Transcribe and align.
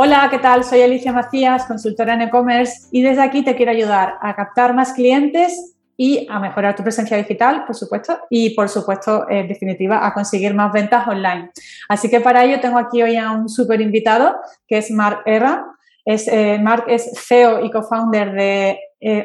Hola, 0.00 0.28
¿qué 0.30 0.38
tal? 0.38 0.62
Soy 0.62 0.80
Alicia 0.82 1.12
Macías, 1.12 1.64
consultora 1.64 2.14
en 2.14 2.22
e-commerce 2.22 2.86
y 2.92 3.02
desde 3.02 3.20
aquí 3.20 3.42
te 3.42 3.56
quiero 3.56 3.72
ayudar 3.72 4.14
a 4.22 4.36
captar 4.36 4.72
más 4.72 4.92
clientes 4.92 5.74
y 5.96 6.24
a 6.30 6.38
mejorar 6.38 6.76
tu 6.76 6.84
presencia 6.84 7.16
digital, 7.16 7.64
por 7.66 7.74
supuesto, 7.74 8.16
y 8.30 8.50
por 8.50 8.68
supuesto, 8.68 9.28
en 9.28 9.48
definitiva, 9.48 10.06
a 10.06 10.14
conseguir 10.14 10.54
más 10.54 10.72
ventas 10.72 11.08
online. 11.08 11.50
Así 11.88 12.08
que 12.08 12.20
para 12.20 12.44
ello 12.44 12.60
tengo 12.60 12.78
aquí 12.78 13.02
hoy 13.02 13.16
a 13.16 13.32
un 13.32 13.48
súper 13.48 13.80
invitado, 13.80 14.36
que 14.68 14.78
es 14.78 14.92
Mark 14.92 15.22
Erra. 15.26 15.66
Es, 16.04 16.28
eh, 16.28 16.60
Mark 16.62 16.84
es 16.86 17.10
CEO 17.26 17.64
y 17.64 17.70
co-founder 17.72 18.34
de 18.34 18.78
eh, 19.00 19.24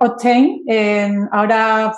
Octane. 0.00 0.62
ahora 1.30 1.92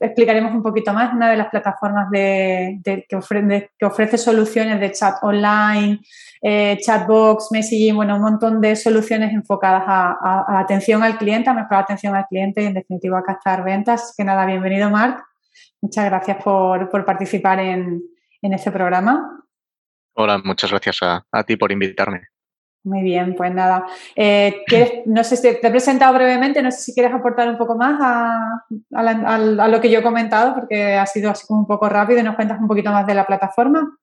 explicaremos 0.00 0.52
un 0.52 0.62
poquito 0.62 0.92
más, 0.92 1.14
una 1.14 1.30
de 1.30 1.36
las 1.36 1.48
plataformas 1.48 2.10
de, 2.10 3.06
que, 3.08 3.16
ofrece, 3.16 4.18
soluciones 4.18 4.80
de 4.80 4.90
chat 4.90 5.22
online, 5.22 6.00
eh, 6.42 6.76
chatbox, 6.80 7.52
messaging, 7.52 7.94
bueno, 7.94 8.16
un 8.16 8.22
montón 8.22 8.60
de 8.60 8.74
soluciones 8.74 9.32
enfocadas 9.32 9.84
a, 9.86 10.58
atención 10.58 11.02
al 11.04 11.16
cliente, 11.16 11.50
a 11.50 11.54
mejorar 11.54 11.84
atención 11.84 12.16
al 12.16 12.26
cliente 12.26 12.62
y 12.62 12.66
en 12.66 12.74
definitiva 12.74 13.20
a 13.20 13.22
captar 13.22 13.62
ventas. 13.62 14.12
Que 14.16 14.24
nada, 14.24 14.44
bienvenido 14.44 14.90
Marc. 14.90 15.24
Muchas 15.80 16.06
gracias 16.06 16.42
por, 16.42 17.04
participar 17.04 17.60
en, 17.60 18.02
este 18.42 18.70
programa. 18.72 19.42
Hola, 20.16 20.38
muchas 20.44 20.70
gracias 20.70 21.00
a 21.02 21.44
ti 21.44 21.56
por 21.56 21.72
invitarme. 21.72 22.33
Muy 22.84 23.02
bien, 23.02 23.34
pues 23.34 23.52
nada. 23.54 23.86
Eh, 24.14 24.62
no 25.06 25.24
sé 25.24 25.40
te 25.40 25.66
he 25.66 25.70
presentado 25.70 26.12
brevemente, 26.12 26.60
no 26.60 26.70
sé 26.70 26.82
si 26.82 26.92
quieres 26.92 27.14
aportar 27.14 27.48
un 27.48 27.56
poco 27.56 27.76
más 27.76 27.98
a, 27.98 29.68
lo 29.68 29.80
que 29.80 29.90
yo 29.90 30.00
he 30.00 30.02
comentado, 30.02 30.54
porque 30.54 30.92
ha 30.94 31.06
sido 31.06 31.30
así 31.30 31.46
como 31.46 31.60
un 31.60 31.66
poco 31.66 31.88
rápido 31.88 32.20
y 32.20 32.22
nos 32.22 32.36
cuentas 32.36 32.60
un 32.60 32.68
poquito 32.68 32.90
más 32.90 33.06
de 33.06 33.14
la 33.14 33.26
plataforma. 33.26 33.96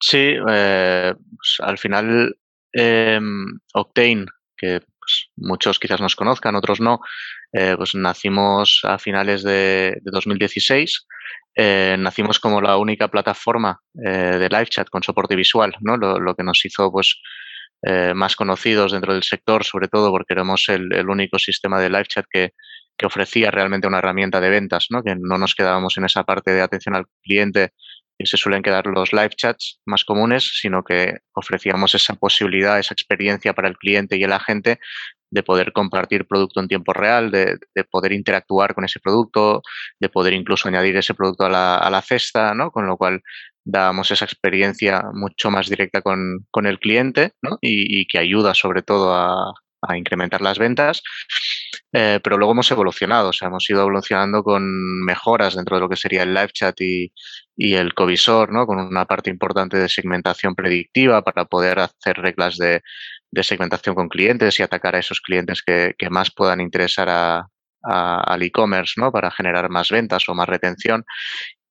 Sí, 0.00 0.36
eh, 0.48 1.14
pues 1.16 1.56
al 1.58 1.76
final 1.76 2.36
em, 2.72 3.58
Octane, 3.74 4.26
que 4.56 4.80
pues, 5.00 5.30
muchos 5.34 5.80
quizás 5.80 6.00
nos 6.00 6.14
conozcan, 6.14 6.54
otros 6.54 6.80
no, 6.80 7.00
eh, 7.52 7.74
pues 7.76 7.96
nacimos 7.96 8.82
a 8.84 8.96
finales 8.98 9.42
de, 9.42 9.98
2016. 10.04 11.04
nacimos 11.98 12.38
como 12.38 12.60
la 12.60 12.76
única 12.76 13.08
plataforma 13.08 13.80
de 13.92 14.48
live 14.48 14.66
chat 14.66 14.88
con 14.88 15.02
soporte 15.02 15.34
visual, 15.34 15.74
¿no? 15.80 15.96
Lo, 15.96 16.20
lo 16.20 16.36
que 16.36 16.44
nos 16.44 16.64
hizo 16.64 16.92
pues 16.92 17.20
eh, 17.82 18.14
más 18.14 18.36
conocidos 18.36 18.92
dentro 18.92 19.12
del 19.12 19.22
sector, 19.22 19.64
sobre 19.64 19.88
todo 19.88 20.10
porque 20.10 20.34
éramos 20.34 20.68
el, 20.68 21.08
único 21.08 21.38
sistema 21.38 21.80
de 21.80 21.90
live 21.90 22.06
chat 22.06 22.26
que, 22.30 22.52
ofrecía 23.04 23.50
realmente 23.50 23.86
una 23.86 23.98
herramienta 23.98 24.40
de 24.40 24.48
ventas, 24.48 24.86
¿no? 24.88 25.02
que 25.02 25.14
no 25.16 25.36
nos 25.36 25.54
quedábamos 25.54 25.98
en 25.98 26.06
esa 26.06 26.24
parte 26.24 26.52
de 26.52 26.62
atención 26.62 26.96
al 26.96 27.04
cliente 27.22 27.72
que 28.18 28.24
se 28.24 28.38
suelen 28.38 28.62
quedar 28.62 28.86
los 28.86 29.12
live 29.12 29.34
chats 29.36 29.80
más 29.84 30.04
comunes, 30.04 30.50
sino 30.58 30.82
que 30.82 31.18
ofrecíamos 31.34 31.94
esa 31.94 32.14
posibilidad, 32.14 32.78
esa 32.78 32.94
experiencia 32.94 33.52
para 33.52 33.68
el 33.68 33.76
cliente 33.76 34.16
y 34.16 34.24
el 34.24 34.32
agente 34.32 34.78
de 35.30 35.42
poder 35.42 35.72
compartir 35.72 36.26
producto 36.26 36.60
en 36.60 36.68
tiempo 36.68 36.92
real, 36.92 37.30
de, 37.30 37.58
de, 37.74 37.84
poder 37.84 38.12
interactuar 38.12 38.74
con 38.74 38.84
ese 38.84 39.00
producto, 39.00 39.62
de 40.00 40.08
poder 40.08 40.32
incluso 40.34 40.68
añadir 40.68 40.96
ese 40.96 41.14
producto 41.14 41.44
a 41.46 41.50
la, 41.50 41.76
a 41.78 41.90
la 41.90 42.02
cesta, 42.02 42.54
¿no? 42.54 42.70
Con 42.70 42.86
lo 42.86 42.96
cual 42.96 43.22
dábamos 43.64 44.10
esa 44.10 44.24
experiencia 44.24 45.02
mucho 45.12 45.50
más 45.50 45.68
directa 45.68 46.00
con, 46.00 46.46
con 46.50 46.66
el 46.66 46.78
cliente 46.78 47.32
¿no? 47.42 47.58
y, 47.60 48.00
y, 48.00 48.06
que 48.06 48.18
ayuda 48.18 48.54
sobre 48.54 48.82
todo 48.82 49.12
a, 49.12 49.52
a 49.82 49.96
incrementar 49.98 50.40
las 50.40 50.58
ventas. 50.58 51.02
Eh, 51.92 52.20
pero 52.22 52.36
luego 52.36 52.52
hemos 52.52 52.70
evolucionado, 52.70 53.30
o 53.30 53.32
sea, 53.32 53.48
hemos 53.48 53.68
ido 53.70 53.80
evolucionando 53.80 54.42
con 54.42 55.04
mejoras 55.04 55.54
dentro 55.54 55.76
de 55.76 55.80
lo 55.80 55.88
que 55.88 55.96
sería 55.96 56.22
el 56.22 56.34
live 56.34 56.50
chat 56.52 56.80
y, 56.80 57.12
y 57.56 57.74
el 57.74 57.94
covisor, 57.94 58.52
¿no? 58.52 58.66
Con 58.66 58.78
una 58.78 59.06
parte 59.06 59.30
importante 59.30 59.78
de 59.78 59.88
segmentación 59.88 60.54
predictiva 60.54 61.22
para 61.22 61.46
poder 61.46 61.78
hacer 61.80 62.16
reglas 62.18 62.56
de, 62.58 62.82
de 63.30 63.42
segmentación 63.42 63.94
con 63.94 64.08
clientes 64.08 64.58
y 64.58 64.62
atacar 64.62 64.96
a 64.96 65.00
esos 65.00 65.20
clientes 65.20 65.62
que, 65.62 65.94
que 65.98 66.10
más 66.10 66.30
puedan 66.30 66.60
interesar 66.60 67.08
a, 67.08 67.48
al 67.82 68.42
e-commerce, 68.42 69.00
¿no? 69.00 69.12
Para 69.12 69.30
generar 69.30 69.68
más 69.70 69.90
ventas 69.90 70.28
o 70.28 70.34
más 70.34 70.48
retención. 70.48 71.04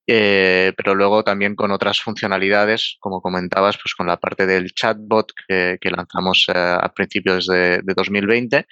Eh, 0.07 0.71
pero 0.77 0.93
luego 0.93 1.23
también 1.23 1.55
con 1.55 1.71
otras 1.71 1.99
funcionalidades, 1.99 2.97
como 2.99 3.21
comentabas, 3.21 3.77
pues 3.81 3.95
con 3.95 4.05
la 4.05 4.17
parte 4.17 4.45
del 4.45 4.71
chatbot 4.71 5.31
que, 5.47 5.79
lanzamos 5.89 6.45
eh, 6.49 6.53
a 6.55 6.89
principios 6.93 7.47
de, 7.47 7.81
de, 7.83 7.93
2020 7.95 8.67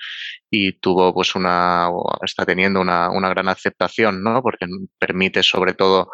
y 0.52 0.74
tuvo 0.74 1.12
pues 1.12 1.34
una, 1.34 1.90
está 2.24 2.46
teniendo 2.46 2.82
una, 2.82 3.10
una 3.10 3.30
gran 3.30 3.48
aceptación, 3.50 4.22
¿no? 4.24 4.44
Porque 4.44 4.68
permite 5.00 5.42
sobre 5.42 5.74
todo 5.74 6.12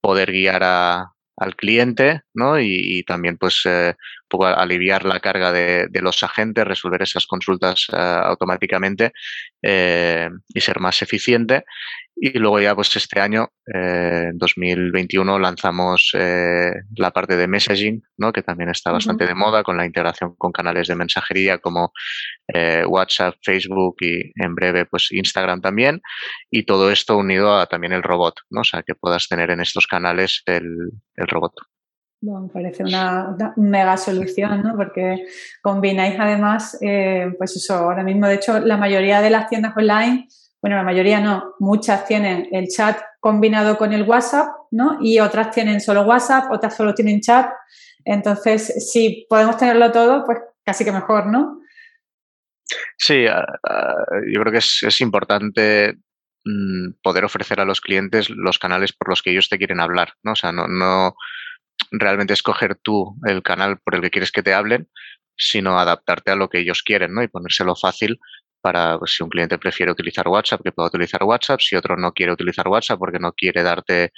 poder 0.00 0.32
guiar 0.32 0.62
a, 0.64 1.12
al 1.36 1.56
cliente, 1.56 2.22
¿no? 2.34 2.58
Y, 2.58 2.98
y 2.98 3.02
también, 3.04 3.36
pues, 3.38 3.62
eh, 3.66 3.94
aliviar 4.42 5.04
la 5.04 5.20
carga 5.20 5.52
de, 5.52 5.88
de, 5.88 6.02
los 6.02 6.22
agentes, 6.22 6.64
resolver 6.64 7.02
esas 7.02 7.26
consultas 7.26 7.88
uh, 7.90 7.96
automáticamente 7.96 9.12
eh, 9.62 10.28
y 10.48 10.60
ser 10.60 10.80
más 10.80 11.02
eficiente. 11.02 11.64
Y 12.18 12.38
luego 12.38 12.58
ya, 12.60 12.74
pues, 12.74 12.96
este 12.96 13.20
año, 13.20 13.50
eh, 13.74 14.30
2021, 14.32 15.38
lanzamos 15.38 16.12
eh, 16.14 16.72
la 16.96 17.10
parte 17.10 17.36
de 17.36 17.46
messaging, 17.46 18.02
¿no? 18.16 18.32
Que 18.32 18.42
también 18.42 18.70
está 18.70 18.90
bastante 18.90 19.24
uh 19.24 19.26
-huh. 19.26 19.30
de 19.30 19.34
moda 19.34 19.62
con 19.62 19.76
la 19.76 19.84
integración 19.84 20.34
con 20.36 20.50
canales 20.50 20.88
de 20.88 20.94
mensajería 20.94 21.58
como 21.58 21.92
eh, 22.48 22.84
WhatsApp, 22.86 23.34
Facebook 23.42 23.96
y 24.00 24.32
en 24.42 24.54
breve, 24.54 24.86
pues, 24.86 25.12
Instagram 25.12 25.60
también. 25.60 26.00
Y 26.50 26.62
todo 26.64 26.90
esto 26.90 27.18
unido 27.18 27.58
a 27.60 27.66
también 27.66 27.92
el 27.92 28.02
robot, 28.02 28.34
¿no? 28.50 28.62
O 28.62 28.64
sea, 28.64 28.82
que 28.82 28.94
puedas 28.94 29.28
tener 29.28 29.50
en 29.50 29.60
estos 29.60 29.86
canales 29.86 30.42
el 30.46 30.70
robot. 31.28 31.52
Bueno, 32.20 32.48
parece 32.52 32.82
una, 32.82 33.36
mega 33.56 33.96
solución, 33.96 34.62
¿no? 34.62 34.74
Porque 34.76 35.26
combináis 35.62 36.16
además, 36.18 36.78
eh, 36.80 37.30
pues 37.36 37.56
eso, 37.56 37.74
ahora 37.74 38.02
mismo, 38.02 38.26
de 38.26 38.36
hecho, 38.36 38.58
la 38.58 38.76
mayoría 38.76 39.20
de 39.20 39.30
las 39.30 39.48
tiendas 39.48 39.76
online, 39.76 40.26
bueno, 40.62 40.76
la 40.76 40.82
mayoría 40.82 41.20
no, 41.20 41.54
muchas 41.58 42.06
tienen 42.06 42.48
el 42.50 42.68
chat 42.68 42.98
combinado 43.20 43.76
con 43.76 43.92
el 43.92 44.04
WhatsApp, 44.04 44.48
¿no? 44.70 44.98
Y 45.00 45.20
otras 45.20 45.50
tienen 45.50 45.80
solo 45.80 46.02
WhatsApp, 46.02 46.50
otras 46.50 46.74
solo 46.74 46.94
tienen 46.94 47.20
chat. 47.20 47.50
Entonces, 48.04 48.90
si 48.90 49.26
podemos 49.28 49.58
tenerlo 49.58 49.92
todo, 49.92 50.24
pues 50.24 50.38
casi 50.64 50.84
que 50.84 50.92
mejor, 50.92 51.26
¿no? 51.26 51.60
Sí, 52.96 53.26
yo 53.26 54.40
creo 54.40 54.52
que 54.52 54.58
es, 54.58 55.00
importante 55.00 55.98
mm, 56.44 56.92
poder 57.02 57.24
ofrecer 57.24 57.60
a 57.60 57.64
los 57.64 57.80
clientes 57.80 58.30
los 58.30 58.58
canales 58.58 58.92
por 58.92 59.10
los 59.10 59.22
que 59.22 59.30
ellos 59.30 59.48
te 59.48 59.58
quieren 59.58 59.80
hablar, 59.80 60.14
¿no? 60.24 60.32
O 60.32 60.36
sea, 60.36 60.50
no 60.50 61.14
realmente 61.90 62.32
escoger 62.32 62.76
tú 62.76 63.16
el 63.26 63.42
canal 63.42 63.78
por 63.78 63.94
el 63.94 64.02
que 64.02 64.10
quieres 64.10 64.32
que 64.32 64.42
te 64.42 64.54
hablen, 64.54 64.88
sino 65.36 65.78
adaptarte 65.78 66.30
a 66.30 66.36
lo 66.36 66.48
que 66.48 66.60
ellos 66.60 66.82
quieren, 66.82 67.14
¿no? 67.14 67.22
Y 67.22 67.28
ponérselo 67.28 67.76
fácil 67.76 68.18
para 68.60 68.98
pues, 68.98 69.14
si 69.14 69.22
un 69.22 69.28
cliente 69.30 69.58
prefiere 69.58 69.92
utilizar 69.92 70.26
WhatsApp, 70.28 70.62
que 70.62 70.72
pueda 70.72 70.88
utilizar 70.88 71.22
WhatsApp, 71.22 71.60
si 71.60 71.76
otro 71.76 71.96
no 71.96 72.12
quiere 72.12 72.32
utilizar 72.32 72.66
WhatsApp 72.68 72.98
porque 72.98 73.18
no 73.18 73.32
quiere 73.32 73.62
darte 73.62 74.12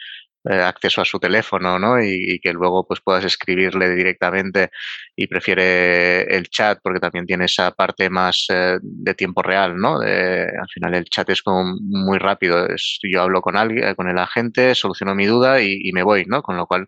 acceso 0.45 1.01
a 1.03 1.05
su 1.05 1.19
teléfono, 1.19 1.79
¿no? 1.79 2.03
Y, 2.03 2.35
y, 2.35 2.39
que 2.41 2.53
luego 2.53 2.87
pues 2.87 3.01
puedas 3.01 3.25
escribirle 3.25 3.95
directamente 3.95 4.71
y 5.17 5.27
prefiere 5.27 6.23
el 6.35 6.49
chat 6.49 6.79
porque 6.83 7.01
también 7.01 7.27
tiene 7.27 7.47
esa 7.47 7.71
parte 7.73 8.09
más 8.09 8.47
eh, 8.51 8.79
de 8.83 9.15
tiempo 9.15 9.43
real, 9.43 9.77
¿no? 9.77 9.99
De, 9.99 10.43
al 10.43 10.69
final 10.73 10.95
el 10.95 11.05
chat 11.05 11.29
es 11.31 11.43
como 11.43 11.75
muy 11.81 12.19
rápido, 12.19 12.67
es, 12.67 12.99
yo 13.03 13.23
hablo 13.23 13.41
con 13.43 13.57
alguien, 13.57 13.95
con 13.95 14.09
el 14.09 14.19
agente, 14.19 14.75
soluciono 14.75 15.15
mi 15.15 15.27
duda 15.27 15.61
y, 15.61 15.81
y, 15.83 15.93
me 15.93 16.03
voy, 16.03 16.25
¿no? 16.27 16.43
Con 16.43 16.57
lo 16.57 16.67
cual 16.67 16.87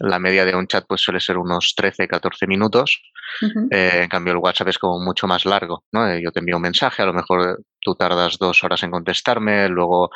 la 0.00 0.18
media 0.18 0.44
de 0.44 0.54
un 0.54 0.66
chat 0.66 0.84
pues 0.88 1.00
suele 1.00 1.20
ser 1.20 1.38
unos 1.38 1.74
13, 1.76 2.08
14 2.08 2.46
minutos. 2.46 3.00
Uh 3.40 3.46
-huh. 3.46 3.68
eh, 3.70 4.02
en 4.02 4.08
cambio 4.08 4.32
el 4.32 4.38
WhatsApp 4.38 4.68
es 4.68 4.78
como 4.78 4.98
mucho 5.00 5.26
más 5.26 5.44
largo, 5.44 5.84
¿no? 5.92 6.08
Eh, 6.08 6.20
yo 6.22 6.30
te 6.30 6.40
envío 6.40 6.56
un 6.56 6.62
mensaje, 6.62 7.02
a 7.02 7.06
lo 7.06 7.14
mejor 7.14 7.60
tú 7.84 7.94
tardas 7.94 8.38
dos 8.38 8.64
horas 8.64 8.82
en 8.82 8.90
contestarme, 8.90 9.68
luego 9.68 10.10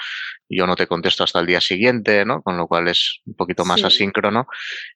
yo 0.49 0.67
no 0.67 0.75
te 0.75 0.88
contesto 0.88 1.23
hasta 1.23 1.38
el 1.38 1.47
día 1.47 1.61
siguiente, 1.61 2.25
¿no? 2.25 2.43
Con 2.43 2.56
lo 2.56 2.67
cual 2.67 2.88
es 2.88 3.20
un 3.26 3.35
poquito 3.35 3.65
más 3.65 3.81
sí. 3.81 3.87
asíncrono 3.87 4.49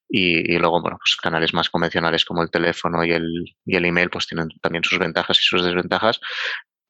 y, 0.08 0.54
y, 0.54 0.58
luego, 0.58 0.80
bueno, 0.80 0.98
pues 0.98 1.16
canales 1.16 1.54
más 1.54 1.70
convencionales 1.70 2.24
como 2.24 2.42
el 2.42 2.50
teléfono 2.50 3.04
y 3.04 3.12
el, 3.12 3.56
y 3.64 3.76
el 3.76 3.84
email 3.84 4.10
pues 4.10 4.26
tienen 4.26 4.48
también 4.60 4.82
sus 4.82 4.98
ventajas 4.98 5.38
y 5.38 5.42
sus 5.42 5.64
desventajas, 5.64 6.18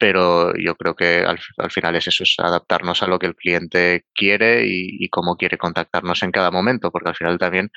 pero 0.03 0.53
yo 0.57 0.75
creo 0.75 0.97
que 0.97 1.19
al, 1.25 1.39
al, 1.59 1.71
final 1.71 1.95
es 1.95 2.09
eso, 2.09 2.25
es 2.25 2.35
adaptarnos 2.37 3.05
a 3.05 3.07
lo 3.07 3.21
que 3.21 3.27
el 3.27 3.37
cliente 3.37 4.05
quiere 4.13 4.67
y, 4.67 5.05
y, 5.05 5.09
cómo 5.11 5.37
quiere 5.37 5.59
contactarnos 5.59 6.25
en 6.25 6.33
cada 6.33 6.51
momento, 6.51 6.91
porque 6.91 7.11
al 7.11 7.15
final 7.15 7.39
también 7.39 7.71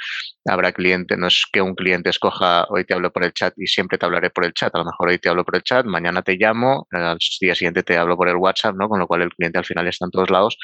habrá 0.44 0.72
cliente, 0.72 1.18
no 1.18 1.27
es 1.27 1.45
que 1.51 1.62
un 1.62 1.75
cliente 1.75 2.10
escoja 2.10 2.66
hoy 2.69 2.83
te 2.83 2.95
hablo 2.95 3.12
por 3.13 3.24
el 3.25 3.31
chat 3.31 3.54
y 3.57 3.68
siempre 3.68 4.00
te 4.00 4.07
hablaré 4.07 4.31
por 4.31 4.44
el 4.44 4.56
chat, 4.56 4.74
a 4.74 4.80
lo 4.80 4.86
mejor 4.86 5.10
hoy 5.10 5.19
te 5.19 5.30
hablo 5.30 5.45
por 5.45 5.56
el 5.56 5.62
chat, 5.62 5.86
mañana 5.86 6.24
te 6.24 6.36
llamo, 6.36 6.88
al 6.89 7.19
día 7.39 7.54
siguiente 7.54 7.83
te 7.83 7.95
hablo 7.95 8.18
por 8.18 8.27
el 8.27 8.38
WhatsApp, 8.38 8.75
¿no? 8.75 8.89
Con 8.89 9.00
lo 9.00 9.06
cual 9.06 9.22
el 9.22 9.30
cliente 9.30 9.60
al 9.60 9.66
final 9.66 9.88
está 9.88 10.06
en 10.06 10.12
todos 10.12 10.31
lados 10.31 10.57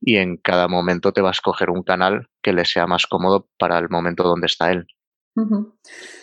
y 0.00 0.16
en 0.16 0.36
cada 0.38 0.66
momento 0.66 1.12
te 1.12 1.20
va 1.20 1.28
a 1.28 1.32
escoger 1.32 1.70
un 1.70 1.84
canal 1.84 2.26
que 2.42 2.52
le 2.52 2.64
sea 2.64 2.88
más 2.88 3.06
cómodo 3.06 3.48
para 3.56 3.78
el 3.78 3.88
momento 3.88 4.24
donde 4.24 4.46
está 4.46 4.72
él. 4.72 4.84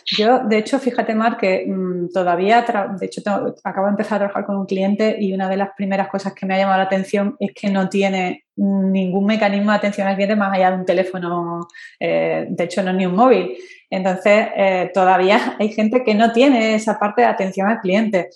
Yo, 0.06 0.40
de 0.40 0.58
hecho, 0.58 0.80
fíjate, 0.80 1.14
Mar, 1.14 1.38
que 1.38 1.66
mmm, 1.68 2.10
todavía, 2.14 2.66
de 2.98 3.06
hecho, 3.06 3.22
acabo 3.64 3.88
de 3.88 3.92
empezar 3.92 4.16
a 4.16 4.20
trabajar 4.20 4.46
con 4.46 4.58
un 4.58 4.66
cliente 4.66 5.18
y 5.20 5.34
una 5.34 5.50
de 5.50 5.58
las 5.58 5.70
primeras 5.76 6.08
cosas 6.08 6.34
que 6.34 6.46
me 6.46 6.56
ha 6.56 6.58
llamado 6.58 6.78
la 6.78 6.86
atención 6.86 7.36
es 7.40 7.52
que 7.54 7.70
no 7.70 7.90
tiene 7.90 8.46
ningún 8.56 9.26
mecanismo 9.26 9.72
de 9.72 9.78
atención 9.78 10.08
al 10.08 10.16
cliente 10.16 10.36
más 10.36 10.54
allá 10.54 10.72
de 10.72 10.78
un 10.78 10.86
teléfono, 10.86 11.68
eh, 12.00 12.48
de 12.50 12.64
hecho, 12.64 12.84
no 12.84 12.92
es 12.92 12.98
ni 12.98 13.06
un 13.06 13.16
móvil. 13.16 13.58
Entonces, 13.90 14.48
eh, 14.56 14.92
todavía 14.94 15.56
hay 15.60 15.70
gente 15.70 16.04
que 16.04 16.16
no 16.16 16.32
tiene 16.32 16.76
esa 16.76 16.98
parte 16.98 17.22
de 17.22 17.28
atención 17.28 17.68
al 17.68 17.80
cliente. 17.80 18.30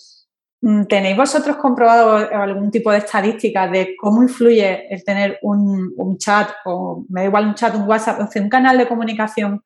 Mm, 0.60 0.84
¿Tenéis 0.84 1.16
vosotros 1.16 1.56
comprobado 1.56 2.16
algún 2.16 2.70
tipo 2.70 2.90
de 2.90 2.98
estadística 2.98 3.68
de 3.68 3.94
cómo 3.98 4.22
influye 4.22 4.92
el 4.92 5.04
tener 5.04 5.38
un, 5.42 6.16
chat, 6.18 6.50
o 6.64 7.04
me 7.08 7.22
da 7.22 7.26
igual 7.28 7.46
un 7.46 7.54
chat, 7.54 7.74
un 7.74 7.88
WhatsApp, 7.88 8.28
un 8.36 8.48
canal 8.48 8.76
de 8.76 8.88
comunicación 8.88 9.62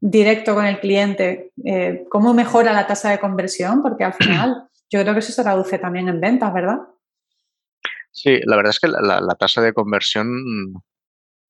directo 0.00 0.54
con 0.54 0.66
el 0.66 0.80
cliente? 0.80 1.52
Eh, 1.64 2.04
¿Cómo 2.10 2.34
mejora 2.34 2.72
la 2.72 2.86
tasa 2.86 3.10
de 3.10 3.18
conversión? 3.18 3.82
Porque 3.82 4.04
al 4.04 4.14
final 4.14 4.68
yo 4.90 5.00
creo 5.00 5.14
que 5.14 5.20
eso 5.20 5.32
se 5.32 5.42
traduce 5.42 5.78
también 5.78 6.08
en 6.08 6.20
ventas, 6.20 6.52
¿verdad? 6.52 6.78
Sí, 8.10 8.40
la 8.44 8.56
verdad 8.56 8.70
es 8.70 8.80
que 8.80 8.88
la, 8.88 9.36
tasa 9.38 9.60
de 9.60 9.72
conversión 9.72 10.82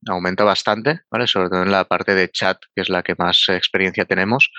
aumenta 0.08 0.44
bastante, 0.44 1.02
¿vale? 1.10 1.26
Sobre 1.26 1.50
todo 1.50 1.62
en 1.62 1.70
la 1.70 1.84
parte 1.84 2.14
de 2.14 2.30
chat, 2.30 2.58
que 2.74 2.82
es 2.82 2.88
la 2.88 3.02
que 3.02 3.14
más 3.18 3.44
experiencia 3.48 4.04
tenemos. 4.06 4.50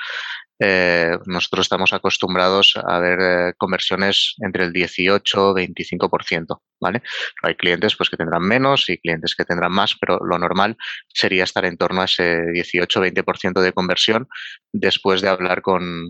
Eh, 0.60 1.18
nosotros 1.26 1.66
estamos 1.66 1.92
acostumbrados 1.92 2.76
a 2.82 3.00
ver 3.00 3.20
eh, 3.22 3.54
conversiones 3.58 4.36
entre 4.40 4.64
el 4.64 4.72
18 4.74 5.58
y 5.60 5.68
25%, 5.68 6.62
¿vale? 6.80 7.02
hay 7.44 7.56
clientes 7.56 7.96
pues, 7.96 8.10
que 8.10 8.16
tendrán 8.16 8.42
menos 8.42 8.90
y 8.90 8.98
clientes 8.98 9.36
que 9.36 9.44
tendrán 9.44 9.74
más, 9.74 9.96
pero 10.00 10.20
lo 10.24 10.40
normal 10.40 10.78
sería 11.14 11.44
estar 11.44 11.66
en 11.66 11.78
torno 11.78 12.02
a 12.02 12.06
ese 12.06 12.38
18-20% 12.54 13.62
de 13.62 13.74
conversión 13.74 14.28
después 14.72 15.22
de 15.22 15.28
hablar 15.28 15.62
con, 15.62 16.10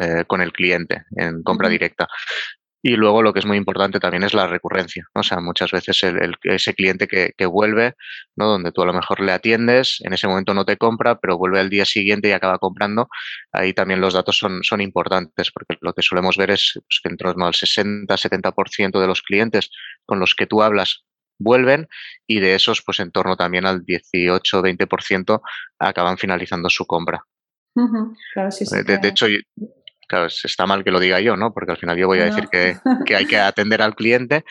eh, 0.00 0.24
con 0.26 0.40
el 0.40 0.52
cliente 0.52 1.04
en 1.16 1.42
compra 1.42 1.68
directa. 1.68 2.08
Y 2.84 2.96
luego 2.96 3.22
lo 3.22 3.32
que 3.32 3.38
es 3.38 3.46
muy 3.46 3.56
importante 3.56 4.00
también 4.00 4.24
es 4.24 4.34
la 4.34 4.48
recurrencia. 4.48 5.06
O 5.14 5.22
sea, 5.22 5.38
muchas 5.40 5.70
veces 5.70 6.02
el, 6.02 6.34
ese 6.42 6.74
cliente 6.74 7.06
que, 7.06 7.32
que, 7.36 7.46
vuelve, 7.46 7.94
¿no? 8.34 8.46
donde 8.46 8.72
tú 8.72 8.82
a 8.82 8.86
lo 8.86 8.92
mejor 8.92 9.20
le 9.20 9.30
atiendes, 9.30 10.00
en 10.02 10.12
ese 10.12 10.26
momento 10.26 10.52
no 10.52 10.64
te 10.64 10.76
compra, 10.76 11.20
pero 11.20 11.38
vuelve 11.38 11.60
al 11.60 11.70
día 11.70 11.84
siguiente 11.84 12.28
y 12.28 12.32
acaba 12.32 12.58
comprando, 12.58 13.08
ahí 13.52 13.72
también 13.72 14.00
los 14.00 14.14
datos 14.14 14.36
son, 14.36 14.64
son 14.64 14.80
importantes, 14.80 15.52
porque 15.52 15.76
lo 15.80 15.92
que 15.92 16.02
solemos 16.02 16.36
ver 16.36 16.50
es 16.50 16.72
pues, 16.74 17.00
que 17.00 17.08
en 17.08 17.16
torno 17.16 17.46
al 17.46 17.52
60-70% 17.52 19.00
de 19.00 19.06
los 19.06 19.22
clientes 19.22 19.70
con 20.04 20.18
los 20.18 20.34
que 20.34 20.48
tú 20.48 20.60
hablas 20.60 21.04
vuelven 21.38 21.88
y 22.26 22.40
de 22.40 22.54
esos, 22.56 22.82
pues 22.82 22.98
en 23.00 23.12
torno 23.12 23.36
también 23.36 23.64
al 23.64 23.84
18-20% 23.84 25.40
acaban 25.78 26.18
finalizando 26.18 26.68
su 26.68 26.84
compra. 26.86 27.24
claro, 28.34 28.50
sí, 28.50 28.66
sí, 28.66 28.82
de, 28.82 28.98
de, 28.98 29.08
hecho, 29.08 29.26
claro, 30.12 30.26
está 30.26 30.66
mal 30.66 30.84
que 30.84 30.90
lo 30.90 31.00
diga 31.00 31.20
yo, 31.20 31.38
¿no? 31.38 31.54
Porque 31.54 31.70
al 31.70 31.78
final 31.78 31.96
yo 31.96 32.06
voy 32.06 32.20
a 32.20 32.26
decir 32.26 32.48
que, 32.52 32.76
hay 33.14 33.26
que 33.26 33.38
atender 33.40 33.80
al 33.80 33.94
cliente, 33.94 34.44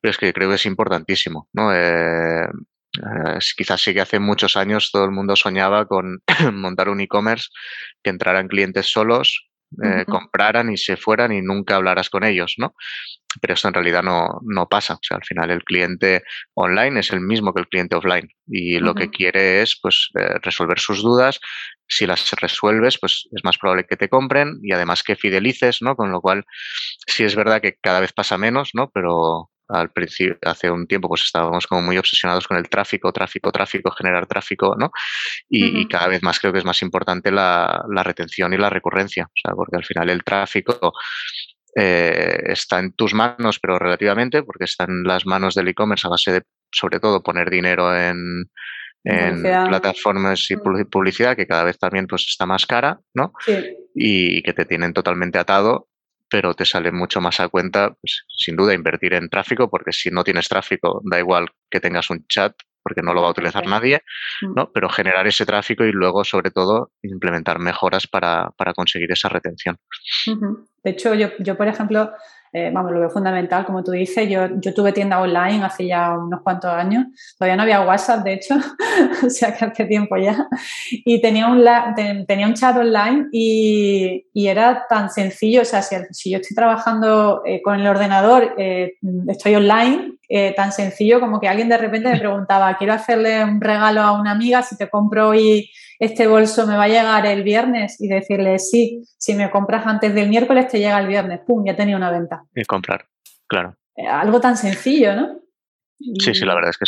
pero 0.00 0.10
es 0.10 0.18
que 0.18 0.32
creo 0.32 0.48
que 0.48 0.56
es 0.56 0.66
importantísimo, 0.66 1.48
¿no? 1.52 1.72
Eh, 1.72 2.42
eh, 2.44 3.38
quizás 3.56 3.80
sí 3.80 3.94
que 3.94 4.00
hace 4.00 4.18
muchos 4.18 4.56
años 4.56 4.90
todo 4.90 5.04
el 5.04 5.12
mundo 5.12 5.36
soñaba 5.36 5.86
con 5.86 6.22
montar 6.52 6.88
un 6.88 7.00
e-commerce 7.00 7.50
que 8.02 8.10
entraran 8.10 8.48
clientes 8.48 8.90
solos, 8.90 9.48
eh, 9.82 10.04
compraran 10.06 10.70
y 10.70 10.76
se 10.76 10.96
fueran 10.96 11.32
y 11.32 11.42
nunca 11.42 11.76
hablaras 11.76 12.10
con 12.10 12.24
ellos, 12.24 12.54
¿no? 12.58 12.74
Pero 13.40 13.54
eso 13.54 13.68
en 13.68 13.74
realidad 13.74 14.02
no, 14.02 14.40
no, 14.42 14.66
pasa. 14.68 14.94
O 14.94 14.98
sea, 15.02 15.18
al 15.18 15.24
final 15.24 15.50
el 15.50 15.64
cliente 15.64 16.22
online 16.54 17.00
es 17.00 17.12
el 17.12 17.20
mismo 17.20 17.52
que 17.52 17.60
el 17.60 17.68
cliente 17.68 17.96
offline 17.96 18.28
y 18.46 18.78
lo 18.78 18.94
que 18.94 19.10
quiere 19.10 19.60
es 19.60 19.78
pues 19.80 20.10
resolver 20.42 20.78
sus 20.78 21.02
dudas, 21.02 21.40
si 21.88 22.06
las 22.06 22.30
resuelves, 22.32 22.98
pues 22.98 23.28
es 23.32 23.44
más 23.44 23.58
probable 23.58 23.84
que 23.84 23.96
te 23.96 24.08
compren 24.08 24.58
y 24.62 24.72
además 24.72 25.02
que 25.02 25.16
fidelices, 25.16 25.82
¿no? 25.82 25.96
Con 25.96 26.10
lo 26.12 26.20
cual, 26.20 26.44
sí 27.06 27.24
es 27.24 27.36
verdad 27.36 27.60
que 27.60 27.76
cada 27.80 28.00
vez 28.00 28.12
pasa 28.12 28.38
menos, 28.38 28.70
¿no? 28.74 28.90
Pero 28.92 29.50
al 29.68 29.90
principio, 29.90 30.38
hace 30.42 30.70
un 30.70 30.86
tiempo, 30.86 31.08
pues 31.08 31.22
estábamos 31.22 31.66
como 31.66 31.82
muy 31.82 31.98
obsesionados 31.98 32.46
con 32.46 32.56
el 32.56 32.68
tráfico, 32.68 33.12
tráfico, 33.12 33.50
tráfico, 33.52 33.90
generar 33.90 34.26
tráfico, 34.26 34.76
¿no? 34.78 34.90
Y, 35.48 35.86
cada 35.88 36.08
vez 36.08 36.22
más 36.22 36.38
creo 36.38 36.52
que 36.52 36.60
es 36.60 36.64
más 36.64 36.82
importante 36.82 37.30
la, 37.30 37.84
retención 38.04 38.52
y 38.52 38.58
la 38.58 38.70
recurrencia, 38.70 39.24
o 39.24 39.34
sea, 39.34 39.54
porque 39.54 39.76
al 39.76 39.84
final 39.84 40.10
el 40.10 40.22
tráfico 40.24 40.92
eh, 41.74 42.38
está 42.46 42.78
en 42.78 42.92
tus 42.92 43.14
manos, 43.14 43.58
pero 43.58 43.78
relativamente, 43.78 44.42
porque 44.42 44.64
está 44.64 44.84
en 44.84 45.02
las 45.04 45.26
manos 45.26 45.54
del 45.54 45.68
e-commerce 45.68 46.06
a 46.06 46.10
base 46.10 46.32
de, 46.32 46.42
sobre 46.70 47.00
todo, 47.00 47.22
poner 47.22 47.50
dinero 47.50 47.96
en, 47.96 48.50
en 49.04 49.42
plataformas 49.42 50.50
y 50.50 50.56
publicidad 50.56 51.36
que 51.36 51.46
cada 51.46 51.64
vez 51.64 51.78
también 51.78 52.06
pues 52.06 52.26
está 52.28 52.44
más 52.44 52.66
cara, 52.66 52.98
¿no? 53.14 53.32
Y 53.94 54.42
que 54.42 54.52
te 54.52 54.64
tienen 54.64 54.92
totalmente 54.92 55.38
atado, 55.38 55.88
pero 56.28 56.54
te 56.54 56.64
sale 56.64 56.92
mucho 56.92 57.20
más 57.20 57.40
a 57.40 57.48
cuenta, 57.48 57.94
pues, 58.00 58.24
sin 58.28 58.56
duda, 58.56 58.74
invertir 58.74 59.14
en 59.14 59.28
tráfico, 59.28 59.70
porque 59.70 59.92
si 59.92 60.10
no 60.10 60.24
tienes 60.24 60.48
tráfico, 60.48 61.00
da 61.04 61.18
igual 61.18 61.48
que 61.70 61.80
tengas 61.80 62.10
un 62.10 62.26
chat, 62.26 62.54
porque 62.82 63.02
no 63.02 63.12
lo 63.12 63.22
va 63.22 63.28
a 63.28 63.30
utilizar 63.32 63.66
nadie, 63.66 64.02
mm. 64.42 64.54
¿no? 64.54 64.70
Pero 64.72 64.88
generar 64.88 65.26
ese 65.26 65.44
tráfico 65.44 65.84
y 65.84 65.90
luego, 65.90 66.24
sobre 66.24 66.52
todo, 66.52 66.92
implementar 67.02 67.58
mejoras 67.58 68.06
para, 68.06 68.50
para 68.56 68.74
conseguir 68.74 69.10
esa 69.10 69.28
retención. 69.28 69.76
De 70.84 70.90
hecho, 70.90 71.14
yo, 71.14 71.30
yo, 71.40 71.56
por 71.56 71.66
ejemplo, 71.66 72.12
eh, 72.58 72.70
vamos, 72.72 72.90
lo 72.92 73.10
fundamental, 73.10 73.66
como 73.66 73.84
tú 73.84 73.90
dices. 73.90 74.26
Yo, 74.30 74.48
yo 74.58 74.72
tuve 74.72 74.92
tienda 74.92 75.20
online 75.20 75.62
hace 75.62 75.86
ya 75.88 76.16
unos 76.16 76.40
cuantos 76.40 76.72
años. 76.72 77.04
Todavía 77.38 77.54
no 77.54 77.64
había 77.64 77.82
WhatsApp, 77.82 78.24
de 78.24 78.32
hecho, 78.32 78.54
o 79.26 79.28
sea 79.28 79.54
que 79.54 79.66
hace 79.66 79.84
tiempo 79.84 80.16
ya. 80.16 80.48
Y 81.04 81.20
tenía 81.20 81.48
un, 81.48 81.62
tenía 82.26 82.46
un 82.46 82.54
chat 82.54 82.74
online 82.74 83.26
y, 83.30 84.24
era 84.34 84.86
tan 84.88 85.10
sencillo. 85.10 85.60
O 85.60 85.64
sea, 85.66 85.82
si, 85.82 85.96
si 86.12 86.30
yo 86.30 86.38
estoy 86.38 86.54
trabajando 86.54 87.42
eh, 87.44 87.60
con 87.60 87.78
el 87.78 87.86
ordenador, 87.86 88.54
eh, 88.56 88.94
estoy 89.28 89.56
online, 89.56 90.14
tan 90.56 90.72
sencillo 90.72 91.20
como 91.20 91.38
que 91.38 91.48
alguien 91.48 91.68
de 91.68 91.76
repente 91.76 92.10
me 92.10 92.18
preguntaba, 92.18 92.78
quiero 92.78 92.94
hacerle 92.94 93.44
un 93.44 93.60
regalo 93.60 94.00
a 94.00 94.18
una 94.18 94.30
amiga, 94.30 94.62
si 94.62 94.78
te 94.78 94.88
compro 94.88 95.28
hoy 95.28 95.68
este 95.98 96.26
bolso 96.26 96.66
me 96.66 96.76
va 96.76 96.84
a 96.84 96.88
llegar 96.88 97.26
el 97.26 97.42
viernes 97.42 98.00
y 98.00 98.08
decirle, 98.08 98.58
sí, 98.58 99.02
si 99.18 99.34
me 99.34 99.50
compras 99.50 99.86
antes 99.86 100.14
del 100.14 100.28
miércoles 100.28 100.68
te 100.68 100.78
llega 100.78 100.98
el 100.98 101.06
viernes, 101.06 101.40
¡pum!, 101.46 101.64
ya 101.66 101.74
tenía 101.74 101.96
una 101.96 102.10
venta. 102.10 102.42
Y 102.54 102.64
comprar, 102.64 103.06
claro. 103.46 103.76
Eh, 103.96 104.06
algo 104.06 104.40
tan 104.40 104.56
sencillo, 104.56 105.14
¿no? 105.14 105.40
Sí, 105.98 106.34
sí, 106.34 106.44
la 106.44 106.54
verdad 106.54 106.70
es 106.70 106.78
que 106.78 106.84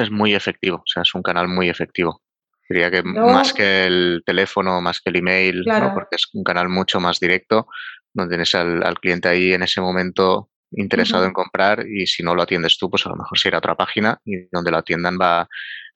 es, 0.00 0.10
muy 0.10 0.34
efectivo, 0.34 0.76
o 0.76 0.86
sea, 0.86 1.02
es 1.02 1.14
un 1.14 1.22
canal 1.22 1.48
muy 1.48 1.68
efectivo. 1.68 2.22
Diría 2.68 2.90
que 2.90 3.02
más 3.02 3.52
que 3.52 3.86
el 3.86 4.22
teléfono, 4.26 4.80
más 4.80 5.00
que 5.00 5.10
el 5.10 5.16
email, 5.16 5.64
porque 5.94 6.16
es 6.16 6.28
un 6.32 6.42
canal 6.42 6.68
mucho 6.68 6.98
más 6.98 7.20
directo, 7.20 7.68
donde 8.12 8.32
tienes 8.32 8.54
al, 8.54 8.98
cliente 8.98 9.28
ahí 9.28 9.52
en 9.52 9.62
ese 9.62 9.80
momento 9.80 10.50
interesado 10.72 11.24
en 11.24 11.32
comprar 11.32 11.86
y 11.86 12.06
si 12.06 12.24
no 12.24 12.34
lo 12.34 12.42
atiendes 12.42 12.76
tú, 12.76 12.90
pues 12.90 13.06
a 13.06 13.10
lo 13.10 13.16
mejor 13.16 13.38
se 13.38 13.48
irá 13.48 13.58
a 13.58 13.60
otra 13.60 13.76
página 13.76 14.20
y 14.24 14.48
donde 14.50 14.72
lo 14.72 14.78
atiendan 14.78 15.16
va, 15.20 15.48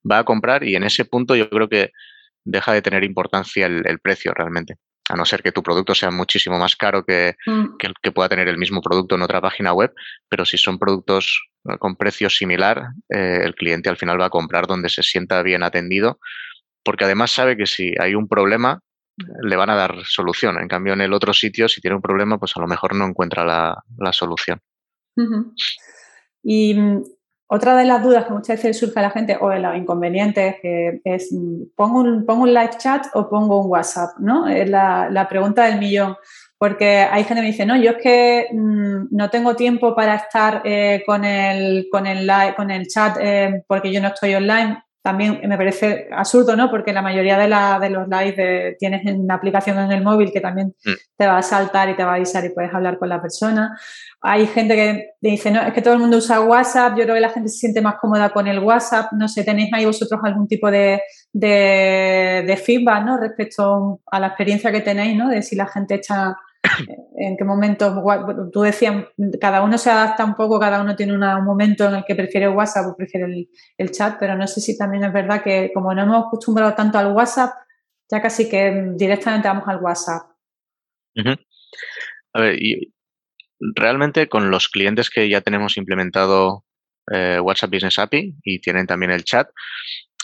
va 0.09 0.19
a 0.19 0.25
comprar 0.25 0.63
y 0.63 0.77
en 0.77 0.85
ese 0.85 1.05
punto 1.05 1.35
yo 1.35 1.51
creo 1.51 1.69
que 1.69 1.91
deja 2.45 2.73
de 2.73 2.83
tener 2.83 3.05
importancia 3.05 3.67
el, 3.67 3.99
precio 4.01 4.33
realmente. 4.35 4.77
A 5.09 5.17
no 5.17 5.25
ser 5.25 5.43
que 5.43 5.53
tu 5.53 5.63
producto 5.63 5.95
sea 5.95 6.11
muchísimo 6.11 6.59
más 6.59 6.77
caro 6.77 7.05
que, 7.05 7.35
mm. 7.47 7.77
que, 7.79 7.93
que, 8.01 8.13
pueda 8.13 8.29
tener 8.29 8.49
el 8.49 8.59
mismo 8.59 8.81
producto 8.81 9.17
en 9.17 9.23
otra 9.23 9.41
página 9.41 9.73
web, 9.73 9.93
pero 10.29 10.45
si 10.45 10.57
son 10.57 10.79
productos 10.79 11.51
eh, 11.69 11.79
con 11.79 11.97
precio 11.97 12.31
similar, 12.31 12.91
eh, 13.09 13.41
el 13.43 13.55
cliente 13.55 13.89
al 13.89 13.97
final 13.97 14.21
va 14.21 14.27
a 14.27 14.31
comprar 14.31 14.67
donde 14.67 14.89
se 14.89 15.03
sienta 15.03 15.43
bien 15.43 15.63
atendido, 15.63 16.19
porque 16.85 17.05
además 17.05 17.33
sabe 17.33 17.57
que 17.57 17.67
si 17.67 17.95
hay 18.01 18.15
un 18.15 18.29
problema, 18.29 18.81
le 19.43 19.57
van 19.57 19.71
a 19.71 19.77
dar 19.77 20.05
solución. 20.05 20.59
En 20.59 20.69
cambio, 20.69 20.95
en 20.95 21.01
el 21.01 21.13
otro 21.13 21.35
sitio, 21.35 21.69
si 21.69 21.81
tiene 21.81 21.97
un 21.97 22.03
problema, 22.03 22.39
pues 22.39 22.57
a 22.57 22.61
lo 22.61 22.67
mejor 22.67 22.95
no 22.95 23.07
encuentra 23.07 23.45
la, 23.45 23.83
la 23.99 24.13
solución. 24.13 24.61
Y 26.43 26.75
mm, 26.75 27.03
otra 27.53 27.77
de 27.77 27.85
las 27.85 28.01
dudas 28.01 28.27
que 28.27 28.33
muchas 28.33 28.57
veces 28.59 28.79
surge 28.79 29.01
a 29.01 29.03
la 29.03 29.11
gente 29.11 29.37
o 29.41 29.49
de 29.49 29.59
los 29.59 29.77
inconvenientes 29.77 30.55
que 30.63 31.01
es 31.03 31.35
¿pongo 31.75 31.99
un, 31.99 32.25
pongo 32.25 32.45
un 32.45 32.55
live 32.55 32.77
chat 32.79 33.07
o 33.13 33.29
pongo 33.29 33.61
un 33.61 33.71
WhatsApp, 33.71 34.11
¿no? 34.21 34.47
Es 34.47 34.71
la, 34.71 35.27
pregunta 35.29 35.65
del 35.65 35.81
millón. 35.81 36.17
Porque 36.59 37.01
hay 37.01 37.25
gente 37.25 37.37
que 37.37 37.41
me 37.41 37.51
dice, 37.51 37.67
no, 37.67 37.77
yo 37.77 37.93
es 37.93 37.97
que 37.97 38.47
mm, 38.53 39.09
no 39.11 39.31
tengo 39.31 39.57
tiempo 39.57 39.97
para 39.97 40.15
estar 40.15 40.63
eh, 40.65 41.03
con, 41.05 41.25
el, 41.25 41.89
con, 41.91 42.07
el 42.07 42.31
con 42.55 42.71
el 42.71 42.87
chat 42.87 43.17
eh, 43.21 43.65
porque 43.67 43.93
yo 43.93 44.01
no 44.01 44.09
estoy 44.09 44.35
online 44.35 44.81
también 45.03 45.41
me 45.49 45.57
parece 45.57 46.09
absurdo, 46.13 46.55
¿no? 46.57 46.71
Porque 46.71 46.93
la 46.93 47.01
mayoría 47.01 47.39
de, 47.39 47.49
la, 47.49 47.79
de 47.79 47.89
los 47.89 48.07
lives 48.07 48.77
tienes 48.79 49.03
una 49.07 49.35
aplicación 49.35 49.79
en 49.79 49.93
el 49.93 50.03
móvil 50.03 50.31
que 50.31 50.41
también 50.41 50.75
mm. 50.85 50.93
te 51.17 51.27
va 51.27 51.39
a 51.39 51.43
saltar 51.43 51.89
y 51.89 51.97
te 51.97 52.05
va 52.05 52.13
a 52.13 52.15
avisar 52.17 52.45
y 52.45 52.51
puedes 52.51 52.73
hablar 52.75 52.99
con 52.99 53.09
la 53.09 53.23
persona. 53.23 53.79
Hay 54.21 54.47
gente 54.47 54.75
que 54.75 55.11
dice, 55.21 55.51
no, 55.51 55.63
es 55.63 55.73
que 55.73 55.81
todo 55.81 55.95
el 55.95 56.01
mundo 56.01 56.19
usa 56.19 56.43
WhatsApp, 56.43 56.99
yo 56.99 57.05
creo 57.05 57.15
que 57.15 57.21
la 57.21 57.31
gente 57.31 57.49
se 57.49 57.57
siente 57.57 57.81
más 57.81 57.95
cómoda 57.95 58.29
con 58.29 58.47
el 58.47 58.59
WhatsApp. 58.59 59.13
No 59.13 59.27
sé, 59.27 59.43
¿tenéis 59.43 59.73
ahí 59.73 59.87
vosotros 59.87 60.21
algún 60.23 60.47
tipo 60.47 60.71
de, 60.71 61.01
de 61.33 62.63
feedback, 62.63 63.05
¿no? 63.05 63.17
Respecto 63.17 64.01
a 64.11 64.21
la 64.21 64.27
experiencia 64.27 64.71
que 64.71 64.81
tenéis, 64.81 65.17
¿no? 65.17 65.29
De 65.31 65.41
si 65.41 65.57
la 65.57 65.67
gente 65.67 65.95
echa 65.95 66.37
en 67.17 67.37
qué 67.37 67.45
momento, 67.45 68.03
tú 68.53 68.63
decías, 68.63 69.07
cada 69.41 69.63
uno 69.63 69.79
se 69.79 69.91
adapta 69.91 70.25
un 70.25 70.35
poco, 70.35 70.59
cada 70.59 70.81
uno 70.81 70.97
tiene 70.97 71.15
un 71.15 71.45
momento 71.45 71.87
en 71.89 71.97
el 71.97 72.05
que 72.05 72.15
prefiere 72.15 72.49
WhatsApp 72.49 72.87
o 72.87 72.97
prefiere 72.97 73.49
el, 73.77 73.91
chat, 73.91 74.17
pero 74.19 74.37
no 74.37 74.47
sé 74.47 74.61
si 74.61 74.77
también 74.77 75.05
es 75.05 75.13
verdad 75.13 75.43
que 75.43 75.71
como 75.73 75.95
no 75.95 76.03
hemos 76.03 76.27
acostumbrado 76.27 76.75
tanto 76.75 76.99
al 76.99 77.13
WhatsApp, 77.13 77.53
ya 78.11 78.21
casi 78.21 78.49
que 78.49 78.93
directamente 78.97 79.49
vamos 79.49 79.69
al 79.69 79.83
WhatsApp. 79.83 80.31
A 82.33 82.41
ver, 82.41 82.63
y 82.63 82.95
realmente 83.75 84.29
con 84.29 84.51
los 84.51 84.69
clientes 84.69 85.11
que 85.11 85.29
ya 85.29 85.41
tenemos 85.41 85.77
implementado 85.77 86.65
eh, 87.13 87.41
WhatsApp 87.41 87.71
Business 87.71 87.99
API 87.99 88.37
y 88.43 88.61
tienen 88.61 88.87
también 88.87 89.13
el 89.13 89.25
chat, 89.25 89.49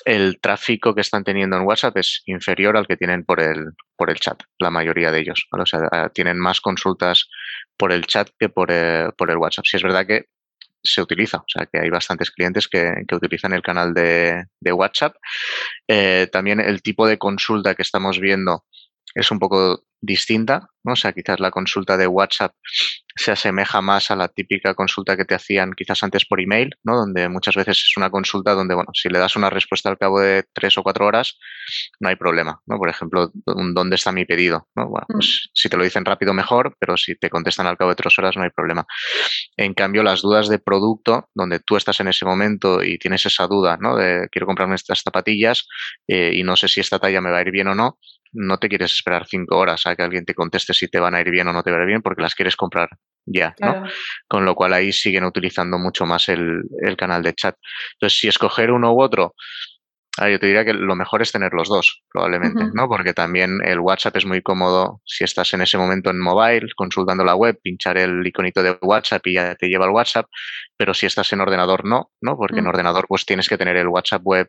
el 0.06 0.38
tráfico 0.40 0.94
que 0.94 1.00
están 1.00 1.24
teniendo 1.24 1.56
en 1.56 1.64
WhatsApp 1.64 1.96
es 1.96 2.22
inferior 2.26 2.76
al 2.76 2.86
que 2.86 2.96
tienen 2.96 3.24
por 3.24 3.40
el, 3.40 3.72
por 3.96 4.08
el 4.08 4.20
chat, 4.20 4.40
la 4.60 4.70
mayoría 4.70 5.10
de 5.10 5.18
ellos. 5.18 5.48
O 5.50 5.66
sea, 5.66 6.10
tienen 6.14 6.38
más 6.38 6.60
consultas 6.60 7.28
por 7.76 7.90
el 7.90 8.06
chat 8.06 8.30
que 8.38 8.48
por, 8.48 8.70
eh, 8.70 9.10
por 9.18 9.32
el 9.32 9.36
WhatsApp. 9.36 9.64
Si 9.66 9.76
es 9.76 9.82
verdad 9.82 10.06
que 10.06 10.26
se 10.80 11.02
utiliza, 11.02 11.38
o 11.38 11.48
sea 11.48 11.66
que 11.66 11.80
hay 11.80 11.90
bastantes 11.90 12.30
clientes 12.30 12.68
que, 12.68 13.04
utilizan 13.12 13.52
el 13.52 13.62
canal 13.62 13.92
de, 13.94 14.46
WhatsApp. 14.72 15.16
Eh, 15.88 16.28
también 16.30 16.60
el 16.60 16.82
tipo 16.82 17.08
de 17.08 17.18
consulta 17.18 17.74
que 17.74 17.82
estamos 17.82 18.20
viendo 18.20 18.64
es 19.16 19.30
un 19.30 19.38
poco 19.38 19.82
distinta, 20.00 20.68
¿no? 20.84 20.92
O 20.92 20.96
sea, 20.96 21.12
quizás 21.12 21.40
la 21.40 21.50
consulta 21.50 21.96
de 21.96 22.06
WhatsApp 22.06 22.52
se 23.16 23.32
asemeja 23.32 23.80
más 23.80 24.10
a 24.10 24.16
la 24.16 24.28
típica 24.28 24.74
consulta 24.74 25.16
que 25.16 25.24
te 25.24 25.34
hacían 25.34 25.72
quizás 25.72 26.02
antes 26.02 26.26
por 26.26 26.40
email, 26.40 26.76
¿no? 26.84 26.96
Donde 26.96 27.28
muchas 27.30 27.56
veces 27.56 27.78
es 27.78 27.96
una 27.96 28.10
consulta 28.10 28.52
donde, 28.52 28.74
bueno, 28.74 28.90
si 28.92 29.08
le 29.08 29.18
das 29.18 29.36
una 29.36 29.48
respuesta 29.48 29.88
al 29.88 29.96
cabo 29.96 30.20
de 30.20 30.44
tres 30.52 30.76
o 30.76 30.82
cuatro 30.82 31.06
horas, 31.06 31.38
no 31.98 32.10
hay 32.10 32.16
problema, 32.16 32.60
¿no? 32.66 32.76
Por 32.76 32.90
ejemplo, 32.90 33.30
¿dónde 33.34 33.96
está 33.96 34.12
mi 34.12 34.26
pedido? 34.26 34.68
¿no? 34.76 34.88
Bueno, 34.88 35.06
pues 35.08 35.26
mm. 35.26 35.50
si 35.54 35.68
te 35.70 35.76
lo 35.78 35.84
dicen 35.84 36.04
rápido 36.04 36.34
mejor, 36.34 36.76
pero 36.78 36.96
si 36.98 37.16
te 37.16 37.30
contestan 37.30 37.66
al 37.66 37.78
cabo 37.78 37.90
de 37.90 37.96
tres 37.96 38.18
horas 38.18 38.36
no 38.36 38.42
hay 38.42 38.50
problema. 38.50 38.86
En 39.56 39.72
cambio, 39.72 40.02
las 40.02 40.20
dudas 40.20 40.48
de 40.48 40.58
producto, 40.58 41.30
donde 41.34 41.60
tú 41.60 41.76
estás 41.76 42.00
en 42.00 42.08
ese 42.08 42.26
momento 42.26 42.84
y 42.84 42.98
tienes 42.98 43.24
esa 43.24 43.46
duda, 43.46 43.78
¿no? 43.80 43.96
De 43.96 44.28
quiero 44.30 44.46
comprarme 44.46 44.74
estas 44.74 45.00
zapatillas 45.00 45.66
eh, 46.06 46.32
y 46.34 46.42
no 46.42 46.54
sé 46.56 46.68
si 46.68 46.80
esta 46.80 46.98
talla 46.98 47.22
me 47.22 47.30
va 47.30 47.38
a 47.38 47.42
ir 47.42 47.50
bien 47.50 47.68
o 47.68 47.74
no, 47.74 47.98
no 48.36 48.58
te 48.58 48.68
quieres 48.68 48.92
esperar 48.92 49.26
cinco 49.26 49.56
horas 49.56 49.86
a 49.86 49.96
que 49.96 50.02
alguien 50.02 50.24
te 50.24 50.34
conteste 50.34 50.74
si 50.74 50.88
te 50.88 51.00
van 51.00 51.14
a 51.14 51.20
ir 51.20 51.30
bien 51.30 51.48
o 51.48 51.52
no 51.52 51.62
te 51.62 51.70
va 51.70 51.78
a 51.78 51.80
ir 51.80 51.86
bien 51.86 52.02
porque 52.02 52.22
las 52.22 52.34
quieres 52.34 52.54
comprar 52.56 52.90
ya, 53.24 53.54
¿no? 53.60 53.84
Con 54.28 54.44
lo 54.44 54.54
cual 54.54 54.72
ahí 54.72 54.92
siguen 54.92 55.24
utilizando 55.24 55.78
mucho 55.78 56.06
más 56.06 56.28
el, 56.28 56.62
canal 56.96 57.22
de 57.22 57.34
chat. 57.34 57.56
Entonces, 57.94 58.20
si 58.20 58.28
escoger 58.28 58.70
uno 58.70 58.92
u 58.92 59.02
otro, 59.02 59.34
yo 60.18 60.38
te 60.38 60.46
diría 60.46 60.64
que 60.64 60.72
lo 60.72 60.94
mejor 60.96 61.22
es 61.22 61.32
tener 61.32 61.52
los 61.52 61.68
dos, 61.68 62.02
probablemente, 62.10 62.64
¿no? 62.72 62.88
Porque 62.88 63.12
también 63.12 63.58
el 63.64 63.80
WhatsApp 63.80 64.16
es 64.16 64.24
muy 64.24 64.42
cómodo 64.42 65.02
si 65.04 65.24
estás 65.24 65.52
en 65.54 65.60
ese 65.60 65.76
momento 65.76 66.10
en 66.10 66.20
mobile, 66.20 66.68
consultando 66.74 67.24
la 67.24 67.34
web, 67.34 67.58
pinchar 67.60 67.98
el 67.98 68.26
iconito 68.26 68.62
de 68.62 68.78
WhatsApp 68.80 69.26
y 69.26 69.34
ya 69.34 69.54
te 69.56 69.68
lleva 69.68 69.84
al 69.86 69.90
WhatsApp, 69.90 70.26
pero 70.76 70.94
si 70.94 71.06
estás 71.06 71.32
en 71.32 71.40
ordenador 71.40 71.84
no, 71.84 72.12
¿no? 72.20 72.36
Porque 72.36 72.60
en 72.60 72.64
mm. 72.64 72.68
ordenador 72.68 73.06
pues 73.08 73.26
tienes 73.26 73.48
que 73.48 73.58
tener 73.58 73.76
el 73.76 73.88
WhatsApp 73.88 74.22
web 74.24 74.48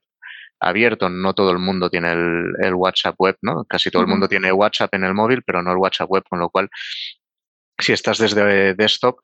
abierto. 0.60 1.10
No 1.10 1.34
todo 1.34 1.52
el 1.52 1.60
mundo 1.60 1.90
tiene 1.90 2.12
el, 2.12 2.74
WhatsApp 2.74 3.16
web, 3.18 3.38
¿no? 3.42 3.66
Casi 3.66 3.90
todo 3.90 4.02
el 4.02 4.08
mundo 4.08 4.28
tiene 4.28 4.52
WhatsApp 4.52 4.94
en 4.94 5.04
el 5.04 5.14
móvil, 5.14 5.44
pero 5.44 5.62
no 5.62 5.72
el 5.72 5.78
WhatsApp 5.78 6.10
web, 6.10 6.24
con 6.30 6.40
lo 6.40 6.50
cual 6.50 6.70
si 7.80 7.94
estás 7.94 8.18
desde 8.18 8.74
desktop 8.74 9.20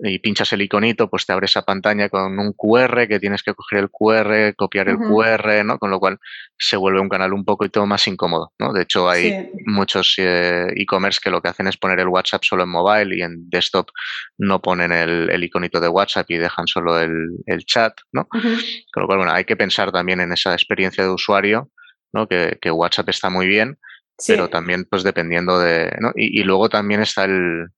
y 0.00 0.18
pinchas 0.18 0.52
el 0.52 0.62
iconito, 0.62 1.08
pues 1.08 1.24
te 1.24 1.32
abre 1.32 1.46
esa 1.46 1.62
pantalla 1.62 2.08
con 2.08 2.38
un 2.38 2.52
QR 2.52 3.06
que 3.06 3.20
tienes 3.20 3.42
que 3.42 3.54
coger 3.54 3.78
el 3.78 3.90
QR, 3.90 4.54
copiar 4.56 4.88
el 4.88 4.96
QR, 4.96 5.64
¿no? 5.64 5.78
Con 5.78 5.90
lo 5.90 6.00
cual 6.00 6.18
se 6.58 6.76
vuelve 6.76 7.00
un 7.00 7.08
canal 7.08 7.32
un 7.32 7.44
poco 7.44 7.64
y 7.64 7.68
todo 7.68 7.86
más 7.86 8.06
incómodo, 8.08 8.52
¿no? 8.58 8.72
De 8.72 8.82
hecho, 8.82 9.08
hay 9.08 9.50
muchos 9.66 10.14
eh, 10.18 10.66
e-commerce 10.74 11.20
que 11.22 11.30
lo 11.30 11.40
que 11.40 11.48
hacen 11.48 11.68
es 11.68 11.76
poner 11.76 12.00
el 12.00 12.08
WhatsApp 12.08 12.42
solo 12.42 12.64
en 12.64 12.70
mobile 12.70 13.16
y 13.16 13.22
en 13.22 13.48
desktop 13.48 13.88
no 14.36 14.60
ponen 14.60 14.90
el, 14.90 15.44
iconito 15.44 15.78
de 15.78 15.88
WhatsApp 15.88 16.28
y 16.30 16.38
dejan 16.38 16.66
solo 16.66 16.98
el, 16.98 17.64
chat, 17.64 17.94
¿no? 18.12 18.26
Con 18.26 19.02
lo 19.02 19.06
cual, 19.06 19.18
bueno, 19.18 19.32
hay 19.32 19.44
que 19.44 19.56
pensar 19.56 19.92
también 19.92 20.20
en 20.20 20.32
esa 20.32 20.54
experiencia 20.54 21.04
de 21.04 21.10
usuario, 21.10 21.70
¿no? 22.12 22.26
Que, 22.26 22.58
WhatsApp 22.68 23.10
está 23.10 23.30
muy 23.30 23.46
bien, 23.46 23.78
pero 24.26 24.48
también 24.48 24.86
pues 24.90 25.04
dependiendo 25.04 25.60
de, 25.60 25.92
¿no? 26.00 26.12
y 26.16 26.42
luego 26.42 26.68
también 26.68 27.00
está 27.00 27.24
el, 27.24 27.68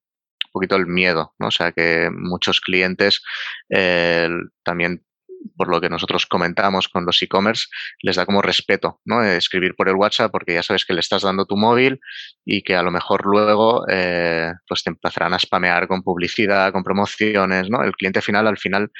poquito 0.57 0.77
el 0.77 0.87
miedo, 0.87 1.35
¿no? 1.39 1.49
O 1.49 1.51
sea 1.51 1.73
que 1.73 2.09
muchos 2.11 2.61
clientes 2.61 3.23
eh, 3.69 4.29
también 4.63 5.03
por 5.57 5.69
lo 5.69 5.81
que 5.81 5.89
nosotros 5.89 6.27
comentamos 6.27 6.89
con 6.89 7.05
los 7.05 7.23
e-commerce, 7.23 7.67
les 8.03 8.17
da 8.17 8.27
como 8.27 8.43
respeto, 8.43 9.01
¿no? 9.05 9.23
Escribir 9.23 9.75
por 9.77 9.89
el 9.89 9.97
WhatsApp 9.97 10.33
porque 10.33 10.55
ya 10.55 10.63
sabes 10.63 10.85
que 10.85 10.95
le 10.95 11.01
estás 11.01 11.23
dando 11.23 11.45
tu 11.47 11.57
móvil 11.57 12.01
y 12.45 12.63
que 12.63 12.75
a 12.75 12.83
lo 12.83 12.91
mejor 12.91 13.27
luego 13.27 13.85
eh, 13.89 14.53
pues 14.67 14.83
te 14.83 14.91
empezarán 14.91 15.35
a 15.35 15.39
spamear 15.39 15.87
con 15.89 16.03
publicidad, 16.03 16.73
con 16.73 16.83
promociones, 16.83 17.71
¿no? 17.71 17.85
El 17.85 17.93
cliente 17.93 18.23
final 18.23 18.47
al 18.47 18.59
final 18.59 18.91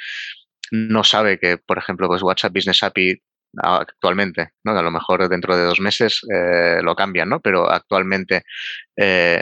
no 0.71 1.03
sabe 1.03 1.39
que, 1.39 1.57
por 1.57 1.77
ejemplo, 1.79 2.07
pues 2.07 2.21
WhatsApp 2.21 2.53
Business 2.53 2.83
API 2.83 3.21
actualmente, 3.57 4.51
¿no? 4.63 4.77
A 4.77 4.81
lo 4.81 4.91
mejor 4.91 5.27
dentro 5.29 5.57
de 5.57 5.63
dos 5.63 5.79
meses 5.79 6.21
eh, 6.31 6.79
lo 6.83 6.95
cambian, 6.95 7.29
¿no? 7.29 7.39
Pero 7.41 7.69
actualmente 7.69 8.43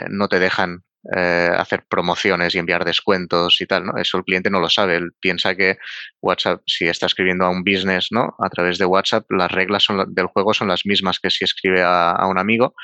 no 0.08 0.28
te 0.28 0.38
dejan 0.38 0.82
eh, 1.14 1.50
hacer 1.56 1.84
promociones 1.88 2.54
y 2.54 2.58
enviar 2.58 2.84
descuentos 2.84 3.60
y 3.60 3.66
tal, 3.66 3.86
¿no? 3.86 3.96
Eso 3.96 4.18
el 4.18 4.24
cliente 4.24 4.50
no 4.50 4.58
lo 4.58 4.68
sabe. 4.68 4.96
Él 4.96 5.12
piensa 5.20 5.54
que 5.54 5.78
WhatsApp, 6.20 6.62
si 6.66 6.88
está 6.88 7.06
escribiendo 7.06 7.44
a 7.44 7.50
un 7.50 7.62
business, 7.62 8.08
¿no? 8.10 8.34
A 8.38 8.48
través 8.48 8.78
de 8.78 8.86
WhatsApp, 8.86 9.24
las 9.30 9.52
reglas 9.52 9.84
son, 9.84 10.12
del 10.12 10.26
juego 10.26 10.52
son 10.52 10.68
las 10.68 10.84
mismas 10.84 11.20
que 11.20 11.30
si 11.30 11.44
escribe 11.44 11.82
a, 11.84 12.26
un 12.28 12.38
amigo 12.38 12.74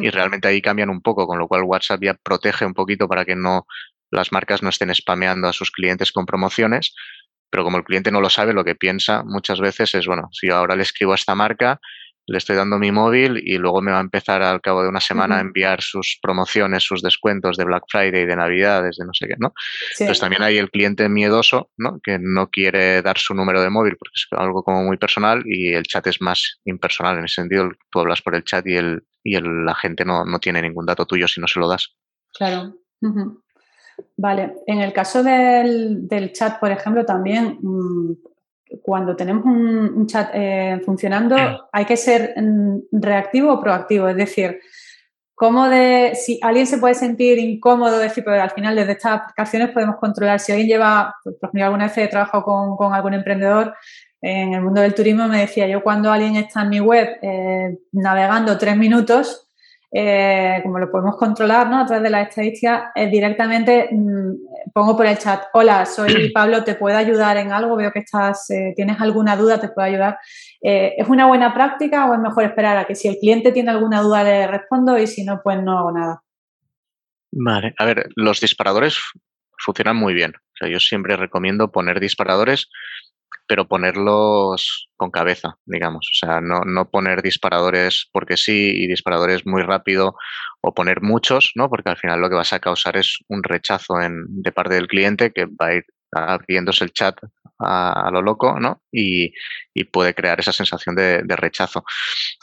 y 0.00 0.08
realmente 0.08 0.48
ahí 0.48 0.62
cambian 0.62 0.88
un 0.88 1.02
poco, 1.02 1.26
con 1.26 1.38
lo 1.38 1.46
cual 1.46 1.64
WhatsApp 1.64 2.00
ya 2.02 2.14
protege 2.14 2.64
un 2.64 2.74
poquito 2.74 3.06
para 3.06 3.24
que 3.24 3.36
no 3.36 3.66
las 4.10 4.32
marcas 4.32 4.62
no 4.62 4.70
estén 4.70 4.94
spameando 4.94 5.48
a 5.48 5.52
sus 5.52 5.70
clientes 5.70 6.12
con 6.12 6.24
promociones, 6.24 6.94
pero 7.50 7.64
como 7.64 7.76
el 7.76 7.84
cliente 7.84 8.10
no 8.10 8.20
lo 8.20 8.30
sabe, 8.30 8.54
lo 8.54 8.64
que 8.64 8.74
piensa 8.76 9.24
muchas 9.24 9.60
veces 9.60 9.94
es, 9.94 10.06
bueno, 10.06 10.28
si 10.32 10.48
ahora 10.48 10.76
le 10.76 10.82
escribo 10.82 11.12
a 11.12 11.16
esta 11.16 11.34
marca, 11.34 11.80
le 12.28 12.38
estoy 12.38 12.56
dando 12.56 12.78
mi 12.78 12.92
móvil 12.92 13.42
y 13.42 13.56
luego 13.56 13.80
me 13.80 13.90
va 13.90 13.98
a 13.98 14.02
empezar 14.02 14.42
al 14.42 14.60
cabo 14.60 14.82
de 14.82 14.88
una 14.88 15.00
semana 15.00 15.38
a 15.38 15.40
enviar 15.40 15.80
sus 15.80 16.18
promociones, 16.22 16.84
sus 16.84 17.02
descuentos 17.02 17.56
de 17.56 17.64
Black 17.64 17.84
Friday, 17.88 18.26
de 18.26 18.36
Navidades, 18.36 18.96
de 18.98 19.06
no 19.06 19.14
sé 19.14 19.26
qué, 19.26 19.34
¿no? 19.38 19.54
Entonces 19.98 20.20
también 20.20 20.42
hay 20.42 20.58
el 20.58 20.70
cliente 20.70 21.08
miedoso, 21.08 21.70
¿no? 21.76 22.00
Que 22.02 22.18
no 22.20 22.50
quiere 22.50 23.00
dar 23.02 23.18
su 23.18 23.34
número 23.34 23.62
de 23.62 23.70
móvil 23.70 23.96
porque 23.96 24.14
es 24.14 24.26
algo 24.32 24.62
como 24.62 24.84
muy 24.84 24.98
personal 24.98 25.42
y 25.46 25.72
el 25.72 25.84
chat 25.84 26.06
es 26.06 26.20
más 26.20 26.60
impersonal. 26.64 27.18
En 27.18 27.24
ese 27.24 27.36
sentido, 27.36 27.70
tú 27.90 28.00
hablas 28.00 28.20
por 28.20 28.34
el 28.34 28.44
chat 28.44 28.66
y, 28.66 28.76
el, 28.76 29.02
y 29.24 29.34
el, 29.34 29.64
la 29.64 29.74
gente 29.74 30.04
no, 30.04 30.24
no 30.24 30.38
tiene 30.38 30.60
ningún 30.60 30.86
dato 30.86 31.06
tuyo 31.06 31.26
si 31.26 31.40
no 31.40 31.48
se 31.48 31.58
lo 31.58 31.68
das. 31.68 31.96
Claro. 32.34 32.74
Vale, 34.16 34.54
en 34.66 34.80
el 34.80 34.92
caso 34.92 35.22
del, 35.22 36.06
del, 36.06 36.32
chat, 36.32 36.60
por 36.60 36.70
ejemplo, 36.70 37.04
también 37.04 37.58
mm, 37.60 38.12
cuando 38.82 39.16
tenemos 39.16 39.44
un, 39.44 40.06
chat 40.06 40.30
eh, 40.34 40.80
funcionando, 40.84 41.36
hay 41.72 41.84
que 41.84 41.96
ser 41.96 42.34
mm, 42.36 42.78
reactivo 42.92 43.52
o 43.52 43.60
proactivo. 43.60 44.08
Es 44.08 44.16
decir, 44.16 44.60
cómo 45.34 45.68
de, 45.68 46.14
si 46.14 46.38
alguien 46.42 46.66
se 46.66 46.78
puede 46.78 46.94
sentir 46.94 47.38
incómodo, 47.38 47.98
decir, 47.98 48.24
pero 48.24 48.42
al 48.42 48.50
final 48.50 48.74
desde 48.74 48.92
estas 48.92 49.20
aplicaciones 49.20 49.70
podemos 49.70 49.96
controlar. 49.96 50.40
Si 50.40 50.52
alguien 50.52 50.68
lleva, 50.68 51.14
por 51.22 51.34
ejemplo, 51.34 51.64
alguna 51.64 51.84
vez 51.84 51.98
he 51.98 52.08
trabajado 52.08 52.44
con, 52.44 52.92
algún 52.92 53.14
emprendedor 53.14 53.74
en 54.20 54.54
el 54.54 54.62
mundo 54.62 54.80
del 54.80 54.94
turismo, 54.94 55.28
me 55.28 55.40
decía, 55.40 55.68
yo 55.68 55.82
cuando 55.82 56.10
alguien 56.10 56.36
está 56.36 56.62
en 56.62 56.68
mi 56.68 56.80
web 56.80 57.08
eh, 57.22 57.78
navegando 57.92 58.58
tres 58.58 58.76
minutos, 58.76 59.47
eh, 59.90 60.60
como 60.62 60.78
lo 60.78 60.90
podemos 60.90 61.16
controlar 61.16 61.70
¿no? 61.70 61.80
a 61.80 61.86
través 61.86 62.02
de 62.02 62.10
la 62.10 62.22
estadística, 62.22 62.92
eh, 62.94 63.08
directamente 63.08 63.88
mm, 63.90 64.70
pongo 64.72 64.96
por 64.96 65.06
el 65.06 65.16
chat, 65.16 65.44
hola, 65.54 65.86
soy 65.86 66.30
Pablo, 66.34 66.62
¿te 66.62 66.74
puedo 66.74 66.96
ayudar 66.96 67.38
en 67.38 67.52
algo? 67.52 67.76
Veo 67.76 67.90
que 67.90 68.00
estás, 68.00 68.50
eh, 68.50 68.72
tienes 68.76 69.00
alguna 69.00 69.36
duda, 69.36 69.60
te 69.60 69.68
puedo 69.68 69.86
ayudar. 69.86 70.18
¿Es 70.60 71.08
una 71.08 71.26
buena 71.26 71.54
práctica 71.54 72.10
o 72.10 72.14
es 72.14 72.20
mejor 72.20 72.44
esperar 72.44 72.76
a 72.76 72.84
que 72.84 72.96
si 72.96 73.06
el 73.06 73.16
cliente 73.16 73.52
tiene 73.52 73.70
alguna 73.70 74.02
duda 74.02 74.24
le 74.24 74.46
respondo 74.48 74.98
y 74.98 75.06
si 75.06 75.24
no, 75.24 75.40
pues 75.42 75.62
no 75.62 75.78
hago 75.78 75.92
nada? 75.92 76.22
Vale, 77.30 77.74
a 77.78 77.84
ver, 77.84 78.08
los 78.16 78.40
disparadores 78.40 78.98
funcionan 79.56 79.96
muy 79.96 80.14
bien. 80.14 80.32
O 80.36 80.56
sea, 80.58 80.68
yo 80.68 80.80
siempre 80.80 81.16
recomiendo 81.16 81.70
poner 81.70 82.00
disparadores 82.00 82.68
pero 83.48 83.66
ponerlos 83.66 84.88
con 84.96 85.10
cabeza, 85.10 85.56
digamos. 85.64 86.08
O 86.12 86.26
sea, 86.26 86.40
no, 86.40 86.60
no, 86.64 86.90
poner 86.90 87.22
disparadores 87.22 88.08
porque 88.12 88.36
sí 88.36 88.72
y 88.74 88.86
disparadores 88.86 89.46
muy 89.46 89.62
rápido 89.62 90.14
o 90.60 90.74
poner 90.74 91.00
muchos, 91.02 91.52
¿no? 91.54 91.68
Porque 91.68 91.90
al 91.90 91.96
final 91.96 92.20
lo 92.20 92.28
que 92.28 92.36
vas 92.36 92.52
a 92.52 92.60
causar 92.60 92.96
es 92.96 93.18
un 93.28 93.42
rechazo 93.42 94.00
en, 94.00 94.24
de 94.28 94.52
parte 94.52 94.74
del 94.74 94.86
cliente 94.86 95.32
que 95.32 95.46
va 95.46 95.68
a 95.68 95.74
ir 95.74 95.84
abriéndose 96.12 96.84
el 96.84 96.92
chat 96.92 97.16
a, 97.58 98.10
lo 98.12 98.22
loco, 98.22 98.58
¿no? 98.60 98.82
Y, 98.92 99.32
puede 99.92 100.14
crear 100.14 100.40
esa 100.40 100.52
sensación 100.52 100.96
de, 100.96 101.22
rechazo. 101.36 101.84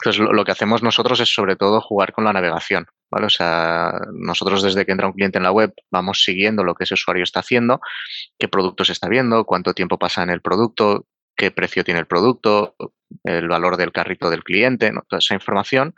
Entonces, 0.00 0.22
lo, 0.22 0.32
lo, 0.32 0.44
que 0.44 0.52
hacemos 0.52 0.82
nosotros 0.82 1.20
es 1.20 1.32
sobre 1.32 1.56
todo 1.56 1.80
jugar 1.80 2.12
con 2.12 2.24
la 2.24 2.32
navegación, 2.32 2.86
¿vale? 3.10 3.26
O 3.26 3.30
sea, 3.30 3.92
nosotros 4.14 4.62
desde 4.62 4.86
que 4.86 4.92
entra 4.92 5.06
un 5.06 5.12
cliente 5.12 5.38
en 5.38 5.44
la 5.44 5.52
web 5.52 5.72
vamos 5.90 6.22
siguiendo 6.24 6.64
lo 6.64 6.74
que 6.74 6.84
ese 6.84 6.94
usuario 6.94 7.24
está 7.24 7.40
haciendo, 7.40 7.80
qué 8.38 8.48
productos 8.48 8.90
está 8.90 9.08
viendo, 9.08 9.44
cuánto 9.44 9.74
tiempo 9.74 9.98
pasa 9.98 10.22
en 10.22 10.30
el 10.30 10.40
producto, 10.40 11.06
qué 11.36 11.50
precio 11.50 11.84
tiene 11.84 12.00
el 12.00 12.06
producto, 12.06 12.74
el 13.24 13.48
valor 13.48 13.76
del 13.76 13.92
carrito 13.92 14.30
del 14.30 14.42
cliente, 14.42 14.92
toda 15.08 15.18
esa 15.18 15.34
información. 15.34 15.94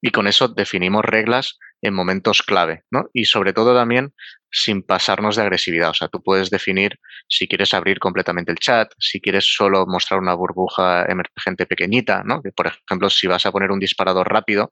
Y 0.00 0.10
con 0.10 0.26
eso 0.26 0.48
definimos 0.48 1.04
reglas 1.04 1.58
en 1.82 1.94
momentos 1.94 2.42
clave, 2.42 2.84
¿no? 2.90 3.08
Y 3.12 3.26
sobre 3.26 3.52
todo 3.52 3.74
también 3.74 4.14
sin 4.52 4.82
pasarnos 4.82 5.36
de 5.36 5.42
agresividad. 5.42 5.90
O 5.90 5.94
sea, 5.94 6.08
tú 6.08 6.22
puedes 6.22 6.50
definir 6.50 6.98
si 7.28 7.48
quieres 7.48 7.74
abrir 7.74 7.98
completamente 7.98 8.52
el 8.52 8.58
chat, 8.58 8.92
si 8.98 9.20
quieres 9.20 9.44
solo 9.46 9.86
mostrar 9.86 10.20
una 10.20 10.34
burbuja 10.34 11.04
emergente 11.08 11.66
pequeñita, 11.66 12.22
¿no? 12.24 12.42
Que, 12.42 12.52
por 12.52 12.68
ejemplo, 12.68 13.10
si 13.10 13.26
vas 13.26 13.46
a 13.46 13.52
poner 13.52 13.70
un 13.72 13.80
disparador 13.80 14.28
rápido, 14.30 14.70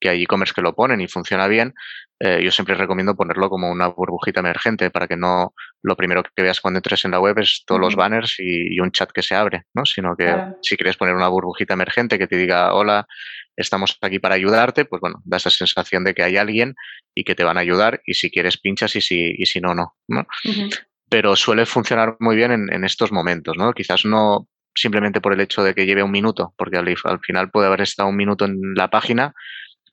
que 0.00 0.08
hay 0.08 0.22
e-commerce 0.22 0.54
que 0.54 0.62
lo 0.62 0.74
ponen 0.74 1.00
y 1.00 1.08
funciona 1.08 1.46
bien, 1.46 1.74
eh, 2.18 2.40
yo 2.42 2.50
siempre 2.50 2.74
recomiendo 2.74 3.14
ponerlo 3.14 3.50
como 3.50 3.70
una 3.70 3.88
burbujita 3.88 4.40
emergente 4.40 4.90
para 4.90 5.06
que 5.06 5.16
no 5.16 5.52
lo 5.82 5.96
primero 5.96 6.22
que 6.22 6.42
veas 6.42 6.60
cuando 6.60 6.78
entres 6.78 7.04
en 7.04 7.10
la 7.10 7.20
web 7.20 7.38
es 7.38 7.62
todos 7.66 7.80
los 7.80 7.94
banners 7.94 8.36
y, 8.38 8.80
un 8.80 8.90
chat 8.90 9.10
que 9.12 9.22
se 9.22 9.34
abre, 9.34 9.64
¿no? 9.74 9.84
Sino 9.84 10.16
que 10.16 10.34
si 10.62 10.76
quieres 10.76 10.96
poner 10.96 11.14
una 11.14 11.28
burbujita 11.28 11.74
emergente 11.74 12.18
que 12.18 12.26
te 12.26 12.36
diga, 12.36 12.72
hola, 12.72 13.06
estamos 13.54 13.98
aquí 14.00 14.18
para 14.18 14.34
ayudarte, 14.34 14.86
pues 14.86 15.00
bueno, 15.00 15.20
da 15.24 15.36
esa 15.36 15.50
sensación 15.50 16.04
de 16.04 16.14
que 16.14 16.22
hay 16.22 16.38
alguien 16.38 16.74
y 17.14 17.24
que 17.24 17.34
te 17.34 17.44
van 17.44 17.58
a 17.58 17.60
ayudar 17.60 18.00
y 18.06 18.14
si 18.14 18.30
quieres 18.30 18.58
pinchas 18.58 18.96
y 18.96 19.02
si, 19.02 19.34
y 19.36 19.46
si 19.46 19.60
no, 19.60 19.74
no. 19.74 19.96
¿no? 20.08 20.26
Pero 21.08 21.36
suele 21.36 21.66
funcionar 21.66 22.16
muy 22.18 22.34
bien 22.34 22.50
en, 22.50 22.72
en 22.72 22.84
estos 22.84 23.12
momentos, 23.12 23.56
¿no? 23.56 23.72
Quizás 23.72 24.04
no 24.04 24.48
simplemente 24.76 25.20
por 25.20 25.32
el 25.32 25.40
hecho 25.40 25.64
de 25.64 25.74
que 25.74 25.86
lleve 25.86 26.02
un 26.02 26.10
minuto, 26.10 26.54
porque 26.56 26.76
al, 26.76 26.94
al, 27.04 27.20
final 27.20 27.50
puede 27.50 27.66
haber 27.66 27.80
estado 27.80 28.08
un 28.08 28.16
minuto 28.16 28.44
en 28.44 28.74
la 28.74 28.90
página, 28.90 29.32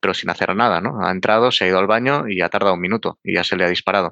pero 0.03 0.13
sin 0.13 0.29
hacer 0.29 0.53
nada, 0.53 0.81
¿no? 0.81 0.99
Ha 0.99 1.11
entrado, 1.11 1.49
se 1.49 1.63
ha 1.63 1.67
ido 1.69 1.79
al 1.79 1.87
baño 1.87 2.27
y 2.27 2.41
ha 2.41 2.49
tardado 2.49 2.73
un 2.73 2.81
minuto 2.81 3.19
y 3.23 3.35
ya 3.35 3.45
se 3.45 3.55
le 3.55 3.63
ha 3.63 3.69
disparado. 3.69 4.11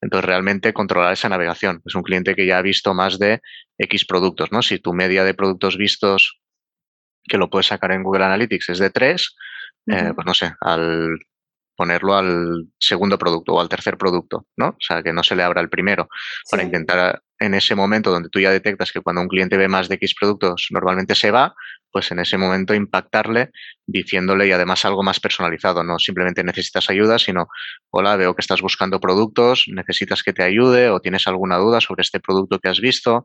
Entonces, 0.00 0.24
realmente 0.24 0.72
controlar 0.72 1.12
esa 1.12 1.28
navegación. 1.28 1.82
Es 1.84 1.94
un 1.94 2.02
cliente 2.02 2.34
que 2.34 2.46
ya 2.46 2.56
ha 2.56 2.62
visto 2.62 2.94
más 2.94 3.18
de 3.18 3.42
X 3.76 4.06
productos, 4.06 4.52
¿no? 4.52 4.62
Si 4.62 4.78
tu 4.78 4.94
media 4.94 5.24
de 5.24 5.34
productos 5.34 5.76
vistos, 5.76 6.40
que 7.24 7.36
lo 7.36 7.50
puedes 7.50 7.66
sacar 7.66 7.92
en 7.92 8.04
Google 8.04 8.24
Analytics, 8.24 8.70
es 8.70 8.78
de 8.78 8.88
3, 8.88 9.36
eh, 9.88 10.12
pues 10.14 10.26
no 10.26 10.32
sé, 10.32 10.54
al 10.62 11.18
ponerlo 11.76 12.14
al 12.14 12.64
segundo 12.78 13.18
producto 13.18 13.52
o 13.52 13.60
al 13.60 13.68
tercer 13.68 13.98
producto, 13.98 14.46
¿no? 14.56 14.68
O 14.68 14.80
sea, 14.80 15.02
que 15.02 15.12
no 15.12 15.22
se 15.22 15.36
le 15.36 15.42
abra 15.42 15.60
el 15.60 15.68
primero, 15.68 16.08
para 16.50 16.62
intentar 16.62 17.20
en 17.40 17.54
ese 17.54 17.74
momento 17.74 18.10
donde 18.10 18.28
tú 18.28 18.40
ya 18.40 18.50
detectas 18.50 18.92
que 18.92 19.00
cuando 19.00 19.22
un 19.22 19.28
cliente 19.28 19.56
ve 19.56 19.68
más 19.68 19.88
de 19.88 19.94
X 19.96 20.14
productos 20.18 20.68
normalmente 20.70 21.14
se 21.14 21.30
va, 21.30 21.54
pues 21.90 22.10
en 22.10 22.18
ese 22.18 22.36
momento 22.36 22.74
impactarle 22.74 23.50
diciéndole 23.86 24.46
y 24.46 24.52
además 24.52 24.84
algo 24.84 25.02
más 25.02 25.20
personalizado, 25.20 25.82
no 25.82 25.98
simplemente 25.98 26.44
necesitas 26.44 26.90
ayuda, 26.90 27.18
sino, 27.18 27.48
hola, 27.90 28.16
veo 28.16 28.34
que 28.34 28.42
estás 28.42 28.60
buscando 28.60 29.00
productos, 29.00 29.64
necesitas 29.68 30.22
que 30.22 30.32
te 30.32 30.42
ayude 30.42 30.90
o 30.90 31.00
tienes 31.00 31.26
alguna 31.26 31.56
duda 31.56 31.80
sobre 31.80 32.02
este 32.02 32.20
producto 32.20 32.58
que 32.58 32.68
has 32.68 32.80
visto, 32.80 33.24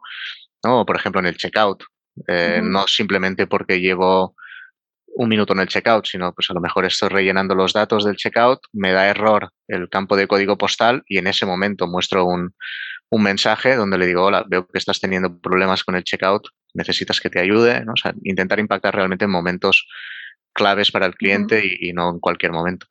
¿no? 0.64 0.82
O 0.82 0.86
por 0.86 0.96
ejemplo 0.96 1.20
en 1.20 1.28
el 1.28 1.38
checkout, 1.38 1.84
eh, 2.28 2.62
no 2.64 2.88
simplemente 2.88 3.48
porque 3.48 3.80
llevo 3.80 4.36
un 5.16 5.30
minuto 5.30 5.54
en 5.54 5.60
el 5.60 5.68
checkout, 5.68 6.06
sino 6.08 6.34
pues 6.34 6.50
a 6.50 6.54
lo 6.54 6.62
mejor 6.62 6.86
estoy 6.86 7.10
rellenando 7.10 7.56
los 7.56 7.74
datos 7.74 8.04
del 8.06 8.16
checkout, 8.16 8.60
me 8.72 8.92
da 8.92 9.08
error 9.08 9.50
el 9.68 9.90
campo 9.90 10.16
de 10.16 10.28
código 10.28 10.58
postal 10.58 11.04
y 11.08 11.18
en 11.18 11.28
ese 11.28 11.46
momento 11.46 11.88
muestro 11.88 12.26
un, 12.26 12.56
un 13.14 13.22
mensaje 13.22 13.76
donde 13.76 14.00
le 14.00 14.08
digo, 14.08 14.24
hola, 14.24 14.44
veo 14.48 14.66
que 14.66 14.80
estás 14.80 15.00
teniendo 15.00 15.40
problemas 15.40 15.84
con 15.84 15.96
el 15.96 16.04
checkout, 16.04 16.48
necesitas 16.74 17.22
que 17.22 17.30
te 17.30 17.40
ayude, 17.40 17.86
¿no? 17.86 17.94
O 17.94 17.96
sea, 17.96 18.12
intentar 18.24 18.60
impactar 18.60 18.96
realmente 18.96 19.26
en 19.26 19.32
momentos 19.32 19.88
claves 20.52 20.92
para 20.92 21.06
el 21.06 21.14
cliente 21.14 21.64
y, 21.64 21.90
y 21.90 21.94
no 21.94 22.10
en 22.10 22.20
cualquier 22.20 22.52
momento 22.52 22.88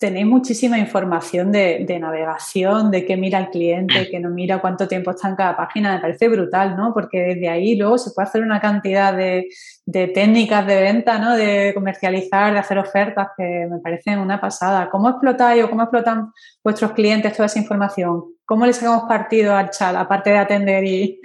tenéis 0.00 0.26
muchísima 0.26 0.78
información 0.78 1.52
de, 1.52 1.98
navegación, 2.00 2.90
de 2.90 3.04
qué 3.04 3.18
mira 3.18 3.38
el 3.38 3.50
cliente, 3.50 4.08
que 4.10 4.18
no 4.18 4.30
mira 4.30 4.58
cuánto 4.58 4.88
tiempo 4.88 5.10
está 5.10 5.28
en 5.28 5.36
cada 5.36 5.54
página, 5.58 5.94
me 5.94 6.00
parece 6.00 6.26
brutal, 6.30 6.74
¿no? 6.74 6.94
Porque 6.94 7.18
desde 7.18 7.50
ahí 7.50 7.76
luego 7.76 7.98
se 7.98 8.10
puede 8.12 8.26
hacer 8.26 8.42
una 8.42 8.62
cantidad 8.62 9.14
de, 9.14 9.46
técnicas 9.84 10.66
de 10.66 10.80
venta, 10.80 11.18
¿no? 11.18 11.36
De 11.36 11.72
comercializar, 11.74 12.54
de 12.54 12.60
hacer 12.60 12.78
ofertas 12.78 13.28
que 13.36 13.68
me 13.70 13.78
parecen 13.80 14.20
una 14.20 14.40
pasada. 14.40 14.88
¿Cómo 14.88 15.10
explotáis 15.10 15.62
o 15.64 15.68
cómo 15.68 15.82
explotan 15.82 16.32
vuestros 16.64 16.92
clientes 16.92 17.34
toda 17.34 17.44
esa 17.44 17.58
información? 17.58 18.22
¿Cómo 18.46 18.64
les 18.64 18.76
sacamos 18.76 19.02
partido 19.06 19.54
al 19.54 19.68
chat, 19.68 19.94
aparte 19.94 20.30
de 20.30 20.38
atender 20.38 20.82
y, 20.82 21.20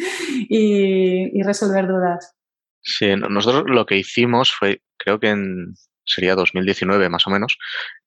y 0.50 1.41
resolver 1.44 1.88
dudas? 1.88 2.36
Sí, 2.82 3.15
nosotros 3.15 3.63
lo 3.67 3.86
que 3.86 4.00
hicimos 4.00 4.53
fue, 4.53 4.82
creo 4.98 5.17
que 5.17 5.29
en 5.29 5.75
sería 6.05 6.35
2019 6.35 7.09
más 7.09 7.27
o 7.27 7.29
menos, 7.29 7.57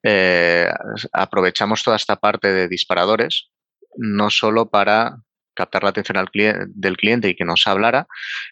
eh, 0.02 0.70
aprovechamos 1.12 1.82
toda 1.82 1.96
esta 1.96 2.16
parte 2.16 2.52
de 2.52 2.68
disparadores, 2.68 3.50
no 3.96 4.30
solo 4.30 4.70
para 4.70 5.16
captar 5.54 5.82
la 5.82 5.90
atención 5.90 6.24
del 6.68 6.96
cliente 6.96 7.28
y 7.28 7.34
que 7.34 7.44
nos 7.44 7.66
hablara, 7.66 8.06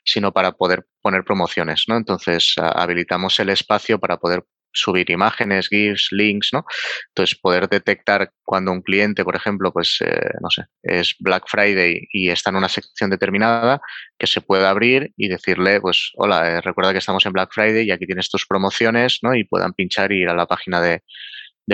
sino 0.05 0.33
para 0.33 0.53
poder 0.53 0.87
poner 1.01 1.23
promociones, 1.23 1.85
¿no? 1.87 1.97
Entonces, 1.97 2.55
habilitamos 2.59 3.39
el 3.39 3.51
espacio 3.51 4.01
para 4.01 4.17
poder 4.17 4.45
subir 4.77 5.11
imágenes, 5.11 5.69
GIFs, 5.69 6.09
links, 6.13 6.51
¿no? 6.53 6.65
Entonces, 7.09 7.39
poder 7.39 7.69
detectar 7.69 8.31
cuando 8.45 8.73
un 8.73 8.83
cliente, 8.83 9.25
por 9.25 9.37
ejemplo, 9.37 9.73
pues, 9.73 9.99
eh, 10.01 10.31
no 10.41 10.51
sé, 10.51 10.65
es 10.83 11.17
Black 11.19 11.45
Friday 11.49 12.07
y 12.13 12.31
está 12.31 12.51
en 12.51 12.57
una 12.57 12.69
sección 12.69 13.11
determinada, 13.11 13.81
que 14.19 14.27
se 14.27 14.41
pueda 14.41 14.71
abrir 14.71 15.13
y 15.17 15.29
decirle, 15.29 15.81
pues, 15.81 16.13
hola, 16.15 16.49
eh, 16.49 16.61
recuerda 16.61 16.93
que 16.93 16.99
estamos 16.99 17.25
en 17.27 17.33
Black 17.33 17.51
Friday 17.53 17.87
y 17.87 17.91
aquí 17.91 18.07
tienes 18.07 18.31
tus 18.31 18.47
promociones, 18.47 19.19
¿no? 19.23 19.35
Y 19.35 19.45
puedan 19.45 19.73
pinchar 19.73 20.13
y 20.13 20.23
ir 20.23 20.29
a 20.29 20.35
la 20.35 20.47
página 20.47 20.81
de, 20.81 21.03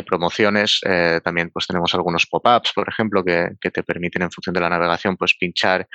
promociones. 0.06 0.80
Eh, 0.86 1.20
también 1.22 1.50
pues 1.50 1.66
tenemos 1.66 1.94
algunos 1.94 2.26
pop-ups, 2.26 2.72
por 2.74 2.88
ejemplo, 2.88 3.22
que, 3.22 3.50
que, 3.60 3.70
te 3.70 3.82
permiten 3.82 4.22
en 4.22 4.30
función 4.30 4.54
de 4.54 4.60
la 4.60 4.70
navegación 4.70 5.18
pues 5.18 5.34
pinchar 5.38 5.86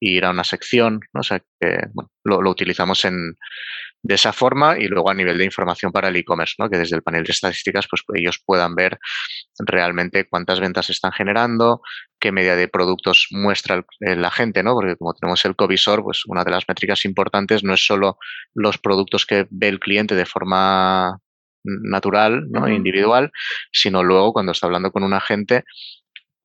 e 0.00 0.10
ir 0.10 0.24
a 0.24 0.30
una 0.30 0.42
sección. 0.42 1.00
¿no? 1.12 1.20
O 1.20 1.22
sea 1.22 1.38
que 1.38 1.78
bueno, 1.92 2.10
lo, 2.24 2.50
utilizamos 2.50 3.04
en, 3.04 3.36
de 4.04 4.14
esa 4.16 4.34
forma 4.34 4.78
y 4.78 4.86
luego 4.86 5.10
a 5.10 5.14
nivel 5.14 5.38
de 5.38 5.46
información 5.46 5.90
para 5.90 6.08
el 6.08 6.16
e-commerce, 6.16 6.56
¿no? 6.58 6.68
que 6.68 6.76
desde 6.76 6.94
el 6.94 7.02
panel 7.02 7.24
de 7.24 7.32
estadísticas 7.32 7.86
pues 7.88 8.02
ellos 8.14 8.38
puedan 8.44 8.74
ver 8.74 8.98
realmente 9.58 10.28
cuántas 10.28 10.60
ventas 10.60 10.90
están 10.90 11.12
generando, 11.12 11.80
qué 12.20 12.30
media 12.30 12.54
de 12.54 12.68
productos 12.68 13.28
muestra 13.30 13.82
la 14.00 14.30
gente, 14.30 14.62
¿no? 14.62 14.74
porque 14.74 14.96
como 14.96 15.14
tenemos 15.14 15.42
el 15.46 15.56
covisor, 15.56 16.02
pues 16.02 16.26
una 16.26 16.44
de 16.44 16.50
las 16.50 16.68
métricas 16.68 17.06
importantes 17.06 17.64
no 17.64 17.72
es 17.72 17.84
solo 17.84 18.18
los 18.52 18.76
productos 18.76 19.24
que 19.24 19.46
ve 19.50 19.68
el 19.68 19.80
cliente 19.80 20.14
de 20.14 20.26
forma 20.26 21.18
natural, 21.64 22.44
¿no? 22.50 22.68
individual, 22.68 23.32
sino 23.72 24.02
luego 24.02 24.34
cuando 24.34 24.52
está 24.52 24.66
hablando 24.66 24.92
con 24.92 25.02
un 25.02 25.14
agente, 25.14 25.64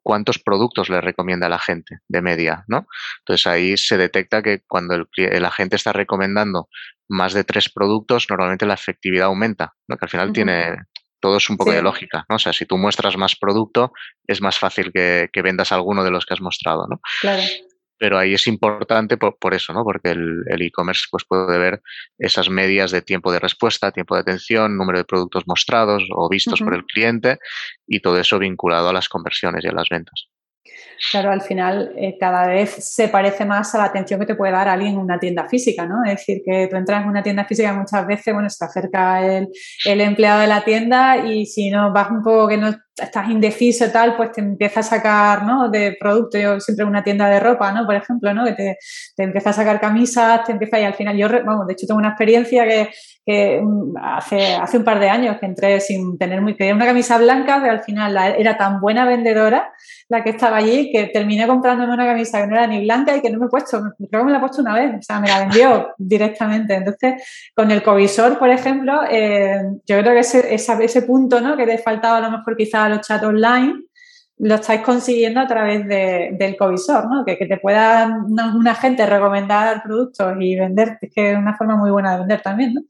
cuántos 0.03 0.39
productos 0.39 0.89
le 0.89 1.01
recomienda 1.01 1.47
a 1.47 1.49
la 1.49 1.59
gente 1.59 1.99
de 2.07 2.21
media, 2.21 2.63
¿no? 2.67 2.87
Entonces 3.19 3.47
ahí 3.47 3.77
se 3.77 3.97
detecta 3.97 4.41
que 4.41 4.61
cuando 4.67 4.95
el, 4.95 5.07
el, 5.15 5.45
agente 5.45 5.75
está 5.75 5.93
recomendando 5.93 6.69
más 7.07 7.33
de 7.33 7.43
tres 7.43 7.69
productos, 7.69 8.27
normalmente 8.29 8.65
la 8.65 8.73
efectividad 8.75 9.27
aumenta, 9.27 9.73
¿no? 9.87 9.97
Que 9.97 10.05
al 10.05 10.09
final 10.09 10.33
tiene, 10.33 10.77
todo 11.19 11.37
es 11.37 11.49
un 11.49 11.57
poco 11.57 11.71
de 11.71 11.81
lógica, 11.81 12.25
¿no? 12.29 12.35
O 12.35 12.39
sea, 12.39 12.53
si 12.53 12.65
tú 12.65 12.77
muestras 12.77 13.17
más 13.17 13.35
producto, 13.35 13.91
es 14.25 14.41
más 14.41 14.57
fácil 14.57 14.91
que, 14.93 15.29
que, 15.31 15.41
vendas 15.41 15.71
alguno 15.71 16.03
de 16.03 16.11
los 16.11 16.25
que 16.25 16.33
has 16.33 16.41
mostrado, 16.41 16.87
¿no? 16.87 17.01
Claro. 17.21 17.43
Pero 17.99 18.17
ahí 18.17 18.33
es 18.33 18.47
importante 18.47 19.17
por, 19.17 19.37
por 19.37 19.53
eso, 19.53 19.73
¿no? 19.73 19.83
Porque 19.83 20.11
el 20.11 20.61
e-commerce 20.61 21.03
pues 21.11 21.25
puede 21.25 21.57
ver 21.57 21.81
esas 22.17 22.49
medias 22.49 22.91
de 22.91 23.01
tiempo 23.01 23.31
de 23.31 23.39
respuesta, 23.39 23.91
tiempo 23.91 24.15
de 24.15 24.21
atención, 24.21 24.77
número 24.77 24.99
de 24.99 25.05
productos 25.05 25.43
mostrados 25.45 26.03
o 26.15 26.29
vistos 26.29 26.61
uh 26.61 26.63
-huh. 26.63 26.65
por 26.65 26.75
el 26.75 26.85
cliente 26.85 27.39
y 27.87 27.99
todo 27.99 28.19
eso 28.19 28.39
vinculado 28.39 28.89
a 28.89 28.93
las 28.93 29.09
conversiones 29.09 29.63
y 29.63 29.67
a 29.67 29.73
las 29.73 29.89
ventas. 29.89 30.29
Claro, 31.11 31.31
al 31.31 31.41
final 31.41 31.93
eh, 31.95 32.17
cada 32.19 32.47
vez 32.47 32.71
se 32.71 33.07
parece 33.07 33.45
más 33.45 33.73
a 33.73 33.77
la 33.77 33.85
atención 33.85 34.19
que 34.19 34.25
te 34.25 34.35
puede 34.35 34.51
dar 34.51 34.67
alguien 34.67 34.93
en 34.93 34.99
una 34.99 35.17
tienda 35.17 35.47
física, 35.47 35.85
¿no? 35.85 36.03
Es 36.05 36.17
decir, 36.17 36.41
que 36.45 36.67
tú 36.67 36.75
entras 36.75 37.03
en 37.03 37.09
una 37.09 37.23
tienda 37.23 37.45
física 37.45 37.73
muchas 37.73 38.05
veces, 38.05 38.33
bueno, 38.33 38.49
se 38.49 38.65
acerca 38.65 39.25
el, 39.25 39.47
el 39.85 40.01
empleado 40.01 40.41
de 40.41 40.47
la 40.47 40.63
tienda 40.63 41.25
y 41.25 41.45
si 41.45 41.69
no 41.69 41.93
vas 41.93 42.11
un 42.11 42.21
poco 42.21 42.49
que 42.49 42.57
no 42.57 42.75
estás 43.01 43.29
indeciso 43.29 43.85
y 43.85 43.91
tal, 43.91 44.15
pues 44.15 44.31
te 44.31 44.41
empieza 44.41 44.81
a 44.81 44.83
sacar, 44.83 45.43
¿no? 45.43 45.69
De 45.69 45.97
producto, 45.99 46.37
yo 46.37 46.59
siempre 46.59 46.85
una 46.85 47.03
tienda 47.03 47.29
de 47.29 47.39
ropa, 47.39 47.71
¿no? 47.71 47.85
Por 47.85 47.95
ejemplo, 47.95 48.33
¿no? 48.33 48.45
Que 48.45 48.53
te, 48.53 48.77
te 49.15 49.23
empieza 49.23 49.51
a 49.51 49.53
sacar 49.53 49.79
camisas, 49.79 50.43
te 50.43 50.51
empieza 50.51 50.79
y 50.79 50.83
al 50.83 50.93
final 50.93 51.17
yo, 51.17 51.27
vamos, 51.45 51.67
de 51.67 51.73
hecho 51.73 51.87
tengo 51.87 51.99
una 51.99 52.09
experiencia 52.09 52.65
que, 52.65 53.61
mm, 53.61 53.95
hace, 54.01 54.55
hace 54.55 54.77
un 54.77 54.83
par 54.83 54.99
de 54.99 55.09
años 55.09 55.37
que 55.39 55.45
entré 55.45 55.79
sin 55.79 56.17
tener 56.17 56.41
muy, 56.41 56.55
quería 56.55 56.75
una 56.75 56.85
camisa 56.85 57.17
blanca, 57.17 57.59
pero 57.61 57.73
al 57.73 57.81
final 57.81 58.17
era 58.37 58.57
tan 58.57 58.81
buena 58.81 59.05
vendedora 59.05 59.71
la 60.09 60.23
que 60.23 60.31
estaba 60.31 60.57
allí 60.57 60.91
que 60.91 61.05
terminé 61.05 61.45
comprándome 61.45 61.93
una 61.93 62.05
camisa 62.05 62.41
que 62.41 62.47
no 62.47 62.55
era 62.55 62.65
ni 62.65 62.83
blanca 62.83 63.15
y 63.15 63.21
que 63.21 63.29
no 63.29 63.39
me 63.39 63.45
he 63.45 63.49
puesto, 63.49 63.79
creo 64.09 64.21
que 64.21 64.25
me 64.25 64.31
la 64.31 64.39
he 64.39 64.41
puesto 64.41 64.61
una 64.61 64.73
vez, 64.73 64.95
o 64.97 65.01
sea, 65.01 65.19
me 65.19 65.27
la 65.27 65.39
vendió 65.41 65.89
directamente. 65.99 66.73
Entonces, 66.73 67.51
con 67.55 67.69
el 67.69 67.83
covisor, 67.83 68.39
por 68.39 68.49
ejemplo, 68.49 69.01
eh, 69.09 69.61
yo 69.85 69.99
creo 69.99 70.13
que 70.13 70.19
ese, 70.19 70.53
ese, 70.53 70.83
ese 70.83 71.03
punto, 71.03 71.39
¿no? 71.41 71.55
Que 71.55 71.67
te 71.67 71.77
faltaba 71.77 72.17
a 72.17 72.21
lo 72.21 72.31
mejor 72.31 72.57
quizás 72.57 72.88
a 72.89 72.95
los 72.95 73.07
chats 73.07 73.23
online, 73.23 73.83
lo 74.39 74.55
estáis 74.55 74.81
consiguiendo 74.81 75.41
a 75.41 75.47
través 75.47 75.85
de, 75.87 76.29
del 76.33 76.55
covisor, 76.55 77.09
¿no? 77.09 77.25
Que, 77.25 77.37
que 77.37 77.45
te 77.45 77.57
pueda 77.57 78.07
una, 78.07 78.75
gente 78.75 79.05
recomendar 79.05 79.83
productos 79.83 80.33
y 80.39 80.57
vender, 80.57 80.97
es 81.01 81.11
que 81.13 81.31
es 81.31 81.37
una 81.37 81.57
forma 81.57 81.75
muy 81.75 81.91
buena 81.91 82.13
de 82.13 82.19
vender 82.19 82.41
también, 82.41 82.73
¿no? 82.73 82.81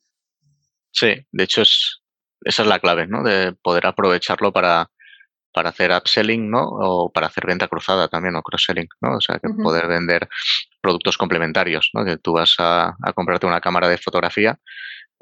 Sí, 0.92 1.16
de 1.32 1.44
hecho 1.44 1.64
es, 1.64 2.02
esa 2.42 2.62
es 2.62 2.68
la 2.68 2.80
clave, 2.80 3.08
¿no? 3.08 3.24
De 3.24 3.54
poder 3.54 3.88
aprovecharlo 3.88 4.54
para, 4.54 4.92
para 5.52 5.70
hacer 5.70 5.92
upselling, 5.92 6.52
¿no? 6.52 6.68
O 6.68 7.12
para 7.12 7.28
hacer 7.28 7.48
venta 7.48 7.68
cruzada 7.68 8.08
también, 8.08 8.36
o 8.36 8.44
cross-selling, 8.44 8.88
¿no? 9.02 9.18
O 9.18 9.22
sea, 9.22 9.40
que 9.40 9.48
uh 9.48 9.52
-huh. 9.52 9.64
poder 9.64 9.88
vender 9.88 10.30
productos 10.82 11.18
complementarios, 11.18 11.90
¿no? 11.96 12.06
Que 12.06 12.18
tú 12.18 12.34
vas 12.34 12.56
a, 12.60 12.96
a 13.02 13.14
comprarte 13.14 13.48
una 13.48 13.62
cámara 13.62 13.88
de 13.88 13.98
fotografía 13.98 14.60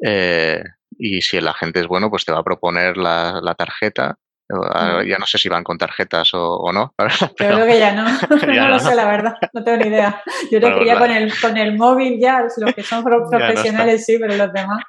eh, 0.06 0.62
y 0.98 1.22
si 1.22 1.38
el 1.38 1.48
agente 1.48 1.80
es 1.80 1.88
bueno, 1.88 2.10
pues 2.10 2.26
te 2.26 2.32
va 2.32 2.40
a 2.40 2.44
proponer 2.44 2.98
la, 2.98 3.40
la 3.42 3.56
tarjeta 3.56 4.18
Ya 4.50 5.18
no 5.18 5.26
sé 5.26 5.38
si 5.38 5.50
van 5.50 5.64
con 5.64 5.78
tarjetas 5.78 6.30
o, 6.34 6.72
no. 6.72 6.94
creo 7.36 7.66
que 7.66 7.80
ya 7.80 7.94
no. 7.94 8.06
no, 8.48 8.70
lo 8.70 8.80
sé, 8.80 8.96
la 8.96 9.06
verdad. 9.06 9.36
No 9.54 9.64
tengo 9.64 9.84
ni 9.84 9.90
idea. 9.90 10.22
Yo 10.52 10.60
creo 10.60 10.80
que 10.80 10.86
ya 10.86 10.98
con 10.98 11.12
el, 11.12 11.34
con 11.40 11.58
el 11.58 11.78
móvil 11.78 12.18
ya, 12.20 12.42
los 12.42 12.54
que 12.76 12.84
son 12.84 13.04
profesionales 13.04 14.06
sí, 14.06 14.18
pero 14.20 14.36
los 14.36 14.54
demás 14.54 14.84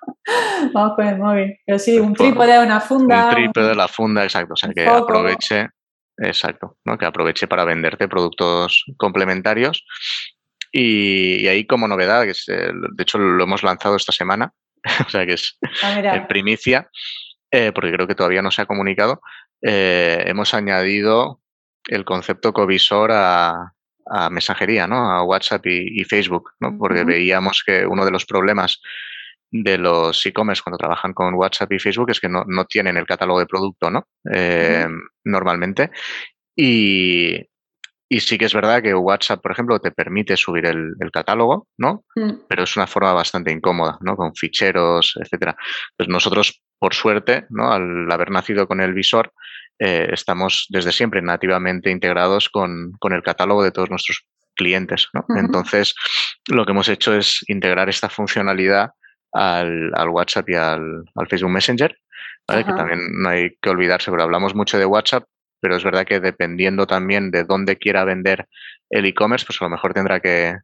vamos 0.73 0.95
con 0.95 1.07
el 1.07 1.19
móvil. 1.19 1.59
Pero 1.67 1.79
sí, 1.79 1.99
un 1.99 2.15
pues 2.15 2.29
trípode, 2.29 2.59
una 2.61 2.81
funda. 2.81 3.29
Un 3.29 3.35
trípode, 3.35 3.75
la 3.75 3.89
funda, 3.89 4.23
exacto. 4.23 4.55
O 4.55 4.57
sea, 4.57 4.71
que 4.71 4.87
aproveche, 4.87 5.69
exacto, 6.19 6.77
¿no? 6.85 6.97
que 6.97 7.07
aproveche 7.07 7.49
para 7.49 7.65
venderte 7.65 8.09
productos 8.09 8.85
complementarios. 8.97 9.85
Y, 10.71 11.47
ahí 11.49 11.67
como 11.67 11.89
novedad, 11.89 12.25
que 12.25 12.35
de 12.47 13.03
hecho 13.03 13.19
lo 13.19 13.43
hemos 13.43 13.63
lanzado 13.63 13.97
esta 13.97 14.13
semana, 14.13 14.53
o 15.07 15.09
sea 15.09 15.27
que 15.27 15.33
es 15.33 15.59
ah, 15.83 15.99
en 15.99 16.27
primicia, 16.29 16.91
eh, 17.51 17.73
porque 17.75 17.93
creo 17.93 18.07
que 18.07 18.15
todavía 18.15 18.43
no 18.43 18.51
se 18.51 18.63
ha 18.63 18.67
comunicado, 18.67 19.23
eh, 19.63 20.25
hemos 20.27 20.55
añadido 20.55 21.41
el 21.87 22.05
concepto 22.05 22.53
covisor 22.53 23.11
a, 23.13 23.73
mensajería, 24.31 24.87
¿no? 24.87 25.11
A 25.11 25.23
WhatsApp 25.23 25.67
y, 25.67 26.03
Facebook, 26.05 26.53
¿no? 26.61 26.79
Porque 26.79 27.05
veíamos 27.05 27.63
que 27.65 27.85
uno 27.85 28.07
de 28.07 28.11
los 28.11 28.25
problemas 28.25 28.81
de 29.51 29.77
los 29.77 30.25
e-commerce 30.25 30.63
cuando 30.63 30.79
trabajan 30.79 31.13
con 31.13 31.35
WhatsApp 31.35 31.73
y 31.73 31.79
Facebook 31.79 32.11
es 32.11 32.19
que 32.19 32.29
no, 32.31 32.45
tienen 32.65 32.97
el 32.97 33.05
catálogo 33.05 33.39
de 33.39 33.47
producto, 33.47 33.91
¿no? 33.91 34.09
Eh, 34.33 34.87
normalmente. 35.25 35.91
Y, 36.57 37.39
y 38.11 38.21
sí 38.21 38.39
que 38.39 38.47
es 38.47 38.55
verdad 38.55 38.83
que 38.83 38.95
WhatsApp, 38.95 39.43
por 39.43 39.53
ejemplo, 39.53 39.79
te 39.81 39.91
permite 39.91 40.37
subir 40.37 40.65
el, 40.65 40.95
catálogo, 41.13 41.69
¿no? 41.77 42.05
Mm. 42.17 42.47
Pero 42.49 42.63
es 42.63 42.77
una 42.77 42.87
forma 42.87 43.13
bastante 43.13 43.53
incómoda, 43.53 43.99
¿no? 44.01 44.17
Con 44.17 44.35
ficheros, 44.35 45.19
etcétera. 45.21 45.57
Pues 45.97 46.09
nosotros, 46.09 46.63
por 46.79 46.95
suerte, 46.95 47.47
¿no? 47.51 47.71
Al 47.71 48.11
haber 48.11 48.31
nacido 48.31 48.67
con 48.67 48.81
el 48.81 48.95
visor, 48.95 49.33
eh, 49.79 50.09
estamos 50.13 50.67
desde 50.71 50.93
siempre 50.93 51.23
nativamente 51.23 51.91
integrados 51.91 52.49
con, 52.49 52.93
el 53.11 53.23
catálogo 53.23 53.63
de 53.63 53.71
todos 53.71 53.91
nuestros 53.91 54.27
clientes, 54.55 55.09
¿no? 55.13 55.25
Entonces, 55.37 55.95
lo 56.49 56.67
que 56.67 56.73
hemos 56.73 56.89
hecho 56.89 57.15
es 57.15 57.45
integrar 57.47 57.89
esta 57.89 58.09
funcionalidad 58.09 58.91
al, 59.33 59.93
WhatsApp 60.11 60.49
y 60.49 60.55
al, 60.55 61.05
Facebook 61.29 61.53
Messenger, 61.53 61.97
¿vale? 62.47 62.65
Que 62.65 62.73
también 62.73 63.01
no 63.13 63.29
hay 63.29 63.57
que 63.63 63.71
olvidarse, 63.71 64.11
pero 64.11 64.25
hablamos 64.25 64.55
mucho 64.55 64.79
de 64.79 64.87
WhatsApp, 64.87 65.25
pero 65.61 65.77
es 65.77 65.85
verdad 65.85 66.05
que 66.05 66.19
dependiendo 66.19 66.87
también 66.87 67.31
de 67.31 67.45
dónde 67.45 67.77
quiera 67.77 68.05
vender 68.05 68.49
el 68.91 69.07
e-commerce, 69.07 69.47
pues 69.47 69.61
a 69.61 69.65
lo 69.65 69.71
mejor 69.71 69.95
tendrá 69.95 70.21
que, 70.21 70.57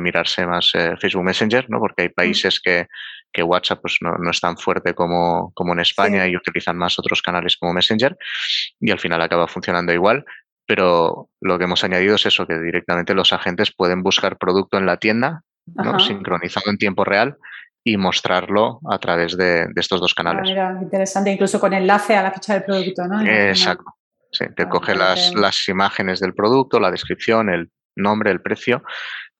mirarse 0.00 0.44
más 0.44 0.72
eh, 0.74 0.96
Facebook 1.00 1.22
Messenger, 1.22 1.70
¿no? 1.70 1.78
Porque 1.78 2.02
hay 2.02 2.08
mm. 2.08 2.14
países 2.16 2.60
que, 2.60 2.88
WhatsApp 3.42 3.80
pues 3.82 3.98
no, 4.00 4.30
es 4.30 4.40
tan 4.40 4.56
fuerte 4.56 4.94
como, 4.94 5.52
como 5.54 5.72
en 5.72 5.80
España 5.80 6.26
y 6.26 6.36
utilizan 6.36 6.76
más 6.76 6.98
otros 6.98 7.22
canales 7.22 7.56
como 7.56 7.72
Messenger 7.72 8.16
y 8.80 8.90
al 8.90 8.98
final 8.98 9.20
acaba 9.20 9.46
funcionando 9.46 9.92
igual. 9.92 10.24
Pero 10.66 11.28
lo 11.40 11.58
que 11.58 11.64
hemos 11.64 11.84
añadido 11.84 12.16
es 12.16 12.26
eso, 12.26 12.46
que 12.46 12.58
directamente 12.58 13.14
los 13.14 13.32
agentes 13.32 13.72
pueden 13.72 14.02
buscar 14.02 14.36
producto 14.36 14.78
en 14.78 14.86
la 14.86 14.96
tienda, 14.96 15.42
¿no? 15.66 16.00
sincronizado 16.00 16.70
en 16.70 16.78
tiempo 16.78 17.04
real 17.04 17.36
y 17.84 17.96
mostrarlo 17.96 18.80
a 18.90 18.98
través 18.98 19.36
de, 19.36 19.68
estos 19.76 20.00
dos 20.00 20.12
canales. 20.12 20.50
Ah, 20.58 20.76
interesante, 20.82 21.30
incluso 21.30 21.60
con 21.60 21.72
enlace 21.72 22.16
a 22.16 22.22
la 22.24 22.32
ficha 22.32 22.54
del 22.54 22.64
producto, 22.64 23.06
¿no? 23.06 23.24
Exacto, 23.24 23.84
Sí, 24.32 24.44
te 24.56 24.64
ah, 24.64 24.68
coge 24.68 24.96
las, 24.96 25.34
las, 25.34 25.68
imágenes 25.68 26.18
del 26.18 26.34
producto, 26.34 26.80
la 26.80 26.90
descripción, 26.90 27.48
el 27.48 27.70
nombre, 27.94 28.32
el 28.32 28.42
precio 28.42 28.82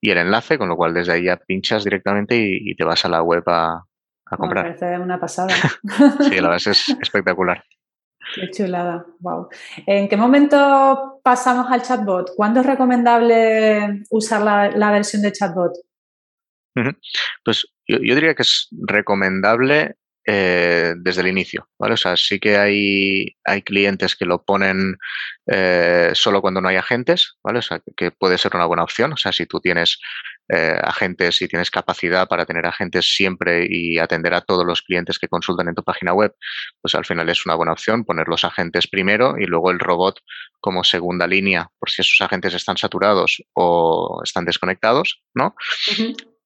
y 0.01 0.11
el 0.11 0.19
enlace, 0.19 0.59
con 0.59 0.69
lo 0.69 0.77
cual 0.77 0.95
desde 0.95 1.13
ahí 1.13 1.25
ya 1.25 1.37
pinchas 1.37 1.85
directamente 1.85 2.37
y, 2.37 2.75
te 2.75 2.85
vas 2.85 3.05
a 3.05 3.09
la 3.09 3.23
web 3.23 3.43
a, 3.47 3.85
a 4.27 4.37
comprar. 4.37 4.65
Me 4.65 4.75
parece 4.75 4.99
una 4.99 5.19
pasada. 5.19 5.55
sí, 6.21 6.41
la 6.41 6.49
verdad 6.49 6.69
es 6.69 6.89
espectacular. 7.01 7.63
Qué 8.35 8.51
chulada, 8.51 9.07
wow. 9.21 9.49
¿En 9.87 10.09
qué 10.09 10.17
momento 10.17 11.21
pasamos 11.23 11.71
al 11.71 11.83
chatbot? 11.83 12.35
¿Cuándo 12.35 12.61
es 12.61 12.67
recomendable 12.67 14.03
usar 14.11 14.43
la, 14.43 14.71
la 14.71 14.91
versión 14.91 15.23
de 15.23 15.33
chatbot? 15.33 15.73
Pues 17.45 17.67
yo, 17.87 17.99
yo, 18.03 18.15
diría 18.15 18.35
que 18.35 18.43
es 18.43 18.69
recomendable 18.87 19.97
eh, 20.29 20.95
desde 20.97 21.21
el 21.21 21.29
inicio, 21.29 21.69
¿vale? 21.79 21.95
O 21.95 21.97
sea, 21.97 22.17
sí 22.17 22.41
que 22.41 22.57
hay, 22.57 23.37
hay 23.45 23.63
clientes 23.63 24.17
que 24.17 24.25
lo 24.25 24.45
ponen 24.45 24.97
eh, 25.47 26.11
solo 26.15 26.41
cuando 26.41 26.61
no 26.61 26.69
hay 26.69 26.75
agentes, 26.75 27.37
¿vale? 27.45 27.61
O 27.61 27.63
sea, 27.63 27.81
que 27.97 28.11
puede 28.11 28.37
ser 28.37 28.57
una 28.57 28.67
buena 28.67 28.83
opción. 28.83 29.13
O 29.13 29.17
sea, 29.17 29.31
si 29.31 29.47
tú 29.47 29.61
tienes 29.61 30.01
eh, 30.49 30.81
agentes 30.83 31.41
y 31.43 31.49
tienes 31.49 31.71
capacidad 31.71 32.27
para 32.27 32.45
tener 32.45 32.67
agentes 32.67 33.15
siempre 33.15 33.69
y 33.71 33.99
atender 33.99 34.35
a 34.35 34.41
todos 34.41 34.67
los 34.67 34.83
clientes 34.83 35.19
que 35.21 35.29
consultan 35.29 35.69
en 35.69 35.77
tu 35.77 35.85
página 35.85 36.13
web, 36.13 36.35
pues 36.83 36.97
al 36.97 37.05
final 37.05 37.29
es 37.29 37.47
una 37.47 37.55
buena 37.55 37.73
opción 37.73 38.05
poner 38.05 38.27
los 38.27 38.45
agentes 38.45 38.89
primero 38.89 39.37
y 39.39 39.47
luego 39.47 39.71
el 39.71 39.79
robot 39.79 40.19
como 40.59 40.83
segunda 40.83 41.29
línea, 41.29 41.69
por 41.79 41.89
si 41.89 42.03
esos 42.03 42.21
agentes 42.21 42.53
están 42.55 42.77
saturados 42.77 43.43
o 43.55 44.21
están 44.25 44.45
desconectados, 44.45 45.23
¿no? 45.35 45.55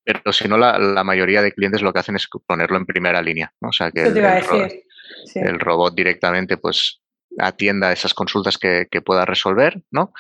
Pero 0.05 0.33
si 0.33 0.49
no, 0.49 0.57
la, 0.57 1.05
mayoría 1.05 1.43
de 1.43 1.53
clientes 1.53 1.83
lo 1.83 1.93
que 1.93 2.01
hacen 2.01 2.17
es 2.17 2.29
ponerlo 2.47 2.77
en 2.77 2.87
primera 2.87 3.23
línea. 3.23 3.53
¿no? 3.61 3.69
O 3.69 3.73
sea, 3.73 3.91
que 3.91 4.03
el, 4.03 5.61
robot 5.61 5.95
directamente 5.95 6.57
pues 6.57 7.01
atienda 7.39 7.93
esas 7.93 8.15
consultas 8.15 8.59
que, 8.59 8.87
pueda 9.05 9.25
resolver, 9.25 9.83
¿no? 9.91 10.13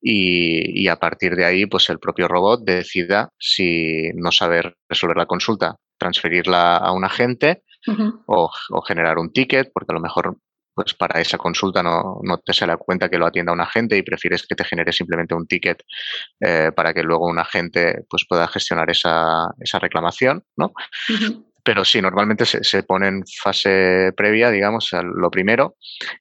Y, 0.00 0.88
a 0.88 0.96
partir 0.96 1.36
de 1.36 1.44
ahí, 1.44 1.66
pues 1.66 1.88
el 1.90 1.98
propio 1.98 2.28
robot 2.28 2.64
decida 2.64 3.30
si 3.38 4.10
no 4.14 4.32
sabe 4.32 4.74
resolver 4.88 5.16
la 5.16 5.26
consulta, 5.26 5.76
transferirla 5.98 6.76
a 6.76 6.92
un 6.92 7.04
agente 7.04 7.62
o, 8.26 8.50
o, 8.70 8.82
generar 8.82 9.18
un 9.18 9.32
ticket, 9.32 9.70
porque 9.72 9.92
a 9.92 9.94
lo 9.94 10.00
mejor 10.00 10.38
pues 10.76 10.92
para 10.92 11.22
esa 11.22 11.38
consulta 11.38 11.82
no, 11.82 12.20
no 12.22 12.36
te 12.36 12.52
se 12.52 12.66
da 12.66 12.76
cuenta 12.76 13.08
que 13.08 13.16
lo 13.16 13.24
atienda 13.24 13.50
un 13.50 13.62
agente 13.62 13.96
y 13.96 14.02
prefieres 14.02 14.46
que 14.46 14.54
te 14.54 14.62
genere 14.62 14.92
simplemente 14.92 15.34
un 15.34 15.46
ticket 15.46 15.82
eh, 16.38 16.70
para 16.76 16.92
que 16.92 17.02
luego 17.02 17.26
un 17.26 17.38
agente 17.38 18.04
pues 18.10 18.26
pueda 18.28 18.46
gestionar 18.46 18.90
esa, 18.90 19.54
esa 19.58 19.78
reclamación, 19.78 20.44
¿no? 20.54 20.74
Pero 21.64 21.82
sí, 21.82 22.02
normalmente 22.02 22.44
se, 22.44 22.82
pone 22.82 23.08
en 23.08 23.22
fase 23.42 24.12
previa, 24.14 24.50
digamos, 24.50 24.90
lo 25.02 25.30
primero, 25.30 25.76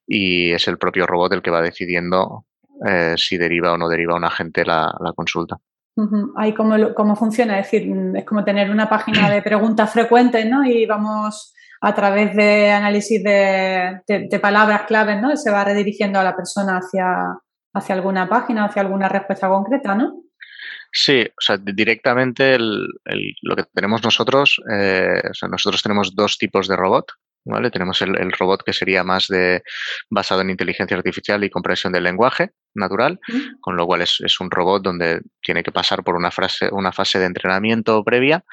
y 0.07 0.53
es 0.53 0.69
el 0.69 0.77
propio 0.77 1.05
robot 1.05 1.33
el 1.33 1.41
que 1.41 1.51
va 1.51 1.61
decidiendo 1.61 2.45
eh, 2.87 3.15
si 3.17 3.37
deriva 3.37 3.73
o 3.73 3.77
no 3.77 3.89
deriva 3.89 4.15
un 4.15 4.23
agente 4.23 4.63
la, 4.63 4.89
la 5.01 5.11
consulta. 5.11 5.57
Ahí 6.37 6.53
cómo, 6.53 6.93
cómo 6.93 7.15
funciona, 7.17 7.59
es 7.59 7.69
decir, 7.69 7.93
es 8.15 8.23
como 8.23 8.45
tener 8.45 8.71
una 8.71 8.87
página 8.87 9.29
de 9.29 9.41
preguntas 9.41 9.91
frecuentes, 9.91 10.45
¿no? 10.49 10.65
Y 10.65 10.85
vamos 10.85 11.54
a 11.85 11.93
través 11.93 12.35
de 12.35 12.71
análisis 12.71 13.23
de, 13.23 14.39
palabras 14.41 14.87
claves, 14.87 15.21
¿no? 15.21 15.37
Se 15.37 15.51
va 15.51 15.63
redirigiendo 15.63 16.19
a 16.19 16.23
la 16.23 16.35
persona 16.35 16.79
hacia, 16.79 17.05
hacia 17.75 17.93
alguna 17.93 18.27
página, 18.27 18.65
hacia 18.65 18.81
alguna 18.81 19.07
respuesta 19.07 19.47
concreta, 19.47 19.93
¿no? 19.93 20.23
Sí, 20.91 21.23
o 21.23 21.41
sea, 21.41 21.57
directamente 21.57 22.57
lo 22.57 23.55
que 23.55 23.65
tenemos 23.71 24.03
nosotros, 24.03 24.59
eh, 24.73 25.21
nosotros 25.47 25.83
tenemos 25.83 26.15
dos 26.15 26.39
tipos 26.39 26.67
de 26.67 26.75
robot, 26.75 27.05
¿vale? 27.45 27.69
Tenemos 27.69 28.01
el, 28.01 28.31
robot 28.31 28.63
que 28.63 28.73
sería 28.73 29.03
más 29.03 29.27
de 29.27 29.61
basado 30.09 30.41
en 30.41 30.49
inteligencia 30.49 30.97
artificial 30.97 31.43
y 31.43 31.51
comprensión 31.51 31.93
del 31.93 32.05
lenguaje 32.05 32.49
natural, 32.73 33.19
con 33.61 33.77
lo 33.77 33.85
cual 33.85 34.01
es, 34.01 34.21
es, 34.25 34.39
un 34.39 34.49
robot 34.49 34.81
donde 34.81 35.21
tiene 35.39 35.61
que 35.61 35.71
pasar 35.71 36.03
por 36.03 36.15
una, 36.15 36.31
frase, 36.31 36.69
una 36.71 36.91
fase 36.91 37.19
de 37.19 37.25
entrenamiento 37.25 38.03
previa 38.03 38.43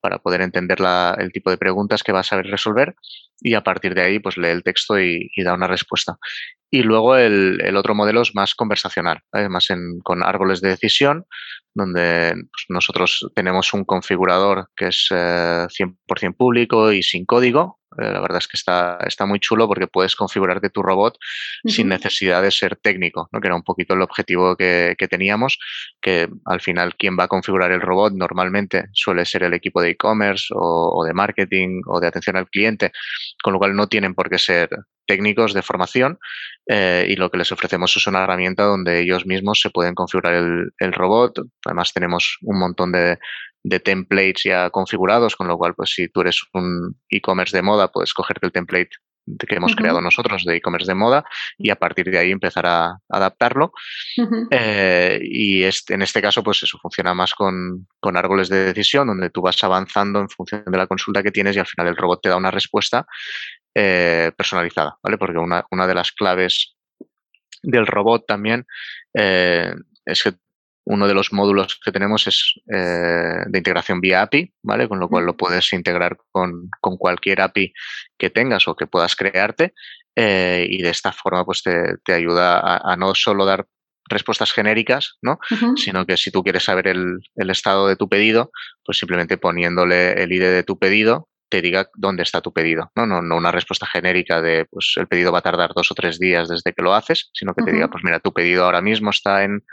para 0.00 0.18
poder 0.18 0.40
entender 0.40 0.78
el 1.18 1.32
tipo 1.32 1.50
de 1.50 1.58
preguntas 1.58 2.02
que 2.02 2.12
va 2.12 2.20
a 2.20 2.24
saber 2.24 2.46
resolver 2.46 2.94
y 3.40 3.54
a 3.54 3.62
partir 3.62 3.94
de 3.94 4.02
ahí 4.02 4.18
pues 4.18 4.36
lee 4.36 4.48
el 4.48 4.62
texto 4.62 4.98
y, 4.98 5.30
da 5.44 5.54
una 5.54 5.66
respuesta. 5.66 6.16
Y 6.70 6.82
luego 6.82 7.16
el, 7.16 7.76
otro 7.76 7.94
modelo 7.94 8.22
es 8.22 8.34
más 8.34 8.54
conversacional, 8.54 9.20
además 9.32 9.68
con 10.02 10.22
árboles 10.22 10.60
de 10.60 10.70
decisión, 10.70 11.24
donde 11.74 12.32
pues, 12.34 12.64
nosotros 12.68 13.30
tenemos 13.34 13.72
un 13.72 13.84
configurador 13.84 14.68
que 14.74 14.88
es 14.88 15.08
100% 15.10 15.68
eh, 15.70 16.32
público 16.36 16.92
y 16.92 17.02
sin 17.02 17.24
código, 17.24 17.78
eh, 17.98 18.10
la 18.12 18.20
verdad 18.20 18.38
es 18.38 18.48
que 18.48 18.56
está, 18.56 18.98
está 19.06 19.26
muy 19.26 19.40
chulo 19.40 19.66
porque 19.68 19.86
puedes 19.86 20.16
configurarte 20.16 20.70
tu 20.70 20.82
robot 20.82 21.16
sin 21.64 21.88
necesidad 21.88 22.42
de 22.42 22.50
ser 22.50 22.76
técnico, 22.76 23.28
¿no? 23.32 23.40
que 23.40 23.48
era 23.48 23.54
un 23.54 23.62
poquito 23.62 23.94
el 23.94 24.02
objetivo 24.02 24.56
que, 24.56 24.96
teníamos, 25.08 25.58
que 26.00 26.28
al 26.44 26.60
final 26.60 26.96
quien 26.96 27.16
va 27.18 27.24
a 27.24 27.28
configurar 27.28 27.72
el 27.72 27.80
robot 27.80 28.12
normalmente 28.14 28.86
suele 28.92 29.24
ser 29.24 29.44
el 29.44 29.54
equipo 29.54 29.80
de 29.80 29.90
e-commerce 29.90 30.46
o, 30.54 31.04
de 31.04 31.14
marketing 31.14 31.82
o 31.86 32.00
de 32.00 32.08
atención 32.08 32.36
al 32.36 32.48
cliente, 32.48 32.92
con 33.42 33.52
lo 33.52 33.58
cual 33.58 33.74
no 33.74 33.86
tienen 33.86 34.14
por 34.14 34.28
qué 34.28 34.38
ser 34.38 34.68
técnicos 35.06 35.54
de 35.54 35.62
formación 35.62 36.18
eh, 36.66 37.06
y 37.08 37.16
lo 37.16 37.30
que 37.30 37.38
les 37.38 37.52
ofrecemos 37.52 37.96
es 37.96 38.06
una 38.06 38.24
herramienta 38.24 38.64
donde 38.64 39.00
ellos 39.00 39.26
mismos 39.26 39.60
se 39.60 39.70
pueden 39.70 39.94
configurar 39.94 40.34
el, 40.34 40.70
el 40.78 40.92
robot. 40.92 41.40
Además 41.64 41.92
tenemos 41.92 42.38
un 42.42 42.58
montón 42.58 42.92
de, 42.92 43.18
de 43.62 43.80
templates 43.80 44.44
ya 44.44 44.70
configurados, 44.70 45.34
con 45.34 45.48
lo 45.48 45.58
cual, 45.58 45.74
pues 45.74 45.90
si 45.90 46.08
tú 46.08 46.20
eres 46.20 46.40
un 46.52 46.96
e-commerce 47.08 47.56
de 47.56 47.62
moda, 47.62 47.90
puedes 47.90 48.14
cogerte 48.14 48.46
el 48.46 48.52
template 48.52 48.90
que 49.48 49.56
hemos 49.56 49.74
creado 49.74 50.00
nosotros 50.00 50.44
de 50.44 50.56
e-commerce 50.56 50.86
de 50.86 50.94
moda 50.94 51.24
y 51.58 51.70
a 51.70 51.76
partir 51.76 52.10
de 52.10 52.18
ahí 52.18 52.30
empezar 52.30 52.66
a 52.66 52.98
adaptarlo. 53.08 53.72
Eh, 54.50 55.18
y 55.22 55.64
este, 55.64 55.94
en 55.94 56.02
este 56.02 56.22
caso, 56.22 56.42
pues 56.42 56.62
eso 56.62 56.78
funciona 56.80 57.14
más 57.14 57.34
con, 57.34 57.88
con, 57.98 58.16
árboles 58.16 58.48
de 58.48 58.66
decisión, 58.66 59.08
donde 59.08 59.30
tú 59.30 59.42
vas 59.42 59.62
avanzando 59.64 60.20
en 60.20 60.28
función 60.28 60.62
de 60.64 60.78
la 60.78 60.86
consulta 60.86 61.22
que 61.22 61.32
tienes 61.32 61.56
y 61.56 61.58
al 61.58 61.66
final 61.66 61.88
el 61.88 61.96
robot 61.96 62.22
te 62.22 62.28
da 62.28 62.36
una 62.36 62.50
respuesta 62.50 63.06
eh, 63.78 64.32
personalizada, 64.34 64.96
¿vale? 65.02 65.18
Porque 65.18 65.36
una, 65.36 65.66
una, 65.70 65.86
de 65.86 65.94
las 65.94 66.10
claves 66.10 66.76
del 67.62 67.86
robot 67.86 68.24
también 68.26 68.64
eh, 69.12 69.70
es 70.06 70.22
que 70.22 70.32
uno 70.86 71.06
de 71.06 71.12
los 71.12 71.30
módulos 71.30 71.78
que 71.84 71.92
tenemos 71.92 72.26
es 72.26 72.54
eh, 72.72 73.42
de 73.46 73.58
integración 73.58 74.00
vía 74.00 74.22
API, 74.22 74.50
¿vale? 74.62 74.88
Con 74.88 74.98
lo 74.98 75.10
cual 75.10 75.26
lo 75.26 75.36
puedes 75.36 75.74
integrar 75.74 76.16
con, 76.32 76.70
con 76.80 76.96
cualquier 76.96 77.42
API 77.42 77.74
que 78.16 78.30
tengas 78.30 78.66
o 78.66 78.76
que 78.76 78.86
puedas 78.86 79.14
crearte 79.14 79.74
y 80.18 80.80
de 80.80 80.88
esta 80.88 81.12
forma 81.12 81.44
pues 81.44 81.62
te, 81.62 81.98
te 82.02 82.14
ayuda 82.14 82.58
a, 82.58 82.92
a, 82.92 82.96
no 82.96 83.14
solo 83.14 83.44
dar 83.44 83.66
respuestas 84.08 84.52
genéricas, 84.52 85.18
¿no? 85.20 85.38
Sino 85.76 86.06
que 86.06 86.16
si 86.16 86.30
tú 86.30 86.42
quieres 86.42 86.64
saber 86.64 86.88
el, 86.88 87.18
el, 87.34 87.50
estado 87.50 87.86
de 87.86 87.96
tu 87.96 88.08
pedido, 88.08 88.50
pues 88.82 88.96
simplemente 88.96 89.36
poniéndole 89.36 90.22
el 90.22 90.32
ID 90.32 90.40
de 90.40 90.62
tu 90.62 90.78
pedido, 90.78 91.28
te 91.48 91.62
diga 91.62 91.88
dónde 91.94 92.22
está 92.22 92.40
tu 92.40 92.52
pedido, 92.52 92.90
¿no? 92.96 93.06
No, 93.06 93.22
no 93.22 93.36
una 93.36 93.52
respuesta 93.52 93.86
genérica 93.86 94.42
de, 94.42 94.66
pues 94.66 94.94
el 94.96 95.06
pedido 95.06 95.32
va 95.32 95.38
a 95.38 95.42
tardar 95.42 95.72
dos 95.74 95.90
o 95.90 95.94
tres 95.94 96.18
días 96.18 96.48
desde 96.48 96.72
que 96.72 96.82
lo 96.82 96.94
haces, 96.94 97.30
sino 97.32 97.54
que 97.54 97.62
te 97.62 97.72
diga, 97.72 97.88
pues 97.88 98.02
mira, 98.04 98.20
tu 98.20 98.32
pedido 98.32 98.64
ahora 98.64 98.80
mismo 98.80 99.10
está 99.10 99.44
en 99.44 99.64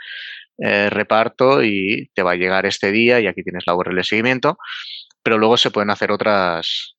eh, 0.58 0.88
reparto 0.90 1.64
y 1.64 2.10
te 2.14 2.22
va 2.22 2.32
a 2.32 2.36
llegar 2.36 2.64
este 2.66 2.92
día 2.92 3.20
y 3.20 3.26
aquí 3.26 3.42
tienes 3.42 3.64
la 3.66 3.74
URL 3.74 3.96
de 3.96 4.04
seguimiento, 4.04 4.56
pero 5.22 5.38
luego 5.38 5.56
se 5.56 5.70
pueden 5.70 5.90
hacer 5.90 6.12
otras, 6.12 6.96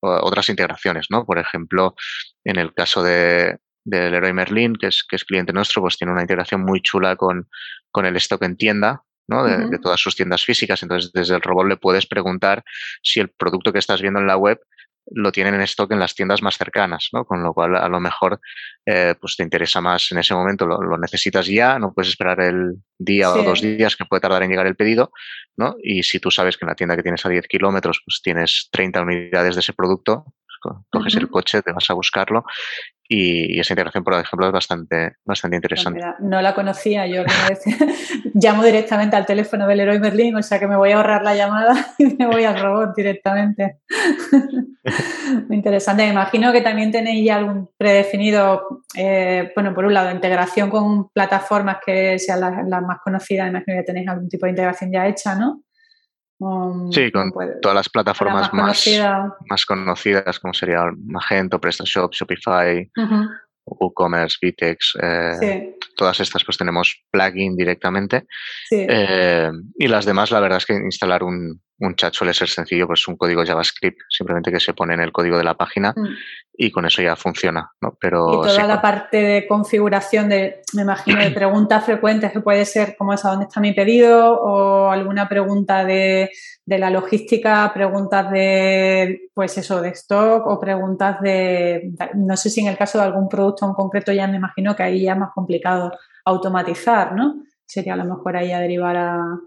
otras 0.00 0.48
integraciones, 0.50 1.06
¿no? 1.10 1.24
Por 1.24 1.38
ejemplo, 1.38 1.94
en 2.44 2.58
el 2.58 2.74
caso 2.74 3.02
de, 3.02 3.56
del 3.84 4.12
Leroy 4.12 4.32
Merlin, 4.34 4.74
que 4.74 4.88
es, 4.88 5.04
que 5.08 5.16
es 5.16 5.24
cliente 5.24 5.52
nuestro, 5.52 5.80
pues 5.80 5.96
tiene 5.96 6.12
una 6.12 6.22
integración 6.22 6.62
muy 6.62 6.82
chula 6.82 7.16
con, 7.16 7.48
con 7.90 8.04
el 8.04 8.16
stock 8.16 8.42
en 8.42 8.56
tienda, 8.56 9.02
¿no? 9.32 9.44
De, 9.44 9.56
uh 9.56 9.58
-huh. 9.60 9.70
de, 9.70 9.78
todas 9.78 10.00
sus 10.00 10.14
tiendas 10.14 10.44
físicas. 10.44 10.82
Entonces, 10.82 11.10
desde 11.12 11.34
el 11.34 11.42
robot 11.42 11.66
le 11.66 11.76
puedes 11.76 12.06
preguntar 12.06 12.62
si 13.02 13.20
el 13.20 13.30
producto 13.30 13.72
que 13.72 13.78
estás 13.78 14.00
viendo 14.00 14.20
en 14.20 14.26
la 14.26 14.36
web 14.36 14.60
lo 15.10 15.32
tienen 15.32 15.54
en 15.54 15.62
stock 15.62 15.90
en 15.90 15.98
las 15.98 16.14
tiendas 16.14 16.42
más 16.42 16.56
cercanas, 16.56 17.08
¿no? 17.12 17.24
Con 17.24 17.42
lo 17.42 17.52
cual, 17.52 17.76
a 17.76 17.88
lo 17.88 17.98
mejor, 17.98 18.40
eh, 18.86 19.14
pues 19.20 19.36
te 19.36 19.42
interesa 19.42 19.80
más 19.80 20.12
en 20.12 20.18
ese 20.18 20.34
momento, 20.34 20.64
lo, 20.64 20.80
lo, 20.80 20.96
necesitas 20.96 21.46
ya, 21.46 21.78
no 21.78 21.92
puedes 21.92 22.10
esperar 22.10 22.40
el 22.40 22.76
día 22.98 23.32
sí. 23.32 23.38
o 23.38 23.42
dos 23.42 23.60
días 23.60 23.96
que 23.96 24.04
puede 24.04 24.20
tardar 24.20 24.42
en 24.44 24.50
llegar 24.50 24.66
el 24.66 24.76
pedido, 24.76 25.10
¿no? 25.56 25.74
Y 25.82 26.04
si 26.04 26.20
tú 26.20 26.30
sabes 26.30 26.56
que 26.56 26.64
en 26.64 26.68
la 26.68 26.76
tienda 26.76 26.96
que 26.96 27.02
tienes 27.02 27.26
a 27.26 27.28
10 27.28 27.48
kilómetros, 27.48 28.00
pues 28.04 28.20
tienes 28.22 28.68
30 28.70 29.02
unidades 29.02 29.56
de 29.56 29.60
ese 29.60 29.72
producto, 29.72 30.24
coges 30.90 31.14
uh 31.14 31.18
-huh. 31.18 31.22
el 31.22 31.28
coche, 31.28 31.62
te 31.62 31.72
vas 31.72 31.90
a 31.90 31.94
buscarlo 31.94 32.44
y, 33.12 33.56
y, 33.56 33.60
esa 33.60 33.74
integración, 33.74 34.04
por 34.04 34.14
ejemplo, 34.14 34.46
es 34.46 34.52
bastante, 34.52 35.16
bastante 35.24 35.56
interesante. 35.56 36.00
No, 36.00 36.14
no 36.20 36.42
la 36.42 36.54
conocía, 36.54 37.06
yo 37.06 37.24
llamo 38.34 38.64
directamente 38.64 39.16
al 39.16 39.26
teléfono 39.26 39.66
del 39.66 39.78
Leroy 39.78 39.98
Merlin, 39.98 40.36
o 40.36 40.42
sea 40.42 40.58
que 40.58 40.66
me 40.66 40.76
voy 40.76 40.92
a 40.92 40.96
ahorrar 40.96 41.22
la 41.22 41.34
llamada 41.34 41.74
y 41.98 42.14
me 42.16 42.26
voy 42.26 42.44
al 42.44 42.58
robot 42.58 42.94
directamente. 42.96 43.80
Muy 45.48 45.56
interesante. 45.56 46.04
Me 46.04 46.10
imagino 46.10 46.52
que 46.52 46.60
también 46.60 46.90
tenéis 46.90 47.24
ya 47.26 47.36
algún 47.36 47.68
predefinido, 47.76 48.82
eh, 48.96 49.52
bueno, 49.54 49.74
por 49.74 49.84
un 49.84 49.94
lado, 49.94 50.10
integración 50.10 50.70
con 50.70 51.10
plataformas 51.10 51.78
que 51.84 52.18
sean 52.18 52.40
las, 52.40 52.66
las 52.66 52.82
más 52.82 52.98
conocidas, 53.04 53.48
imagino 53.48 53.76
que 53.78 53.84
tenéis 53.84 54.08
algún 54.08 54.28
tipo 54.28 54.46
de 54.46 54.50
integración 54.50 54.90
ya 54.92 55.06
hecha, 55.06 55.34
¿no? 55.34 55.62
Um, 56.42 56.90
sí, 56.90 57.12
con 57.12 57.30
puede, 57.30 57.60
todas 57.60 57.76
las 57.76 57.88
plataformas 57.88 58.52
más, 58.52 58.54
más, 58.54 58.84
conocida. 58.84 59.36
más, 59.48 59.64
conocidas, 59.64 60.40
como 60.40 60.52
sería 60.52 60.82
Magento, 61.06 61.60
PrestaShop, 61.60 62.12
Shopify, 62.12 62.90
uh 62.96 63.00
-huh. 63.00 63.28
WooCommerce, 63.64 64.38
Vitex, 64.42 64.94
eh, 65.00 65.36
sí. 65.38 65.76
todas 65.96 66.18
estas 66.18 66.44
pues 66.44 66.58
tenemos 66.58 67.04
plugin 67.12 67.54
directamente. 67.54 68.26
Sí. 68.68 68.84
Eh, 68.88 69.52
y 69.76 69.86
las 69.86 70.04
demás, 70.04 70.32
la 70.32 70.40
verdad 70.40 70.58
es 70.58 70.66
que 70.66 70.74
instalar 70.74 71.22
un, 71.22 71.62
un 71.86 71.96
chat 71.96 72.14
suele 72.14 72.32
ser 72.32 72.48
sencillo, 72.48 72.86
pues 72.86 73.06
un 73.08 73.16
código 73.16 73.44
JavaScript, 73.44 74.02
simplemente 74.08 74.52
que 74.52 74.60
se 74.60 74.72
pone 74.72 74.94
en 74.94 75.00
el 75.00 75.10
código 75.10 75.36
de 75.36 75.44
la 75.44 75.54
página 75.54 75.92
mm. 75.96 76.06
y 76.54 76.70
con 76.70 76.86
eso 76.86 77.02
ya 77.02 77.16
funciona, 77.16 77.72
¿no? 77.80 77.96
Pero 78.00 78.28
y 78.28 78.32
toda 78.34 78.50
sí, 78.50 78.62
la 78.62 78.80
parte 78.80 79.16
de 79.16 79.46
configuración 79.48 80.28
de, 80.28 80.62
me 80.74 80.82
imagino, 80.82 81.20
de 81.20 81.30
preguntas 81.32 81.84
frecuentes 81.84 82.30
que 82.30 82.40
puede 82.40 82.64
ser 82.64 82.94
como 82.96 83.12
es 83.12 83.24
a 83.24 83.30
dónde 83.30 83.46
está 83.46 83.60
mi 83.60 83.72
pedido 83.72 84.32
o 84.32 84.90
alguna 84.90 85.28
pregunta 85.28 85.84
de, 85.84 86.30
de 86.64 86.78
la 86.78 86.88
logística, 86.88 87.72
preguntas 87.74 88.30
de, 88.30 89.30
pues 89.34 89.58
eso, 89.58 89.82
de 89.82 89.88
stock 89.90 90.46
o 90.46 90.60
preguntas 90.60 91.20
de, 91.20 91.92
no 92.14 92.36
sé 92.36 92.48
si 92.48 92.60
en 92.60 92.68
el 92.68 92.78
caso 92.78 92.98
de 92.98 93.04
algún 93.04 93.28
producto 93.28 93.66
en 93.66 93.72
concreto 93.72 94.12
ya 94.12 94.28
me 94.28 94.36
imagino 94.36 94.76
que 94.76 94.84
ahí 94.84 95.02
ya 95.02 95.14
es 95.14 95.18
más 95.18 95.30
complicado 95.34 95.90
automatizar, 96.24 97.12
¿no? 97.16 97.42
Sería 97.66 97.94
a 97.94 97.96
lo 97.96 98.04
mejor 98.04 98.36
ahí 98.36 98.52
a 98.52 98.60
derivar 98.60 98.96
a, 98.96 99.38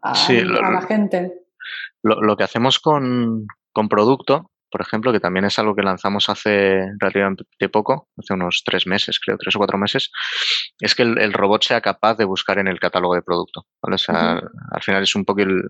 a, 0.00 0.14
sí, 0.14 0.40
la 0.42 0.80
gente. 0.82 1.41
Lo, 2.02 2.20
lo 2.20 2.36
que 2.36 2.44
hacemos 2.44 2.78
con, 2.78 3.46
con, 3.72 3.88
producto, 3.88 4.50
por 4.70 4.80
ejemplo, 4.80 5.12
que 5.12 5.20
también 5.20 5.44
es 5.44 5.58
algo 5.58 5.74
que 5.74 5.82
lanzamos 5.82 6.28
hace 6.28 6.86
relativamente 6.98 7.68
poco, 7.70 8.08
hace 8.16 8.34
unos 8.34 8.62
tres 8.64 8.86
meses, 8.86 9.20
creo, 9.20 9.36
tres 9.38 9.54
o 9.54 9.58
cuatro 9.58 9.78
meses, 9.78 10.10
es 10.80 10.94
que 10.94 11.02
el, 11.02 11.18
el 11.18 11.32
robot 11.32 11.62
sea 11.62 11.80
capaz 11.80 12.16
de 12.16 12.24
buscar 12.24 12.58
en 12.58 12.68
el 12.68 12.80
catálogo 12.80 13.14
de 13.14 13.22
producto. 13.22 13.66
¿vale? 13.82 13.94
O 13.96 13.98
sea, 13.98 14.14
uh 14.14 14.38
-huh. 14.38 14.50
al 14.72 14.82
final 14.82 15.02
es 15.02 15.14
un 15.14 15.24
poco 15.24 15.42
el, 15.42 15.62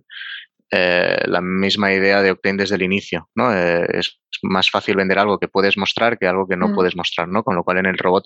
eh, 0.75 1.25
la 1.27 1.43
misma 1.43 1.93
idea 1.93 2.23
de 2.23 2.31
Octane 2.31 2.57
desde 2.57 2.77
el 2.77 2.83
inicio, 2.83 3.29
¿no? 3.35 3.55
Eh, 3.55 3.87
es 3.93 4.19
más 4.43 4.71
fácil 4.71 4.97
vender 4.97 5.19
algo 5.19 5.39
que 5.39 5.47
puedes 5.47 5.77
mostrar 5.77 6.19
que 6.19 6.27
algo 6.27 6.47
que 6.49 6.57
no 6.57 6.69
mm. 6.69 6.75
puedes 6.75 6.97
mostrar, 6.97 7.29
¿no? 7.29 7.45
Con 7.45 7.57
lo 7.57 7.63
cual 7.63 7.77
en 7.77 7.87
el 7.87 7.99
robot 7.99 8.25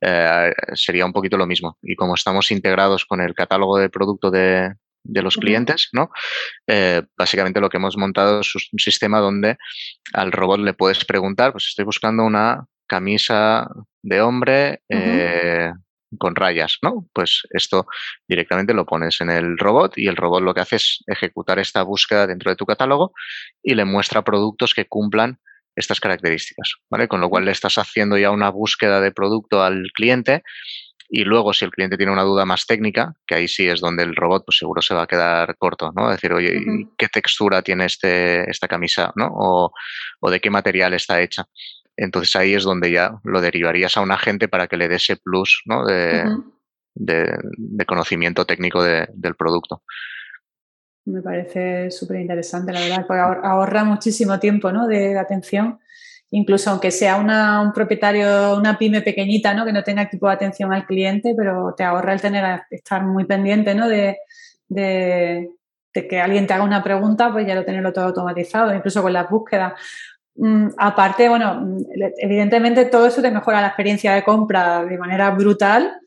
eh, 0.00 0.52
sería 0.74 1.04
un 1.04 1.12
poquito 1.12 1.36
lo 1.36 1.46
mismo. 1.46 1.76
Y 1.82 1.96
como 1.96 2.14
estamos 2.14 2.52
integrados 2.52 3.04
con 3.04 3.20
el 3.20 3.34
catálogo 3.34 3.78
de 3.78 3.90
producto 3.90 4.30
de, 4.30 4.74
de 5.04 5.22
los 5.22 5.36
clientes, 5.36 5.88
¿no? 5.92 6.10
Eh, 6.66 7.02
básicamente 7.16 7.60
lo 7.60 7.68
que 7.68 7.78
hemos 7.78 7.96
montado 7.96 8.40
es 8.40 8.54
un 8.54 8.78
sistema 8.78 9.20
donde 9.20 9.56
al 10.12 10.32
robot 10.32 10.60
le 10.60 10.74
puedes 10.74 11.04
preguntar, 11.04 11.52
pues 11.52 11.66
estoy 11.68 11.84
buscando 11.84 12.24
una 12.24 12.66
camisa 12.86 13.68
de 14.02 14.20
hombre 14.20 14.82
uh 14.88 14.94
-huh. 14.94 15.00
eh, 15.00 15.72
con 16.18 16.34
rayas, 16.34 16.78
¿no? 16.82 17.06
Pues 17.12 17.42
esto 17.50 17.86
directamente 18.26 18.72
lo 18.72 18.86
pones 18.86 19.20
en 19.20 19.30
el 19.30 19.58
robot 19.58 19.98
y 19.98 20.08
el 20.08 20.16
robot 20.16 20.42
lo 20.42 20.54
que 20.54 20.60
hace 20.60 20.76
es 20.76 21.04
ejecutar 21.06 21.58
esta 21.58 21.82
búsqueda 21.82 22.26
dentro 22.26 22.50
de 22.50 22.56
tu 22.56 22.64
catálogo 22.64 23.12
y 23.62 23.74
le 23.74 23.84
muestra 23.84 24.22
productos 24.22 24.74
que 24.74 24.86
cumplan 24.86 25.38
estas 25.76 26.00
características, 26.00 26.74
¿vale? 26.90 27.08
Con 27.08 27.20
lo 27.20 27.28
cual 27.28 27.44
le 27.44 27.52
estás 27.52 27.78
haciendo 27.78 28.18
ya 28.18 28.30
una 28.30 28.50
búsqueda 28.50 29.00
de 29.00 29.12
producto 29.12 29.62
al 29.62 29.90
cliente 29.94 30.42
y 31.10 31.24
luego, 31.24 31.54
si 31.54 31.64
el 31.64 31.70
cliente 31.70 31.96
tiene 31.96 32.12
una 32.12 32.22
duda 32.22 32.44
más 32.44 32.66
técnica, 32.66 33.14
que 33.26 33.34
ahí 33.34 33.48
sí 33.48 33.66
es 33.66 33.80
donde 33.80 34.02
el 34.02 34.14
robot 34.14 34.44
pues 34.44 34.58
seguro 34.58 34.82
se 34.82 34.94
va 34.94 35.04
a 35.04 35.06
quedar 35.06 35.56
corto, 35.56 35.90
¿no? 35.96 36.10
Decir, 36.10 36.32
oye, 36.34 36.58
uh 36.58 36.60
-huh. 36.60 36.90
¿qué 36.98 37.08
textura 37.08 37.62
tiene 37.62 37.86
este, 37.86 38.48
esta 38.50 38.68
camisa, 38.68 39.12
¿no? 39.16 39.28
O, 39.32 39.72
o, 40.20 40.30
de 40.30 40.38
qué 40.38 40.50
material 40.50 40.92
está 40.92 41.22
hecha. 41.22 41.46
Entonces 41.96 42.36
ahí 42.36 42.54
es 42.54 42.62
donde 42.62 42.90
ya 42.90 43.18
lo 43.24 43.40
derivarías 43.40 43.96
a 43.96 44.02
un 44.02 44.10
agente 44.10 44.48
para 44.48 44.66
que 44.66 44.76
le 44.76 44.88
dé 44.88 44.96
ese 44.96 45.16
plus, 45.16 45.62
¿no? 45.64 45.86
De, 45.86 46.24
uh 46.26 46.30
-huh. 46.30 46.52
de, 46.94 47.38
de 47.56 47.84
conocimiento 47.86 48.44
técnico 48.44 48.82
de, 48.82 49.08
del 49.14 49.34
producto. 49.34 49.82
Me 51.06 51.22
parece 51.22 51.90
súper 51.90 52.20
interesante, 52.20 52.70
la 52.70 52.80
verdad, 52.80 53.06
porque 53.06 53.22
ahorra 53.46 53.82
muchísimo 53.84 54.38
tiempo, 54.38 54.70
¿no? 54.72 54.86
De, 54.86 55.14
de 55.14 55.18
atención 55.18 55.78
incluso 56.30 56.70
aunque 56.70 56.90
sea 56.90 57.16
una, 57.16 57.60
un 57.60 57.72
propietario, 57.72 58.56
una 58.56 58.78
pyme 58.78 59.02
pequeñita, 59.02 59.54
¿no? 59.54 59.64
que 59.64 59.72
no 59.72 59.82
tenga 59.82 60.02
equipo 60.02 60.28
de 60.28 60.34
atención 60.34 60.72
al 60.72 60.86
cliente, 60.86 61.34
pero 61.36 61.74
te 61.76 61.84
ahorra 61.84 62.12
el 62.12 62.20
tener 62.20 62.62
estar 62.70 63.04
muy 63.04 63.24
pendiente 63.24 63.74
¿no? 63.74 63.88
de, 63.88 64.16
que 65.92 66.20
alguien 66.20 66.46
te 66.46 66.54
haga 66.54 66.62
una 66.62 66.82
pregunta, 66.82 67.32
pues 67.32 67.46
ya 67.46 67.54
lo 67.54 67.64
tenerlo 67.64 67.92
todo 67.92 68.06
automatizado, 68.06 68.72
incluso 68.74 69.02
con 69.02 69.12
las 69.12 69.28
búsquedas. 69.28 69.72
Mm, 70.36 70.68
aparte, 70.76 71.28
bueno, 71.28 71.76
evidentemente 72.18 72.84
todo 72.84 73.06
eso 73.06 73.20
te 73.20 73.30
mejora 73.30 73.60
la 73.60 73.68
experiencia 73.68 74.14
de 74.14 74.22
compra 74.22 74.84
de 74.84 74.96
manera 74.96 75.30
brutal, 75.30 75.98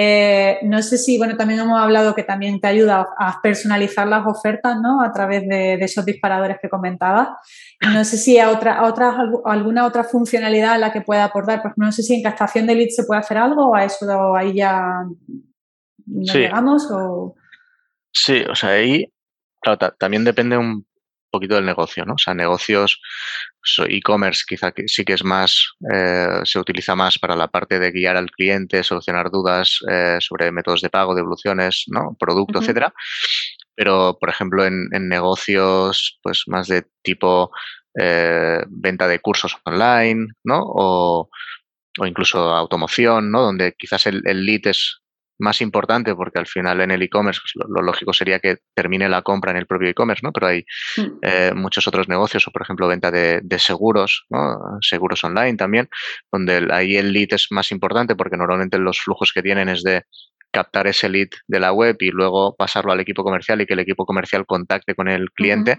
eh, 0.00 0.60
no 0.62 0.80
sé 0.80 0.96
si, 0.96 1.18
bueno, 1.18 1.36
también 1.36 1.58
hemos 1.58 1.80
hablado 1.80 2.14
que 2.14 2.22
también 2.22 2.60
te 2.60 2.68
ayuda 2.68 3.08
a 3.18 3.42
personalizar 3.42 4.06
las 4.06 4.24
ofertas, 4.24 4.80
¿no? 4.80 5.02
A 5.02 5.12
través 5.12 5.42
de, 5.48 5.76
de 5.76 5.84
esos 5.84 6.04
disparadores 6.04 6.58
que 6.62 6.68
comentabas. 6.68 7.30
No 7.80 8.04
sé 8.04 8.16
si 8.16 8.38
a 8.38 8.50
otra, 8.50 8.74
a 8.74 8.84
otra, 8.84 9.12
alguna 9.44 9.84
otra 9.84 10.04
funcionalidad 10.04 10.74
a 10.74 10.78
la 10.78 10.92
que 10.92 11.00
pueda 11.00 11.24
aportar. 11.24 11.62
Por 11.62 11.72
ejemplo, 11.72 11.86
no 11.86 11.90
sé 11.92 12.04
si 12.04 12.14
en 12.14 12.22
captación 12.22 12.64
de 12.68 12.76
leads 12.76 12.94
se 12.94 13.02
puede 13.02 13.18
hacer 13.18 13.38
algo 13.38 13.70
o 13.70 13.74
a 13.74 13.84
eso 13.84 14.36
ahí 14.36 14.54
ya 14.54 15.04
no 16.06 16.32
sí. 16.32 16.38
llegamos 16.38 16.88
o... 16.92 17.34
Sí, 18.12 18.44
o 18.48 18.54
sea, 18.54 18.70
ahí 18.70 19.12
claro, 19.60 19.78
también 19.98 20.22
depende 20.22 20.56
un 20.56 20.86
poquito 21.30 21.54
del 21.54 21.66
negocio, 21.66 22.04
¿no? 22.04 22.14
O 22.14 22.18
sea, 22.18 22.34
negocios, 22.34 23.00
pues, 23.60 23.88
e-commerce 23.90 24.44
quizá 24.46 24.72
que 24.72 24.88
sí 24.88 25.04
que 25.04 25.14
es 25.14 25.24
más, 25.24 25.74
eh, 25.92 26.40
se 26.44 26.58
utiliza 26.58 26.94
más 26.94 27.18
para 27.18 27.36
la 27.36 27.48
parte 27.48 27.78
de 27.78 27.90
guiar 27.90 28.16
al 28.16 28.30
cliente, 28.30 28.82
solucionar 28.82 29.30
dudas 29.30 29.78
eh, 29.90 30.18
sobre 30.20 30.52
métodos 30.52 30.80
de 30.80 30.90
pago, 30.90 31.14
devoluciones, 31.14 31.84
¿no? 31.88 32.16
Producto, 32.18 32.58
uh 32.58 32.60
-huh. 32.60 32.64
etcétera. 32.64 32.92
Pero, 33.74 34.16
por 34.20 34.28
ejemplo, 34.28 34.64
en, 34.64 34.88
en, 34.92 35.08
negocios, 35.08 36.18
pues 36.22 36.44
más 36.48 36.66
de 36.68 36.84
tipo 37.02 37.50
eh, 38.00 38.64
venta 38.68 39.06
de 39.08 39.20
cursos 39.20 39.56
online, 39.64 40.28
¿no? 40.44 40.60
O, 40.64 41.28
o, 41.98 42.06
incluso 42.06 42.38
automoción, 42.54 43.30
¿no? 43.30 43.42
Donde 43.42 43.74
quizás 43.78 44.06
el, 44.06 44.22
el 44.26 44.44
lead 44.44 44.66
es 44.66 45.00
más 45.38 45.60
importante 45.60 46.14
porque 46.14 46.38
al 46.38 46.46
final 46.46 46.80
en 46.80 46.90
el 46.90 47.02
e-commerce 47.02 47.40
pues, 47.40 47.68
lo, 47.68 47.82
lógico 47.82 48.12
sería 48.12 48.40
que 48.40 48.58
termine 48.74 49.08
la 49.08 49.22
compra 49.22 49.50
en 49.52 49.56
el 49.56 49.66
propio 49.66 49.88
e-commerce, 49.88 50.20
¿no? 50.24 50.32
Pero 50.32 50.48
hay 50.48 50.64
mm. 50.96 51.02
eh, 51.22 51.52
muchos 51.54 51.86
otros 51.86 52.08
negocios 52.08 52.46
o, 52.46 52.50
por 52.50 52.62
ejemplo, 52.62 52.88
venta 52.88 53.10
de, 53.10 53.58
seguros, 53.58 54.26
¿no? 54.30 54.58
Seguros 54.80 55.22
online 55.24 55.56
también, 55.56 55.88
donde 56.30 56.68
ahí 56.70 56.96
el 56.96 57.12
lead 57.12 57.28
es 57.32 57.48
más 57.50 57.72
importante 57.72 58.14
porque 58.14 58.36
normalmente 58.36 58.78
los 58.78 59.00
flujos 59.00 59.32
que 59.32 59.42
tienen 59.42 59.68
es 59.68 59.82
de 59.82 60.04
captar 60.50 60.86
ese 60.86 61.08
lead 61.08 61.28
de 61.46 61.60
la 61.60 61.72
web 61.72 61.96
y 62.00 62.10
luego 62.10 62.56
pasarlo 62.56 62.92
al 62.92 63.00
equipo 63.00 63.22
comercial 63.22 63.60
y 63.60 63.66
que 63.66 63.74
el 63.74 63.80
equipo 63.80 64.06
comercial 64.06 64.46
contacte 64.46 64.94
con 64.94 65.08
el 65.08 65.30
cliente, 65.32 65.78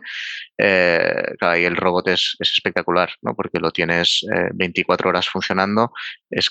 eh, 0.58 1.34
ahí 1.42 1.66
el 1.66 1.76
robot 1.76 2.10
es, 2.10 2.36
espectacular, 2.40 3.12
¿no? 3.22 3.36
porque 3.36 3.60
lo 3.60 3.72
tienes 3.72 4.26
24 4.54 5.08
eh, 5.08 5.10
horas 5.10 5.28
funcionando, 5.28 5.92
es 6.30 6.50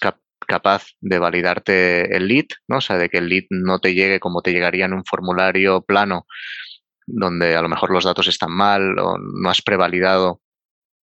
capaz 0.48 0.86
de 1.00 1.18
validarte 1.18 2.16
el 2.16 2.26
lead, 2.26 2.46
¿no? 2.66 2.78
o 2.78 2.80
sea, 2.80 2.96
de 2.96 3.08
que 3.08 3.18
el 3.18 3.28
lead 3.28 3.44
no 3.50 3.78
te 3.78 3.94
llegue 3.94 4.18
como 4.18 4.42
te 4.42 4.52
llegaría 4.52 4.86
en 4.86 4.94
un 4.94 5.04
formulario 5.04 5.82
plano 5.82 6.26
donde 7.06 7.56
a 7.56 7.62
lo 7.62 7.68
mejor 7.68 7.90
los 7.90 8.04
datos 8.04 8.26
están 8.28 8.52
mal 8.52 8.98
o 8.98 9.16
no 9.18 9.50
has 9.50 9.62
prevalidado 9.62 10.42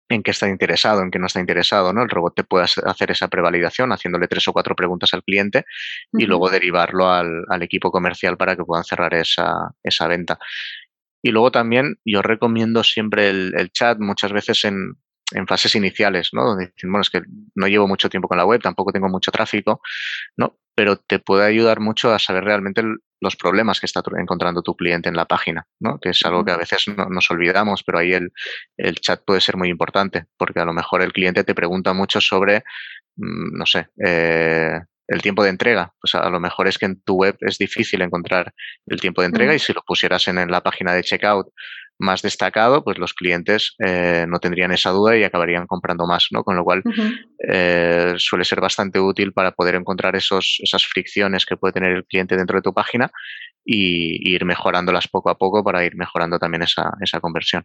en 0.09 0.21
qué 0.21 0.31
está 0.31 0.47
interesado, 0.47 1.01
en 1.01 1.11
qué 1.11 1.19
no 1.19 1.27
está 1.27 1.39
interesado, 1.39 1.93
¿no? 1.93 2.03
El 2.03 2.09
robot 2.09 2.35
te 2.35 2.43
puede 2.43 2.65
hacer 2.65 3.11
esa 3.11 3.29
prevalidación 3.29 3.91
haciéndole 3.91 4.27
tres 4.27 4.47
o 4.47 4.53
cuatro 4.53 4.75
preguntas 4.75 5.13
al 5.13 5.23
cliente 5.23 5.65
y 6.11 6.25
luego 6.25 6.49
derivarlo 6.49 7.09
al, 7.09 7.61
equipo 7.61 7.91
comercial 7.91 8.37
para 8.37 8.55
que 8.55 8.63
puedan 8.63 8.83
cerrar 8.83 9.13
esa, 9.13 9.71
esa, 9.81 10.07
venta. 10.07 10.37
Y 11.21 11.31
luego 11.31 11.51
también 11.51 11.95
yo 12.05 12.21
recomiendo 12.21 12.83
siempre 12.83 13.29
el, 13.29 13.71
chat 13.71 13.97
muchas 13.99 14.33
veces 14.33 14.65
en, 14.65 14.97
en, 15.31 15.47
fases 15.47 15.75
iniciales, 15.75 16.29
¿no? 16.33 16.45
Donde 16.45 16.67
dicen, 16.67 16.91
bueno, 16.91 17.01
es 17.01 17.09
que 17.09 17.21
no 17.55 17.67
llevo 17.67 17.87
mucho 17.87 18.09
tiempo 18.09 18.27
con 18.27 18.37
la 18.37 18.45
web, 18.45 18.61
tampoco 18.61 18.91
tengo 18.91 19.09
mucho 19.09 19.31
tráfico, 19.31 19.81
¿no? 20.37 20.57
Pero 20.75 20.97
te 20.97 21.19
puede 21.19 21.45
ayudar 21.45 21.79
mucho 21.79 22.13
a 22.13 22.19
saber 22.19 22.43
realmente 22.43 22.81
el, 22.81 22.97
los 23.23 23.35
problemas 23.35 23.79
que 23.79 23.87
está 23.87 24.03
encontrando 24.19 24.61
tu 24.61 24.75
cliente 24.75 25.09
en 25.09 25.15
la 25.15 25.25
página, 25.25 25.65
¿no? 25.79 25.99
que 25.99 26.09
es 26.09 26.21
algo 26.25 26.43
que 26.43 26.51
a 26.51 26.57
veces 26.57 26.87
no, 26.89 27.07
nos 27.09 27.31
olvidamos, 27.31 27.83
pero 27.83 27.99
ahí 27.99 28.13
el, 28.13 28.31
el, 28.77 28.95
chat 28.97 29.21
puede 29.25 29.39
ser 29.41 29.55
muy 29.55 29.69
importante, 29.69 30.25
porque 30.37 30.59
a 30.59 30.65
lo 30.65 30.73
mejor 30.73 31.01
el 31.01 31.13
cliente 31.13 31.43
te 31.43 31.55
pregunta 31.55 31.93
mucho 31.93 32.19
sobre, 32.19 32.63
mm, 33.15 33.57
no 33.57 33.65
sé, 33.65 33.87
eh, 34.05 34.77
el 35.07 35.21
tiempo 35.21 35.43
de 35.43 35.49
entrega. 35.49 35.93
Pues 35.99 36.15
a 36.15 36.29
lo 36.29 36.39
mejor 36.39 36.67
es 36.67 36.77
que 36.77 36.85
en 36.85 37.01
tu 37.01 37.15
web 37.15 37.37
es 37.41 37.57
difícil 37.57 38.01
encontrar 38.01 38.53
el 38.87 38.99
tiempo 38.99 39.21
de 39.21 39.27
entrega 39.27 39.53
y 39.53 39.59
si 39.59 39.73
lo 39.73 39.81
pusieras 39.85 40.27
en, 40.27 40.49
la 40.49 40.61
página 40.61 40.93
de 40.93 41.03
checkout 41.03 41.47
más 41.99 42.21
destacado, 42.21 42.83
pues 42.83 42.97
los 42.97 43.13
clientes 43.13 43.75
eh, 43.79 44.25
no 44.27 44.39
tendrían 44.39 44.71
esa 44.71 44.91
duda 44.91 45.17
y 45.17 45.23
acabarían 45.23 45.67
comprando 45.67 46.05
más, 46.05 46.27
¿no? 46.31 46.43
Con 46.43 46.55
lo 46.55 46.63
cual 46.63 46.83
eh, 47.47 48.13
suele 48.17 48.45
ser 48.45 48.59
bastante 48.61 48.99
útil 48.99 49.33
para 49.33 49.51
poder 49.51 49.75
encontrar 49.75 50.15
esos, 50.15 50.59
esas 50.61 50.85
fricciones 50.85 51.45
que 51.45 51.57
puede 51.57 51.73
tener 51.73 51.91
el 51.91 52.05
cliente 52.05 52.35
dentro 52.35 52.57
de 52.57 52.63
tu 52.63 52.73
página 52.73 53.11
y, 53.63 54.33
ir 54.33 54.45
mejorándolas 54.45 55.07
poco 55.07 55.29
a 55.29 55.37
poco 55.37 55.63
para 55.63 55.85
ir 55.85 55.95
mejorando 55.95 56.39
también 56.39 56.63
esa, 56.63 56.91
esa 57.01 57.19
conversión. 57.19 57.63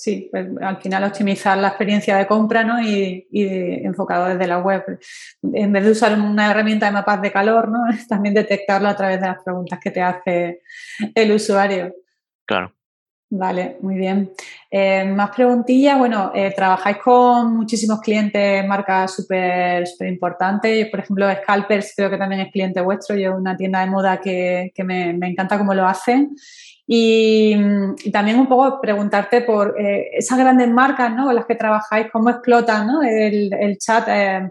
Sí, 0.00 0.28
pues, 0.30 0.46
al 0.60 0.80
final 0.80 1.02
optimizar 1.02 1.58
la 1.58 1.68
experiencia 1.68 2.16
de 2.16 2.28
compra 2.28 2.62
¿no? 2.62 2.80
y, 2.80 3.26
enfocado 3.32 4.28
desde 4.28 4.46
la 4.46 4.58
web. 4.58 4.84
En 5.42 5.72
vez 5.72 5.84
de 5.84 5.90
usar 5.90 6.16
una 6.20 6.52
herramienta 6.52 6.86
de 6.86 6.92
mapas 6.92 7.20
de 7.20 7.32
calor, 7.32 7.68
¿no? 7.68 7.88
es 7.90 8.06
también 8.08 8.34
detectarlo 8.34 8.88
a 8.88 8.96
través 8.96 9.20
de 9.20 9.26
las 9.26 9.42
preguntas 9.42 9.80
que 9.82 9.90
te 9.90 10.00
hace 10.00 10.62
el 11.14 11.32
usuario. 11.32 11.92
Claro. 12.48 12.72
Vale, 13.30 13.76
muy 13.82 13.96
bien. 13.96 14.32
Eh, 14.70 15.04
más 15.04 15.36
preguntillas. 15.36 15.98
Bueno, 15.98 16.32
eh, 16.34 16.50
trabajáis 16.56 16.96
con 16.96 17.54
muchísimos 17.54 18.00
clientes, 18.00 18.66
marcas 18.66 19.14
súper 19.14 19.86
super 19.86 20.08
importantes. 20.08 20.88
Por 20.88 21.00
ejemplo, 21.00 21.26
Scalpers 21.30 21.92
creo 21.94 22.08
que 22.08 22.16
también 22.16 22.40
es 22.40 22.50
cliente 22.50 22.80
vuestro. 22.80 23.16
Yo 23.16 23.36
una 23.36 23.54
tienda 23.54 23.80
de 23.80 23.90
moda 23.90 24.18
que, 24.18 24.72
me, 24.78 25.12
me, 25.12 25.28
encanta 25.28 25.58
cómo 25.58 25.74
lo 25.74 25.86
hacen. 25.86 26.34
Y, 26.86 27.54
también 28.10 28.38
un 28.38 28.48
poco 28.48 28.80
preguntarte 28.80 29.42
por 29.42 29.78
eh, 29.78 30.08
esas 30.14 30.38
grandes 30.38 30.70
marcas 30.70 31.14
¿no? 31.14 31.26
con 31.26 31.34
las 31.34 31.44
que 31.44 31.54
trabajáis, 31.54 32.06
cómo 32.10 32.30
explotan 32.30 32.86
¿no? 32.86 33.02
el, 33.02 33.52
el, 33.52 33.76
chat. 33.76 34.06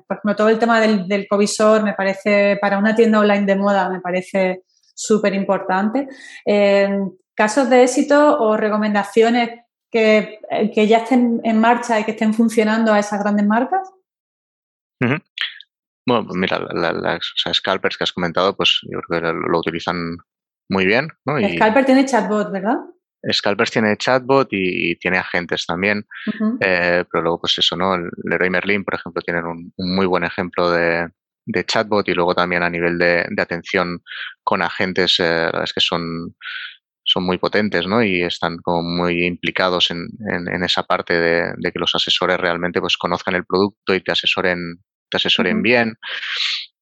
Por 0.06 0.18
ejemplo, 0.18 0.36
todo 0.36 0.50
el 0.50 0.60
tema 0.60 0.80
del, 0.80 1.08
del, 1.08 1.28
covisor 1.28 1.82
me 1.82 1.94
parece, 1.94 2.60
para 2.62 2.78
una 2.78 2.96
tienda 2.96 3.22
online 3.22 3.48
de 3.48 3.56
moda, 3.56 3.90
me 3.90 4.02
parece 4.02 4.62
súper 4.94 5.34
importante. 5.34 6.08
Eh, 6.46 6.90
¿Casos 7.38 7.70
de 7.70 7.84
éxito 7.84 8.40
o 8.40 8.58
recomendaciones 8.58 9.52
que, 9.92 10.40
que, 10.74 10.88
ya 10.88 10.98
estén 10.98 11.40
en 11.44 11.62
marcha 11.62 12.00
y 12.00 12.04
que 12.04 12.12
estén 12.12 12.34
funcionando 12.34 12.92
a 12.92 13.00
esas 13.00 13.22
grandes 13.22 13.46
marcas? 13.46 13.88
Bueno, 15.00 16.26
pues 16.26 16.36
mira, 16.36 16.60
las 16.74 17.22
scalpers 17.54 17.96
que 17.96 18.06
has 18.06 18.12
comentado, 18.12 18.58
pues 18.58 18.80
yo 18.92 19.00
creo 19.02 19.22
que 19.22 19.50
lo 19.52 19.60
utilizan 19.60 20.18
muy 20.68 20.88
bien. 20.88 21.10
¿no? 21.26 21.40
Y 21.40 21.56
Scalper 21.56 21.86
tiene 21.86 22.06
chatbot, 22.06 22.52
¿verdad? 22.52 22.78
Scalpers 23.32 23.72
tiene 23.72 23.98
chatbot 23.98 24.48
y, 24.52 24.96
tiene 24.96 25.18
agentes 25.18 25.66
también, 25.66 26.08
eh, 26.60 27.04
pero 27.12 27.22
luego 27.22 27.42
pues 27.42 27.58
eso, 27.60 27.76
¿no? 27.76 27.96
El 27.96 28.10
Leroy 28.24 28.50
Merlin, 28.50 28.84
por 28.84 28.96
ejemplo, 28.96 29.22
tienen 29.22 29.46
un, 29.46 29.74
muy 29.78 30.06
buen 30.06 30.24
ejemplo 30.24 30.72
de, 30.72 31.10
chatbot 31.66 32.08
y 32.10 32.14
luego 32.14 32.34
también 32.34 32.64
a 32.64 32.70
nivel 32.70 32.98
de, 32.98 33.28
atención 33.38 34.02
con 34.44 34.62
agentes, 34.62 35.20
eh, 35.20 35.52
es 35.64 35.74
que 35.74 35.82
son, 35.82 36.36
son 37.08 37.26
muy 37.26 37.38
potentes, 37.38 37.88
¿no? 37.88 38.04
Y 38.04 38.22
están 38.22 38.58
como 38.58 38.84
muy 38.84 39.26
implicados 39.26 39.90
en, 39.92 40.08
en, 40.30 40.64
esa 40.64 40.84
parte 40.84 41.20
de, 41.20 41.72
que 41.72 41.80
los 41.80 41.96
asesores 41.96 42.38
realmente 42.38 42.82
pues 42.82 42.98
conozcan 42.98 43.36
el 43.36 43.46
producto 43.46 43.96
y 43.96 44.02
te 44.02 44.12
asesoren, 44.12 44.84
te 45.10 45.18
asesoren 45.18 45.62
bien 45.62 45.98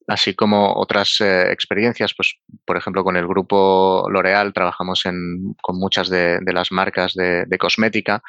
así 0.07 0.35
como 0.35 0.73
otras 0.75 1.19
eh, 1.19 1.51
experiencias, 1.51 2.13
pues 2.15 2.35
por 2.63 2.77
ejemplo 2.77 3.03
con 3.03 3.17
el 3.17 3.27
grupo 3.27 4.07
L'Oreal 4.09 4.53
trabajamos 4.53 5.05
en, 5.05 5.55
con 5.61 5.79
muchas 5.79 6.09
de, 6.09 6.39
las 6.45 6.71
marcas 6.71 7.13
de, 7.15 7.57
cosmética 7.57 8.21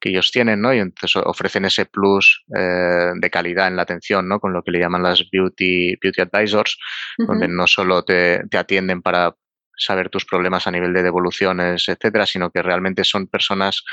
que 0.00 0.10
ellos 0.10 0.30
tienen, 0.30 0.60
¿no? 0.60 0.72
Y 0.72 0.78
entonces 0.78 1.20
ofrecen 1.24 1.64
ese 1.64 1.86
plus 1.86 2.44
eh, 2.56 3.12
de 3.16 3.30
calidad 3.30 3.68
en 3.68 3.76
la 3.76 3.82
atención, 3.82 4.28
¿no? 4.28 4.38
Con 4.38 4.52
lo 4.52 4.62
que 4.62 4.70
le 4.70 4.78
llaman 4.78 5.02
las 5.02 5.24
beauty, 5.30 5.96
beauty 6.00 6.20
advisors, 6.20 6.78
donde 7.18 7.48
no 7.48 7.66
solo 7.66 8.04
te, 8.04 8.42
te 8.48 8.58
atienden 8.58 9.02
para 9.02 9.34
saber 9.76 10.08
tus 10.08 10.24
problemas 10.24 10.66
a 10.66 10.70
nivel 10.70 10.92
de 10.92 11.02
devoluciones, 11.02 11.88
etcétera, 11.88 12.26
sino 12.26 12.50
que 12.50 12.62
realmente 12.62 13.04
son 13.04 13.26
personas 13.26 13.84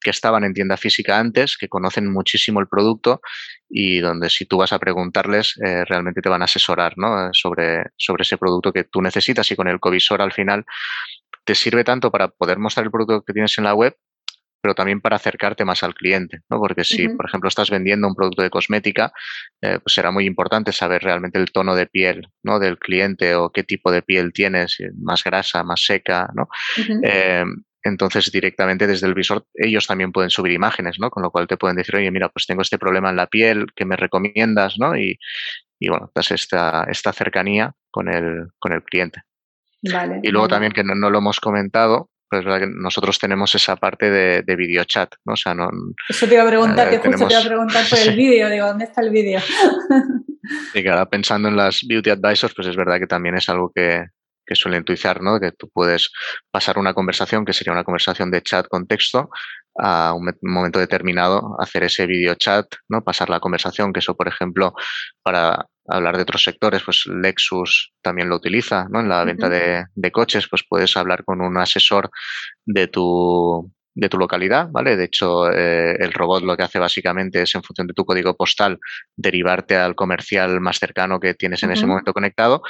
que 0.00 0.10
estaban 0.10 0.44
en 0.44 0.54
tienda 0.54 0.76
física 0.76 1.18
antes, 1.18 1.56
que 1.56 1.68
conocen 1.68 2.12
muchísimo 2.12 2.60
el 2.60 2.68
producto 2.68 3.20
y 3.68 4.00
donde 4.00 4.30
si 4.30 4.46
tú 4.46 4.58
vas 4.58 4.72
a 4.72 4.78
preguntarles, 4.78 5.58
eh, 5.64 5.84
realmente 5.84 6.22
te 6.22 6.28
van 6.28 6.42
a 6.42 6.46
asesorar 6.46 6.94
¿no? 6.96 7.30
sobre, 7.32 7.84
sobre 7.96 8.22
ese 8.22 8.38
producto 8.38 8.72
que 8.72 8.84
tú 8.84 9.02
necesitas 9.02 9.50
y 9.50 9.56
con 9.56 9.68
el 9.68 9.80
covisor 9.80 10.22
al 10.22 10.32
final 10.32 10.64
te 11.44 11.54
sirve 11.54 11.84
tanto 11.84 12.10
para 12.10 12.28
poder 12.28 12.58
mostrar 12.58 12.84
el 12.84 12.90
producto 12.90 13.22
que 13.24 13.32
tienes 13.32 13.56
en 13.58 13.64
la 13.64 13.74
web 13.74 13.96
pero 14.66 14.74
también 14.74 15.00
para 15.00 15.14
acercarte 15.14 15.64
más 15.64 15.84
al 15.84 15.94
cliente, 15.94 16.40
¿no? 16.50 16.58
Porque 16.58 16.82
si, 16.82 17.08
por 17.08 17.26
ejemplo, 17.26 17.48
estás 17.48 17.70
vendiendo 17.70 18.08
un 18.08 18.16
producto 18.16 18.42
de 18.42 18.50
cosmética, 18.50 19.12
eh, 19.62 19.78
pues 19.80 19.94
será 19.94 20.10
muy 20.10 20.26
importante 20.26 20.72
saber 20.72 21.04
realmente 21.04 21.38
el 21.38 21.52
tono 21.52 21.76
de 21.76 21.86
piel, 21.86 22.26
¿no? 22.42 22.58
Del 22.58 22.76
cliente 22.80 23.36
o 23.36 23.50
qué 23.50 23.62
tipo 23.62 23.92
de 23.92 24.02
piel 24.02 24.32
tienes, 24.32 24.78
más 25.00 25.22
grasa, 25.22 25.62
más 25.62 25.84
seca, 25.84 26.28
¿no? 26.34 26.48
Eh, 27.04 27.44
entonces, 27.84 28.32
directamente 28.32 28.88
desde 28.88 29.06
el 29.06 29.14
visor, 29.14 29.46
ellos 29.54 29.86
también 29.86 30.10
pueden 30.10 30.30
subir 30.30 30.50
imágenes, 30.50 30.96
¿no? 30.98 31.10
Con 31.10 31.22
lo 31.22 31.30
cual 31.30 31.46
te 31.46 31.56
pueden 31.56 31.76
decir, 31.76 31.94
oye, 31.94 32.10
mira, 32.10 32.28
pues 32.28 32.44
tengo 32.44 32.62
este 32.62 32.76
problema 32.76 33.10
en 33.10 33.16
la 33.16 33.28
piel, 33.28 33.66
¿qué 33.76 33.84
me 33.84 33.94
recomiendas, 33.94 34.80
no? 34.80 34.96
Y, 34.96 35.16
y 35.78 35.88
bueno, 35.90 36.10
pues 36.12 36.32
esta, 36.32 36.88
esta 36.90 37.12
cercanía 37.12 37.72
con 37.92 38.12
el, 38.12 38.48
con 38.58 38.72
el 38.72 38.82
cliente. 38.82 39.22
y 39.80 40.30
luego 40.30 40.48
también, 40.48 40.72
que 40.72 40.82
no, 40.82 41.08
lo 41.08 41.18
hemos 41.18 41.38
comentado, 41.38 42.10
pues 42.28 42.44
verdad 42.44 42.60
que 42.60 42.66
nosotros 42.66 43.18
tenemos 43.18 43.54
esa 43.54 43.76
parte 43.76 44.10
de, 44.10 44.42
de 44.42 44.56
video 44.56 44.84
chat, 44.84 45.14
¿no? 45.24 45.34
O 45.34 45.36
sea, 45.36 45.54
no, 45.54 45.70
Eso 46.08 46.26
te 46.26 46.34
iba 46.34 46.42
a 46.42 46.48
preguntar, 46.48 46.88
eh, 46.88 47.00
que 47.00 47.08
justo 47.08 47.26
te 47.26 47.34
iba 47.34 47.42
a 47.42 47.46
preguntar 47.46 47.84
por 47.88 47.98
el 47.98 48.16
vídeo, 48.16 48.50
digo, 48.50 48.66
¿dónde 48.66 48.84
está 48.84 49.00
el 49.00 49.10
vídeo? 49.10 49.40
y 50.74 50.82
claro, 50.82 51.08
pensando 51.08 51.48
en 51.48 51.56
las 51.56 51.80
beauty 51.86 52.10
advisors, 52.10 52.54
pues 52.54 52.68
es 52.68 52.76
verdad 52.76 52.98
que 52.98 53.06
también 53.06 53.36
es 53.36 53.48
algo 53.48 53.70
que, 53.74 54.04
que 54.44 54.54
suelen 54.54 54.82
utilizar, 54.82 55.20
¿no? 55.22 55.38
Que 55.40 55.52
tú 55.52 55.68
puedes 55.72 56.10
pasar 56.50 56.78
una 56.78 56.94
conversación, 56.94 57.44
que 57.44 57.52
sería 57.52 57.72
una 57.72 57.84
conversación 57.84 58.30
de 58.30 58.42
chat 58.42 58.66
con 58.68 58.86
texto, 58.86 59.28
a 59.78 60.14
un 60.14 60.30
momento 60.42 60.78
determinado 60.78 61.56
hacer 61.60 61.84
ese 61.84 62.06
video 62.06 62.34
chat, 62.34 62.66
¿no? 62.88 63.02
Pasar 63.02 63.30
la 63.30 63.40
conversación, 63.40 63.92
que 63.92 64.00
eso, 64.00 64.16
por 64.16 64.28
ejemplo, 64.28 64.74
para 65.22 65.66
hablar 65.88 66.16
de 66.16 66.22
otros 66.22 66.42
sectores, 66.42 66.82
pues 66.82 67.04
Lexus 67.06 67.92
también 68.02 68.28
lo 68.28 68.36
utiliza, 68.36 68.86
¿no? 68.90 69.00
En 69.00 69.08
la 69.08 69.24
venta 69.24 69.48
de, 69.48 69.84
de, 69.94 70.10
coches, 70.12 70.48
pues 70.48 70.62
puedes 70.68 70.96
hablar 70.96 71.24
con 71.24 71.40
un 71.40 71.56
asesor 71.58 72.10
de 72.64 72.88
tu, 72.88 73.72
de 73.96 74.10
tu 74.10 74.18
localidad, 74.18 74.68
¿vale? 74.70 74.94
De 74.96 75.04
hecho, 75.04 75.50
eh, 75.50 75.96
el 75.98 76.12
robot 76.12 76.42
lo 76.42 76.56
que 76.56 76.62
hace 76.62 76.78
básicamente 76.78 77.42
es, 77.42 77.54
en 77.54 77.62
función 77.62 77.86
de 77.86 77.94
tu 77.94 78.04
código 78.04 78.36
postal, 78.36 78.78
derivarte 79.16 79.76
al 79.76 79.94
comercial 79.94 80.60
más 80.60 80.78
cercano 80.78 81.18
que 81.18 81.34
tienes 81.34 81.62
en 81.62 81.72
ese 81.72 81.86
momento 81.86 82.12
conectado 82.12 82.62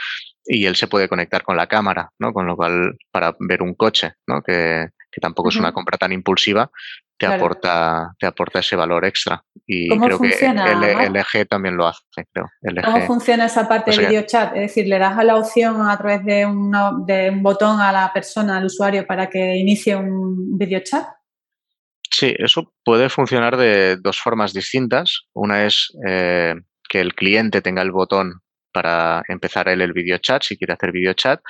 y 0.45 0.67
él 0.67 0.77
se 0.77 0.87
puede 0.87 1.09
conectar 1.09 1.43
con 1.43 1.57
la 1.57 1.67
cámara, 1.67 2.11
¿no? 2.21 2.33
Con 2.33 2.47
lo 2.47 2.55
cual, 2.55 2.97
para 3.11 3.35
ver 3.41 3.61
un 3.63 3.75
coche, 3.75 4.13
¿no? 4.29 4.41
Que, 4.41 4.89
que 5.11 5.21
tampoco 5.21 5.49
es 5.49 5.57
una 5.57 5.73
compra 5.73 5.99
tan 5.99 6.13
impulsiva, 6.13 6.71
te 7.19 7.27
aporta 7.27 8.15
te 8.19 8.27
aporta 8.27 8.59
ese 8.59 8.77
valor 8.77 9.05
extra 9.05 9.43
y 9.67 9.89
creo 9.89 10.19
que 10.21 10.29
el, 10.29 11.13
LG 11.13 11.49
también 11.49 11.77
lo 11.77 11.87
hace 11.87 12.03
creo 12.33 12.47
¿Cómo 12.85 13.07
funciona 13.07 13.47
esa 13.47 13.69
parte 13.69 13.91
del 13.91 14.07
video 14.07 14.23
chat? 14.23 14.55
Es 14.55 14.63
decir, 14.63 14.87
le 14.87 14.99
das 14.99 15.19
a 15.19 15.25
la 15.25 15.37
opción 15.37 15.89
a 15.89 15.97
través 15.97 16.25
de, 16.25 16.47
de 17.07 17.31
un 17.31 17.43
botón 17.43 17.81
a 17.81 17.91
la 17.91 18.13
persona, 18.13 18.59
al 18.59 18.67
usuario, 18.67 19.07
para 19.07 19.29
que 19.29 19.57
inicie 19.57 19.97
un 19.97 20.57
video 20.57 20.81
chat. 20.81 21.07
Sí, 22.11 22.35
eso 22.39 22.73
puede 22.85 23.09
funcionar 23.09 23.57
de 23.57 23.97
dos 23.97 24.21
formas 24.21 24.53
distintas. 24.53 25.27
Una 25.35 25.67
es 25.67 25.93
eh, 26.07 26.55
que 26.89 27.01
el 27.01 27.15
cliente 27.15 27.61
tenga 27.61 27.83
el 27.83 27.93
botón 27.93 28.41
para 28.73 29.23
empezar 29.29 29.69
él 29.69 29.81
el 29.81 29.93
video 29.93 30.19
chat, 30.19 30.43
si 30.43 30.57
quiere 30.57 30.75
hacer 30.75 30.93
video 30.93 31.15
chat, 31.15 31.41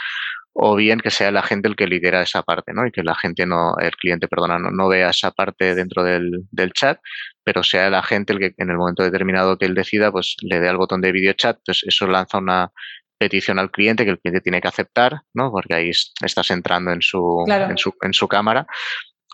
o 0.58 0.74
bien 0.74 1.00
que 1.00 1.10
sea 1.10 1.30
la 1.30 1.42
gente 1.42 1.68
el 1.68 1.76
que 1.76 1.86
lidera 1.86 2.22
esa 2.22 2.42
parte, 2.42 2.72
¿no? 2.72 2.86
Y 2.86 2.90
que 2.90 3.02
la 3.02 3.14
gente 3.14 3.44
no, 3.44 3.76
el 3.78 3.94
cliente, 3.94 4.26
perdona, 4.26 4.58
no, 4.58 4.88
vea 4.88 5.10
esa 5.10 5.30
parte 5.30 5.74
dentro 5.74 6.02
del, 6.02 6.72
chat, 6.72 6.98
pero 7.44 7.62
sea 7.62 7.90
la 7.90 8.02
gente 8.02 8.32
el 8.32 8.38
que 8.38 8.54
en 8.56 8.70
el 8.70 8.78
momento 8.78 9.02
determinado 9.02 9.58
que 9.58 9.66
él 9.66 9.74
decida, 9.74 10.10
pues 10.10 10.36
le 10.40 10.58
dé 10.58 10.68
al 10.68 10.78
botón 10.78 11.02
de 11.02 11.12
video 11.12 11.34
chat, 11.34 11.58
entonces 11.58 11.84
eso 11.86 12.06
lanza 12.06 12.38
una 12.38 12.70
petición 13.18 13.58
al 13.58 13.70
cliente 13.70 14.04
que 14.04 14.12
el 14.12 14.18
cliente 14.18 14.40
tiene 14.40 14.62
que 14.62 14.68
aceptar, 14.68 15.20
¿no? 15.34 15.50
Porque 15.50 15.74
ahí 15.74 15.90
estás 15.90 16.50
entrando 16.50 16.90
en 16.90 17.02
su, 17.02 17.44
en 17.46 17.76
su, 17.76 17.94
en 18.00 18.14
su 18.14 18.26
cámara, 18.26 18.66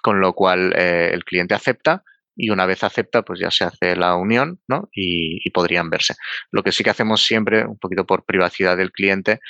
con 0.03 0.21
lo 0.21 0.33
cual 0.33 0.73
eh, 0.77 1.11
el 1.13 1.25
cliente 1.25 1.55
acepta 1.55 2.03
y 2.35 2.51
una 2.51 2.67
vez 2.67 2.83
acepta, 2.83 3.23
pues 3.23 3.41
ya 3.41 3.51
se 3.51 3.65
hace 3.65 3.97
la 3.97 4.17
unión 4.17 4.61
¿no? 4.69 4.89
Y, 4.93 5.49
podrían 5.51 5.91
verse. 5.91 6.15
Lo 6.51 6.63
que 6.63 6.73
sí 6.73 6.83
que 6.83 6.91
hacemos 6.91 7.25
siempre, 7.25 7.67
un 7.67 7.79
poquito 7.79 8.07
por 8.07 8.25
privacidad 8.25 8.77
del 8.77 8.91
cliente, 8.91 9.41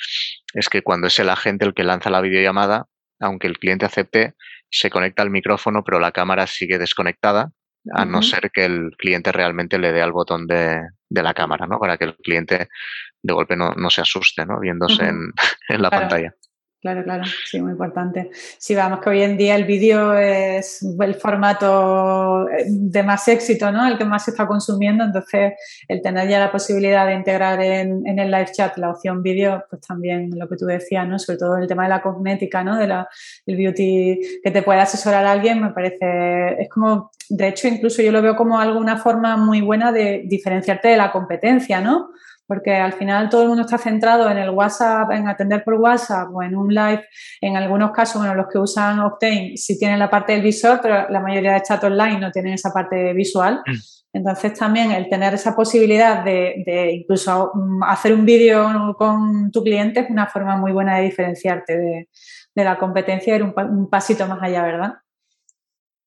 es 0.53 0.69
que 0.69 0.81
cuando 0.81 1.07
es 1.07 1.17
el 1.19 1.29
agente 1.29 1.65
el 1.65 1.73
que 1.73 1.83
lanza 1.83 2.09
la 2.09 2.21
videollamada, 2.21 2.87
aunque 3.19 3.47
el 3.47 3.57
cliente 3.57 3.85
acepte, 3.85 4.33
se 4.69 4.89
conecta 4.89 5.23
al 5.23 5.29
micrófono, 5.29 5.83
pero 5.83 5.99
la 5.99 6.11
cámara 6.11 6.47
sigue 6.47 6.77
desconectada, 6.77 7.51
a 7.91 8.05
no 8.05 8.21
ser 8.21 8.49
que 8.51 8.65
el 8.65 8.91
cliente 8.97 9.31
realmente 9.31 9.77
le 9.77 9.91
dé 9.91 10.01
al 10.01 10.13
botón 10.13 10.47
de, 10.47 10.81
la 11.09 11.33
cámara, 11.33 11.67
¿no? 11.67 11.79
Para 11.79 11.97
que 11.97 12.05
el 12.05 12.15
cliente 12.15 12.69
de 13.21 13.33
golpe 13.33 13.55
no, 13.55 13.89
se 13.89 14.01
asuste, 14.01 14.45
¿no? 14.45 14.59
Viéndose 14.59 15.03
en, 15.69 15.81
la 15.81 15.89
pantalla. 15.89 16.33
Claro, 16.83 17.01
claro, 17.05 17.23
sí, 17.45 17.61
muy 17.61 17.71
importante. 17.71 18.29
Sí, 18.57 18.75
vamos 18.75 18.99
que 18.99 19.09
hoy 19.09 19.21
en 19.21 19.37
día 19.37 19.55
el 19.55 19.63
vídeo 19.63 20.15
es 20.15 20.85
el 20.99 21.15
formato 21.15 22.49
eh, 22.49 22.65
de 22.67 23.03
más 23.03 23.25
éxito, 23.29 23.71
¿no? 23.71 23.87
El 23.87 23.97
que 23.97 24.03
más 24.03 24.25
se 24.25 24.31
está 24.31 24.45
consumiendo, 24.45 25.05
entonces 25.05 25.53
el 25.87 26.01
tener 26.01 26.27
ya 26.27 26.41
la 26.41 26.51
posibilidad 26.51 27.07
de 27.07 27.13
integrar 27.13 27.61
en, 27.61 28.03
el 28.05 28.29
live 28.29 28.51
chat 28.51 28.77
la 28.77 28.89
opción 28.89 29.23
vídeo, 29.23 29.63
pues 29.69 29.81
también 29.81 30.31
lo 30.37 30.49
que 30.49 30.57
tú 30.57 30.65
decías, 30.65 31.07
¿no? 31.07 31.17
Sobre 31.19 31.39
todo 31.39 31.55
el 31.55 31.69
tema 31.69 31.83
de 31.83 31.89
la 31.89 32.01
cosmética, 32.01 32.65
¿no? 32.65 32.77
De 32.77 32.87
la, 32.87 33.07
del 33.45 33.55
beauty 33.55 34.19
que 34.43 34.51
te 34.51 34.61
puede 34.61 34.81
asesorar 34.81 35.25
a 35.25 35.31
alguien, 35.31 35.61
me 35.61 35.69
parece, 35.69 36.61
es 36.63 36.67
como, 36.67 37.11
de 37.29 37.47
hecho, 37.47 37.69
incluso 37.69 38.01
yo 38.01 38.11
lo 38.11 38.21
veo 38.21 38.35
como 38.35 38.59
alguna 38.59 38.97
forma 38.97 39.37
muy 39.37 39.61
buena 39.61 39.93
de 39.93 40.23
diferenciarte 40.25 40.89
de 40.89 40.97
la 40.97 41.13
competencia, 41.13 41.79
¿no? 41.79 42.09
Porque 42.47 42.75
al 42.75 42.93
final 42.93 43.29
todo 43.29 43.43
el 43.43 43.47
mundo 43.47 43.63
está 43.63 43.77
centrado 43.77 44.29
en 44.29 44.37
el 44.37 44.49
WhatsApp, 44.49 45.11
en 45.11 45.27
atender 45.27 45.63
por 45.63 45.75
WhatsApp 45.75 46.29
o 46.33 46.43
en 46.43 46.55
un 46.55 46.73
live. 46.73 47.05
En 47.41 47.55
algunos 47.57 47.91
casos, 47.91 48.21
bueno, 48.21 48.35
los 48.35 48.47
que 48.51 48.59
usan 48.59 48.99
Octane 48.99 49.53
sí 49.55 49.77
tienen 49.77 49.99
la 49.99 50.09
parte 50.09 50.33
del 50.33 50.41
visor, 50.41 50.79
pero 50.81 51.09
la 51.09 51.19
mayoría 51.19 51.53
de 51.53 51.61
chat 51.61 51.83
online 51.83 52.19
no 52.19 52.31
tienen 52.31 52.53
esa 52.53 52.71
parte 52.71 53.13
visual. 53.13 53.61
Mm. 53.65 53.73
Entonces 54.15 54.53
también 54.53 54.91
el 54.91 55.09
tener 55.09 55.33
esa 55.33 55.55
posibilidad 55.55 56.23
de, 56.23 56.91
incluso 56.93 57.51
mm, 57.53 57.83
hacer 57.83 58.13
un 58.13 58.25
vídeo 58.25 58.95
con 58.97 59.51
tu 59.51 59.63
cliente 59.63 60.01
es 60.01 60.09
una 60.09 60.27
forma 60.27 60.55
muy 60.57 60.71
buena 60.71 60.97
de 60.97 61.05
diferenciarte 61.05 61.77
de, 61.77 62.07
la 62.55 62.77
competencia 62.77 63.35
ir 63.35 63.43
un 63.43 63.89
pasito 63.89 64.27
más 64.27 64.39
allá, 64.43 64.61
¿verdad? 64.61 64.93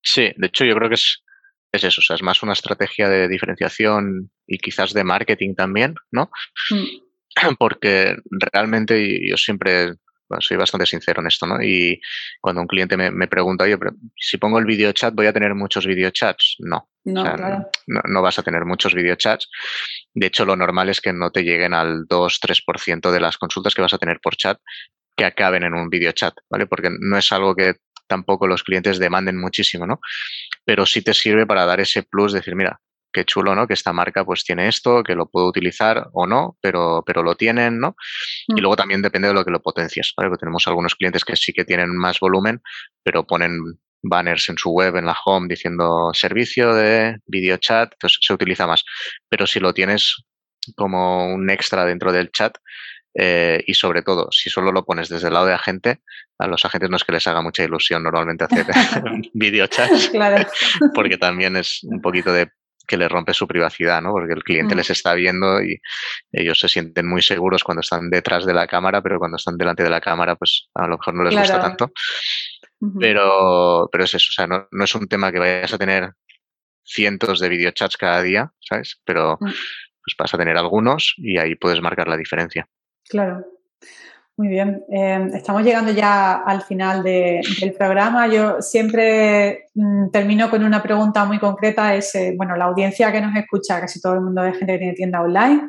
Sí, 0.00 0.30
de 0.36 0.46
hecho 0.46 0.64
yo 0.64 0.76
creo 0.76 0.88
que 0.88 0.94
es 0.94 1.24
es 1.72 1.84
eso, 1.84 2.00
o 2.00 2.02
sea, 2.02 2.16
es 2.16 2.22
más 2.22 2.42
una 2.42 2.52
estrategia 2.52 3.08
de 3.08 3.28
diferenciación 3.28 4.30
y 4.46 4.58
quizás 4.58 4.92
de 4.92 5.04
marketing 5.04 5.54
también, 5.54 5.94
¿no? 6.10 6.30
Mm. 6.70 7.54
Porque 7.58 8.16
realmente 8.30 9.28
yo 9.28 9.36
siempre 9.36 9.94
soy 10.40 10.56
bastante 10.56 10.86
sincero 10.86 11.20
en 11.20 11.28
esto, 11.28 11.46
¿no? 11.46 11.62
Y 11.62 12.00
cuando 12.40 12.60
un 12.60 12.66
cliente 12.66 12.96
me, 12.96 13.28
pregunta, 13.28 13.64
oye, 13.64 13.78
pero 13.78 13.92
si 14.16 14.38
pongo 14.38 14.58
el 14.58 14.64
video 14.64 14.92
chat, 14.92 15.14
¿voy 15.14 15.26
a 15.26 15.32
tener 15.32 15.54
muchos 15.54 15.86
videochats? 15.86 16.56
No. 16.60 16.88
No, 17.04 17.22
claro. 17.22 17.70
no, 17.86 18.00
no, 18.04 18.22
vas 18.22 18.38
a 18.40 18.42
tener 18.42 18.64
muchos 18.64 18.92
videochats. 18.92 19.48
De 20.12 20.26
hecho, 20.26 20.44
lo 20.44 20.56
normal 20.56 20.88
es 20.88 21.00
que 21.00 21.12
no 21.12 21.30
te 21.30 21.44
lleguen 21.44 21.72
al 21.72 22.08
2-3% 22.08 23.12
de 23.12 23.20
las 23.20 23.38
consultas 23.38 23.76
que 23.76 23.82
vas 23.82 23.94
a 23.94 23.98
tener 23.98 24.18
por 24.20 24.34
chat 24.34 24.58
que 25.16 25.24
acaben 25.24 25.62
en 25.62 25.74
un 25.74 25.88
videochat, 25.88 26.34
¿vale? 26.50 26.66
Porque 26.66 26.90
no 26.90 27.16
es 27.16 27.30
algo 27.30 27.54
que 27.54 27.76
tampoco 28.06 28.46
los 28.46 28.62
clientes 28.62 28.98
demanden 28.98 29.38
muchísimo, 29.38 29.86
¿no? 29.86 30.00
Pero 30.64 30.86
sí 30.86 31.02
te 31.02 31.14
sirve 31.14 31.46
para 31.46 31.66
dar 31.66 31.80
ese 31.80 32.02
plus, 32.02 32.32
decir, 32.32 32.54
mira, 32.54 32.80
qué 33.12 33.24
chulo, 33.24 33.54
¿no? 33.54 33.66
Que 33.66 33.74
esta 33.74 33.92
marca 33.92 34.24
pues 34.24 34.44
tiene 34.44 34.68
esto, 34.68 35.02
que 35.02 35.14
lo 35.14 35.26
puedo 35.26 35.46
utilizar 35.46 36.08
o 36.12 36.26
no, 36.26 36.58
pero, 36.60 37.02
pero 37.06 37.22
lo 37.22 37.34
tienen, 37.34 37.80
¿no? 37.80 37.96
Y 38.46 38.54
mm. 38.54 38.58
luego 38.58 38.76
también 38.76 39.02
depende 39.02 39.28
de 39.28 39.34
lo 39.34 39.44
que 39.44 39.50
lo 39.50 39.62
potencias, 39.62 40.12
¿vale? 40.16 40.28
Porque 40.28 40.40
tenemos 40.40 40.66
algunos 40.66 40.94
clientes 40.94 41.24
que 41.24 41.34
sí 41.34 41.52
que 41.52 41.64
tienen 41.64 41.96
más 41.96 42.20
volumen, 42.20 42.60
pero 43.02 43.26
ponen 43.26 43.58
banners 44.02 44.48
en 44.50 44.58
su 44.58 44.70
web, 44.70 44.96
en 44.96 45.06
la 45.06 45.16
home, 45.24 45.48
diciendo 45.48 46.10
servicio 46.12 46.74
de 46.74 47.16
video 47.26 47.56
chat, 47.56 47.92
entonces 47.92 48.18
se 48.20 48.34
utiliza 48.34 48.66
más. 48.66 48.84
Pero 49.28 49.46
si 49.46 49.60
lo 49.60 49.72
tienes 49.72 50.16
como 50.76 51.26
un 51.32 51.48
extra 51.50 51.84
dentro 51.84 52.12
del 52.12 52.30
chat, 52.30 52.56
eh, 53.18 53.62
y 53.66 53.74
sobre 53.74 54.02
todo, 54.02 54.28
si 54.30 54.50
solo 54.50 54.72
lo 54.72 54.84
pones 54.84 55.08
desde 55.08 55.28
el 55.28 55.34
lado 55.34 55.46
de 55.46 55.54
agente, 55.54 56.00
a 56.38 56.46
los 56.46 56.64
agentes 56.64 56.90
no 56.90 56.96
es 56.96 57.04
que 57.04 57.12
les 57.12 57.26
haga 57.26 57.40
mucha 57.40 57.64
ilusión 57.64 58.02
normalmente 58.02 58.44
hacer 58.44 58.66
videochats, 59.34 60.10
claro. 60.10 60.46
porque 60.94 61.16
también 61.16 61.56
es 61.56 61.80
un 61.84 62.00
poquito 62.02 62.32
de 62.32 62.50
que 62.86 62.96
les 62.96 63.10
rompe 63.10 63.34
su 63.34 63.48
privacidad, 63.48 64.00
¿no? 64.00 64.12
Porque 64.12 64.32
el 64.32 64.44
cliente 64.44 64.74
mm. 64.74 64.78
les 64.78 64.90
está 64.90 65.14
viendo 65.14 65.62
y 65.62 65.80
ellos 66.30 66.60
se 66.60 66.68
sienten 66.68 67.08
muy 67.08 67.22
seguros 67.22 67.64
cuando 67.64 67.80
están 67.80 68.10
detrás 68.10 68.46
de 68.46 68.54
la 68.54 68.66
cámara, 68.66 69.02
pero 69.02 69.18
cuando 69.18 69.38
están 69.38 69.56
delante 69.56 69.82
de 69.82 69.90
la 69.90 70.00
cámara, 70.00 70.36
pues 70.36 70.68
a 70.74 70.82
lo 70.86 70.96
mejor 70.96 71.14
no 71.14 71.24
les 71.24 71.36
gusta 71.36 71.60
tanto. 71.60 71.90
pero, 73.00 73.88
pero 73.90 74.04
es 74.04 74.14
eso, 74.14 74.28
o 74.30 74.32
sea, 74.32 74.46
no, 74.46 74.68
no, 74.70 74.84
es 74.84 74.94
un 74.94 75.08
tema 75.08 75.32
que 75.32 75.38
vayas 75.38 75.72
a 75.72 75.78
tener 75.78 76.12
cientos 76.84 77.40
de 77.40 77.48
videochats 77.48 77.96
cada 77.96 78.22
día, 78.22 78.52
¿sabes? 78.60 79.00
Pero 79.04 79.36
mm. 79.40 79.44
pues 79.46 80.14
vas 80.16 80.34
a 80.34 80.38
tener 80.38 80.56
algunos 80.56 81.14
y 81.16 81.38
ahí 81.38 81.56
puedes 81.56 81.80
marcar 81.80 82.06
la 82.06 82.16
diferencia. 82.16 82.68
Claro. 83.08 83.44
Muy 84.38 84.48
bien. 84.48 84.84
Em, 84.90 85.34
estamos 85.34 85.62
llegando 85.62 85.92
ya 85.92 86.34
al 86.34 86.60
final 86.60 87.02
del 87.02 87.72
programa. 87.78 88.26
Yo 88.26 88.60
siempre 88.60 89.68
mm, 89.74 90.10
termino 90.10 90.50
con 90.50 90.62
una 90.62 90.82
pregunta 90.82 91.24
muy 91.24 91.38
concreta. 91.38 91.94
Es, 91.94 92.14
eh, 92.14 92.34
bueno, 92.36 92.54
la 92.54 92.66
audiencia 92.66 93.10
que 93.10 93.22
nos 93.22 93.34
escucha, 93.34 93.80
casi 93.80 93.98
todo 93.98 94.12
el 94.14 94.20
mundo 94.20 94.44
es 94.44 94.58
gente 94.58 94.74
que 94.74 94.78
tiene 94.78 94.92
tienda 94.92 95.22
online. 95.22 95.68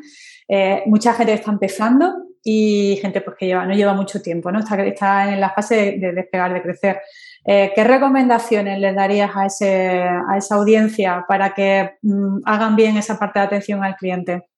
Eh, 0.50 0.84
mucha 0.86 1.14
gente 1.14 1.34
está 1.34 1.50
empezando 1.52 2.14
y 2.44 3.00
gente 3.02 3.22
pues, 3.22 3.38
que 3.38 3.46
lleva, 3.46 3.66
no 3.66 3.74
lleva 3.74 3.94
mucho 3.94 4.22
tiempo, 4.22 4.52
¿no? 4.52 4.60
Está, 4.60 5.32
en 5.32 5.40
la 5.40 5.52
fase 5.52 5.98
de, 5.98 6.12
despegar, 6.12 6.54
de 6.54 6.62
crecer. 6.62 7.02
Eh, 7.46 7.72
¿Qué 7.74 7.84
recomendaciones 7.86 8.80
les 8.80 8.94
darías 8.94 9.32
a, 9.34 9.46
ese, 9.46 10.02
a 10.02 10.38
esa 10.38 10.56
audiencia 10.56 11.24
para 11.26 11.54
que 11.54 11.92
mm, 12.02 12.40
hagan 12.44 12.76
bien 12.76 12.98
esa 12.98 13.18
parte 13.18 13.40
de 13.40 13.46
atención 13.46 13.82
al 13.82 13.96
cliente? 13.96 14.50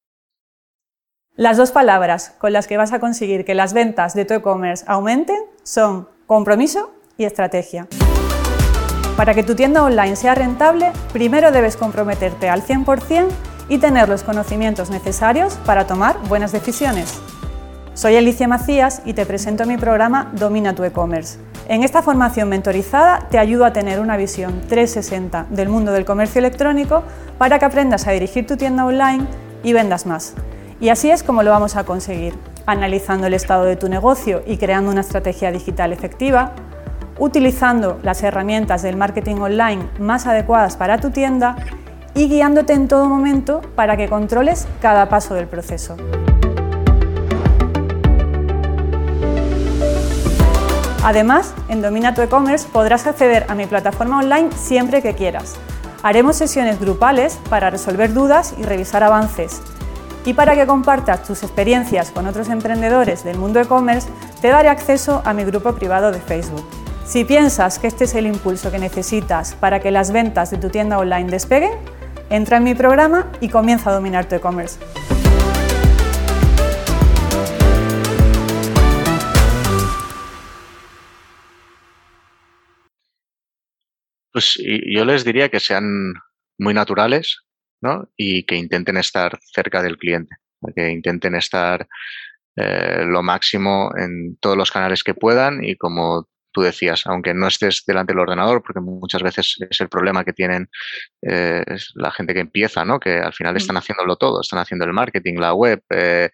Las 1.40 1.56
dos 1.56 1.72
palabras 1.72 2.34
con 2.38 2.52
las 2.52 2.68
que 2.68 2.76
vas 2.76 2.92
a 2.92 3.00
conseguir 3.00 3.46
que 3.46 3.56
las 3.56 3.72
ventas 3.72 4.14
de 4.14 4.26
tu 4.26 4.34
e-commerce 4.34 4.84
aumenten 4.86 5.38
son 5.64 6.10
compromiso 6.28 6.92
y 7.18 7.24
estrategia. 7.24 7.88
Para 9.16 9.34
que 9.34 9.44
tu 9.44 9.56
tienda 9.56 9.86
online 9.86 10.18
sea 10.18 10.36
rentable, 10.36 10.92
primero 11.14 11.54
debes 11.54 11.78
comprometerte 11.78 12.50
al 12.50 12.62
100% 12.62 13.30
y 13.70 13.78
tener 13.78 14.10
los 14.10 14.24
conocimientos 14.24 14.90
necesarios 14.90 15.54
para 15.66 15.88
tomar 15.88 16.18
buenas 16.28 16.52
decisiones. 16.52 17.22
Soy 17.94 18.18
Alicia 18.18 18.50
Macías 18.50 19.02
y 19.06 19.14
te 19.14 19.26
presento 19.26 19.66
mi 19.66 19.78
programa 19.78 20.34
Domina 20.34 20.76
tu 20.76 20.84
e-commerce. 20.84 21.40
En 21.70 21.84
esta 21.84 22.02
formación 22.02 22.50
mentorizada 22.50 23.30
te 23.32 23.40
ayudo 23.40 23.64
a 23.64 23.72
tener 23.72 24.02
una 24.02 24.18
visión 24.18 24.60
360 24.68 25.46
del 25.52 25.70
mundo 25.70 25.94
del 25.94 26.04
comercio 26.04 26.40
electrónico 26.40 27.04
para 27.38 27.60
que 27.60 27.66
aprendas 27.66 28.08
a 28.08 28.12
dirigir 28.12 28.46
tu 28.46 28.58
tienda 28.58 28.86
online 28.86 29.26
y 29.64 29.72
vendas 29.72 30.06
más. 30.06 30.36
Y 30.82 30.90
así 30.90 31.12
es 31.12 31.24
como 31.24 31.44
lo 31.44 31.52
vamos 31.52 31.76
a 31.76 31.84
conseguir, 31.84 32.36
analizando 32.66 33.28
el 33.28 33.34
estado 33.34 33.66
de 33.66 33.76
tu 33.76 33.90
negocio 33.90 34.42
y 34.46 34.58
creando 34.58 34.90
una 34.90 35.02
estrategia 35.02 35.52
digital 35.52 35.92
efectiva, 35.92 36.54
utilizando 37.18 38.00
las 38.02 38.24
herramientas 38.24 38.82
del 38.82 38.96
marketing 38.96 39.36
online 39.38 39.84
más 40.00 40.26
adecuadas 40.26 40.78
para 40.78 40.98
tu 41.00 41.10
tienda 41.10 41.58
y 42.16 42.30
guiándote 42.30 42.72
en 42.72 42.88
todo 42.88 43.10
momento 43.10 43.62
para 43.76 43.98
que 43.98 44.08
controles 44.08 44.68
cada 44.82 45.10
paso 45.10 45.36
del 45.36 45.48
proceso. 45.48 45.98
Además, 51.04 51.54
en 51.68 51.82
Domina 51.82 52.14
tu 52.14 52.22
e-commerce 52.22 52.68
podrás 52.72 53.06
acceder 53.06 53.46
a 53.50 53.56
mi 53.56 53.66
plataforma 53.66 54.20
online 54.20 54.50
siempre 54.54 55.02
que 55.02 55.14
quieras. 55.14 55.56
Haremos 56.04 56.38
sesiones 56.38 56.80
grupales 56.80 57.38
para 57.50 57.70
resolver 57.70 58.14
dudas 58.14 58.54
y 58.58 58.64
revisar 58.64 59.04
avances 59.04 59.62
y 60.30 60.36
para 60.36 60.54
que 60.54 60.68
compartas 60.68 61.24
tus 61.24 61.42
experiencias 61.42 62.12
con 62.12 62.28
otros 62.28 62.50
emprendedores 62.50 63.24
del 63.24 63.40
mundo 63.40 63.60
e-commerce, 63.60 64.08
te 64.44 64.50
daré 64.50 64.70
acceso 64.70 65.24
a 65.26 65.34
mi 65.34 65.44
grupo 65.44 65.74
privado 65.74 66.12
de 66.12 66.20
Facebook. 66.20 66.64
Si 67.04 67.26
piensas 67.26 67.80
que 67.80 67.88
este 67.88 68.04
es 68.04 68.14
el 68.14 68.28
impulso 68.28 68.70
que 68.70 68.78
necesitas 68.78 69.56
para 69.56 69.80
que 69.80 69.90
las 69.90 70.12
ventas 70.12 70.52
de 70.52 70.60
tu 70.60 70.70
tienda 70.70 71.00
online 71.00 71.32
despeguen, 71.32 71.72
entra 72.30 72.58
en 72.58 72.64
mi 72.64 72.76
programa 72.76 73.32
y 73.42 73.50
comienza 73.50 73.90
a 73.90 73.94
dominar 73.94 74.30
tu 74.30 74.36
e-commerce. 74.36 74.80
Pues 84.32 84.60
yo 84.64 85.06
les 85.06 85.26
diría 85.26 85.50
que 85.50 85.60
sean 85.60 86.14
muy 86.60 86.76
naturales 86.76 87.49
¿no? 87.82 88.10
y 88.18 88.44
que 88.44 88.56
intenten 88.56 88.98
estar 88.98 89.40
cerca 89.54 89.82
del 89.82 89.98
cliente, 89.98 90.36
que 90.76 90.90
intenten 90.90 91.36
estar 91.36 91.88
eh, 92.56 93.04
lo 93.06 93.24
máximo 93.24 93.92
en 93.98 94.38
todos 94.38 94.58
los 94.58 94.72
canales 94.72 95.04
que 95.04 95.14
puedan 95.14 95.64
y 95.64 95.76
como 95.76 96.28
tú 96.52 96.62
decías, 96.62 97.06
aunque 97.06 97.34
no 97.34 97.48
estés 97.48 97.84
delante 97.86 98.14
del 98.14 98.22
ordenador, 98.22 98.62
porque 98.64 98.80
muchas 98.80 99.22
veces 99.22 99.56
es 99.70 99.82
el 99.82 99.90
problema 99.90 100.24
que 100.24 100.34
tienen 100.34 100.70
eh, 101.22 101.64
la 101.96 102.12
gente 102.12 102.34
que 102.34 102.40
empieza, 102.40 102.84
¿no? 102.86 103.00
que 103.00 103.20
al 103.20 103.34
final 103.34 103.54
mm. 103.54 103.58
están 103.58 103.78
haciéndolo 103.78 104.16
todo, 104.16 104.42
están 104.42 104.60
haciendo 104.60 104.86
el 104.86 104.94
marketing, 104.94 105.36
la 105.36 105.54
web, 105.54 105.82
eh, 105.90 106.30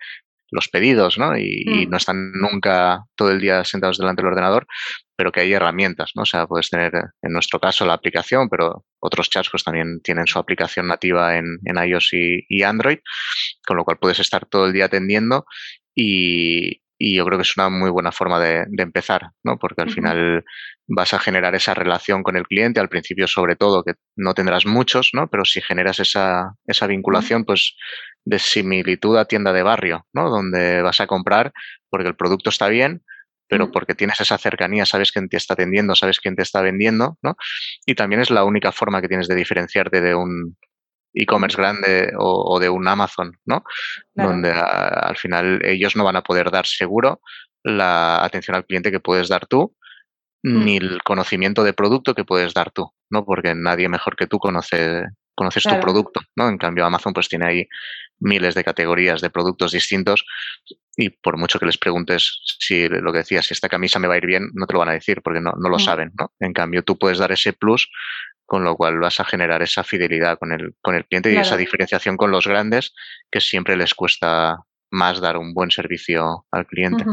los 0.51 0.67
pedidos, 0.69 1.17
¿no? 1.17 1.37
Y, 1.37 1.65
mm. 1.65 1.89
no 1.89 1.97
están 1.97 2.31
nunca 2.33 3.03
todo 3.15 3.31
el 3.31 3.41
día 3.41 3.63
sentados 3.63 3.97
delante 3.97 4.21
del 4.21 4.31
ordenador, 4.31 4.67
pero 5.15 5.31
que 5.31 5.41
hay 5.41 5.53
herramientas, 5.53 6.11
¿no? 6.15 6.23
O 6.23 6.25
sea, 6.25 6.47
puedes 6.47 6.69
tener, 6.69 6.93
en 7.21 7.33
nuestro 7.33 7.59
caso, 7.59 7.85
la 7.85 7.93
aplicación, 7.93 8.49
pero 8.49 8.85
otros 8.99 9.29
chats 9.29 9.49
pues 9.49 9.63
también 9.63 10.01
tienen 10.01 10.27
su 10.27 10.39
aplicación 10.39 10.87
nativa 10.87 11.37
en, 11.37 11.59
iOS 11.65 12.09
y, 12.13 12.63
Android, 12.63 12.99
con 13.65 13.77
lo 13.77 13.85
cual 13.85 13.97
puedes 13.99 14.19
estar 14.19 14.45
todo 14.45 14.65
el 14.65 14.73
día 14.73 14.85
atendiendo 14.85 15.45
y, 15.93 16.81
y 16.97 17.15
yo 17.15 17.25
creo 17.25 17.37
que 17.37 17.43
es 17.43 17.57
una 17.57 17.69
muy 17.69 17.89
buena 17.89 18.11
forma 18.11 18.39
de, 18.39 18.65
empezar, 18.77 19.31
¿no? 19.43 19.57
Porque 19.57 19.81
al 19.81 19.91
final 19.91 20.43
vas 20.87 21.13
a 21.13 21.19
generar 21.19 21.55
esa 21.55 21.73
relación 21.73 22.23
con 22.23 22.37
el 22.37 22.47
cliente, 22.47 22.79
al 22.79 22.89
principio 22.89 23.27
sobre 23.27 23.55
todo, 23.55 23.83
que 23.83 23.93
no 24.15 24.33
tendrás 24.33 24.65
muchos, 24.65 25.09
¿no? 25.13 25.27
Pero 25.29 25.43
si 25.43 25.61
generas 25.61 25.99
esa, 25.99 26.53
esa 26.65 26.87
vinculación, 26.87 27.43
pues 27.43 27.75
de 28.25 28.39
similitud 28.39 29.17
a 29.17 29.25
tienda 29.25 29.53
de 29.53 29.63
barrio, 29.63 30.05
¿no? 30.13 30.29
Donde 30.29 30.81
vas 30.81 30.99
a 30.99 31.07
comprar 31.07 31.53
porque 31.89 32.07
el 32.07 32.15
producto 32.15 32.49
está 32.49 32.67
bien, 32.67 33.03
pero 33.47 33.71
porque 33.71 33.93
tienes 33.93 34.19
esa 34.19 34.37
cercanía, 34.37 34.85
sabes 34.85 35.11
quién 35.11 35.29
te 35.29 35.37
está 35.37 35.53
atendiendo, 35.53 35.95
sabes 35.95 36.19
quién 36.19 36.35
te 36.35 36.41
está 36.41 36.61
vendiendo, 36.61 37.17
¿no? 37.21 37.35
Y 37.85 37.95
también 37.95 38.21
es 38.21 38.31
la 38.31 38.43
única 38.43 38.71
forma 38.71 39.01
que 39.01 39.07
tienes 39.07 39.27
de 39.27 39.35
diferenciarte 39.35 40.01
de 40.01 40.15
un, 40.15 40.57
e-commerce 41.15 41.57
grande 41.57 42.11
o, 42.17 42.59
de 42.59 42.69
un 42.69 42.87
Amazon, 42.87 43.39
¿no? 43.45 43.63
Donde 44.13 44.51
al 44.51 45.15
final 45.15 45.61
ellos 45.63 45.95
no 45.95 46.03
van 46.03 46.17
a 46.17 46.23
poder 46.23 46.51
dar 46.51 46.65
seguro 46.65 47.21
la 47.63 48.23
atención 48.23 48.55
al 48.55 48.65
cliente 48.65 48.91
que 48.91 48.99
puedes 48.99 49.29
dar 49.29 49.47
tú, 49.47 49.75
mm. 50.43 50.65
ni 50.65 50.77
el 50.77 51.01
conocimiento 51.03 51.63
de 51.63 51.73
producto 51.73 52.13
que 52.13 52.25
puedes 52.25 52.53
dar 52.53 52.71
tú, 52.71 52.91
¿no? 53.09 53.25
Porque 53.25 53.55
nadie 53.55 53.89
mejor 53.89 54.15
que 54.15 54.27
tú 54.27 54.37
conoce 54.37 55.05
conoces 55.35 55.63
tu 55.63 55.79
producto, 55.79 56.21
¿no? 56.35 56.49
En 56.49 56.57
cambio, 56.57 56.85
Amazon 56.85 57.13
pues 57.13 57.27
tiene 57.27 57.45
ahí 57.45 57.67
miles 58.19 58.55
de 58.55 58.63
categorías 58.63 59.21
de 59.21 59.29
productos 59.29 59.73
distintos 59.73 60.25
y 60.95 61.09
por 61.09 61.37
mucho 61.37 61.59
que 61.59 61.65
les 61.65 61.77
preguntes 61.77 62.41
si 62.59 62.87
lo 62.87 63.11
que 63.11 63.19
decías, 63.19 63.45
si 63.45 63.53
esta 63.53 63.69
camisa 63.69 63.99
me 63.99 64.07
va 64.07 64.15
a 64.15 64.17
ir 64.17 64.25
bien, 64.25 64.49
no 64.53 64.65
te 64.65 64.73
lo 64.73 64.79
van 64.79 64.89
a 64.89 64.93
decir 64.93 65.21
porque 65.21 65.41
no, 65.41 65.51
no 65.57 65.69
lo 65.69 65.75
mm. 65.75 65.81
saben, 65.81 66.11
¿no? 66.17 66.31
En 66.39 66.53
cambio, 66.53 66.83
tú 66.83 66.97
puedes 66.97 67.17
dar 67.17 67.31
ese 67.31 67.53
plus 67.53 67.89
con 68.45 68.63
lo 68.63 68.75
cual 68.75 68.99
vas 68.99 69.19
a 69.19 69.25
generar 69.25 69.61
esa 69.61 69.83
fidelidad 69.83 70.37
con 70.37 70.51
el, 70.51 70.75
con 70.81 70.95
el 70.95 71.05
cliente 71.05 71.31
y 71.31 71.37
esa 71.37 71.57
diferenciación 71.57 72.15
con 72.15 72.31
los 72.31 72.47
grandes 72.47 72.93
que 73.31 73.41
siempre 73.41 73.75
les 73.75 73.95
cuesta 73.95 74.57
más 74.91 75.19
dar 75.21 75.37
un 75.37 75.53
buen 75.53 75.71
servicio 75.71 76.45
al 76.51 76.65
cliente. 76.65 77.03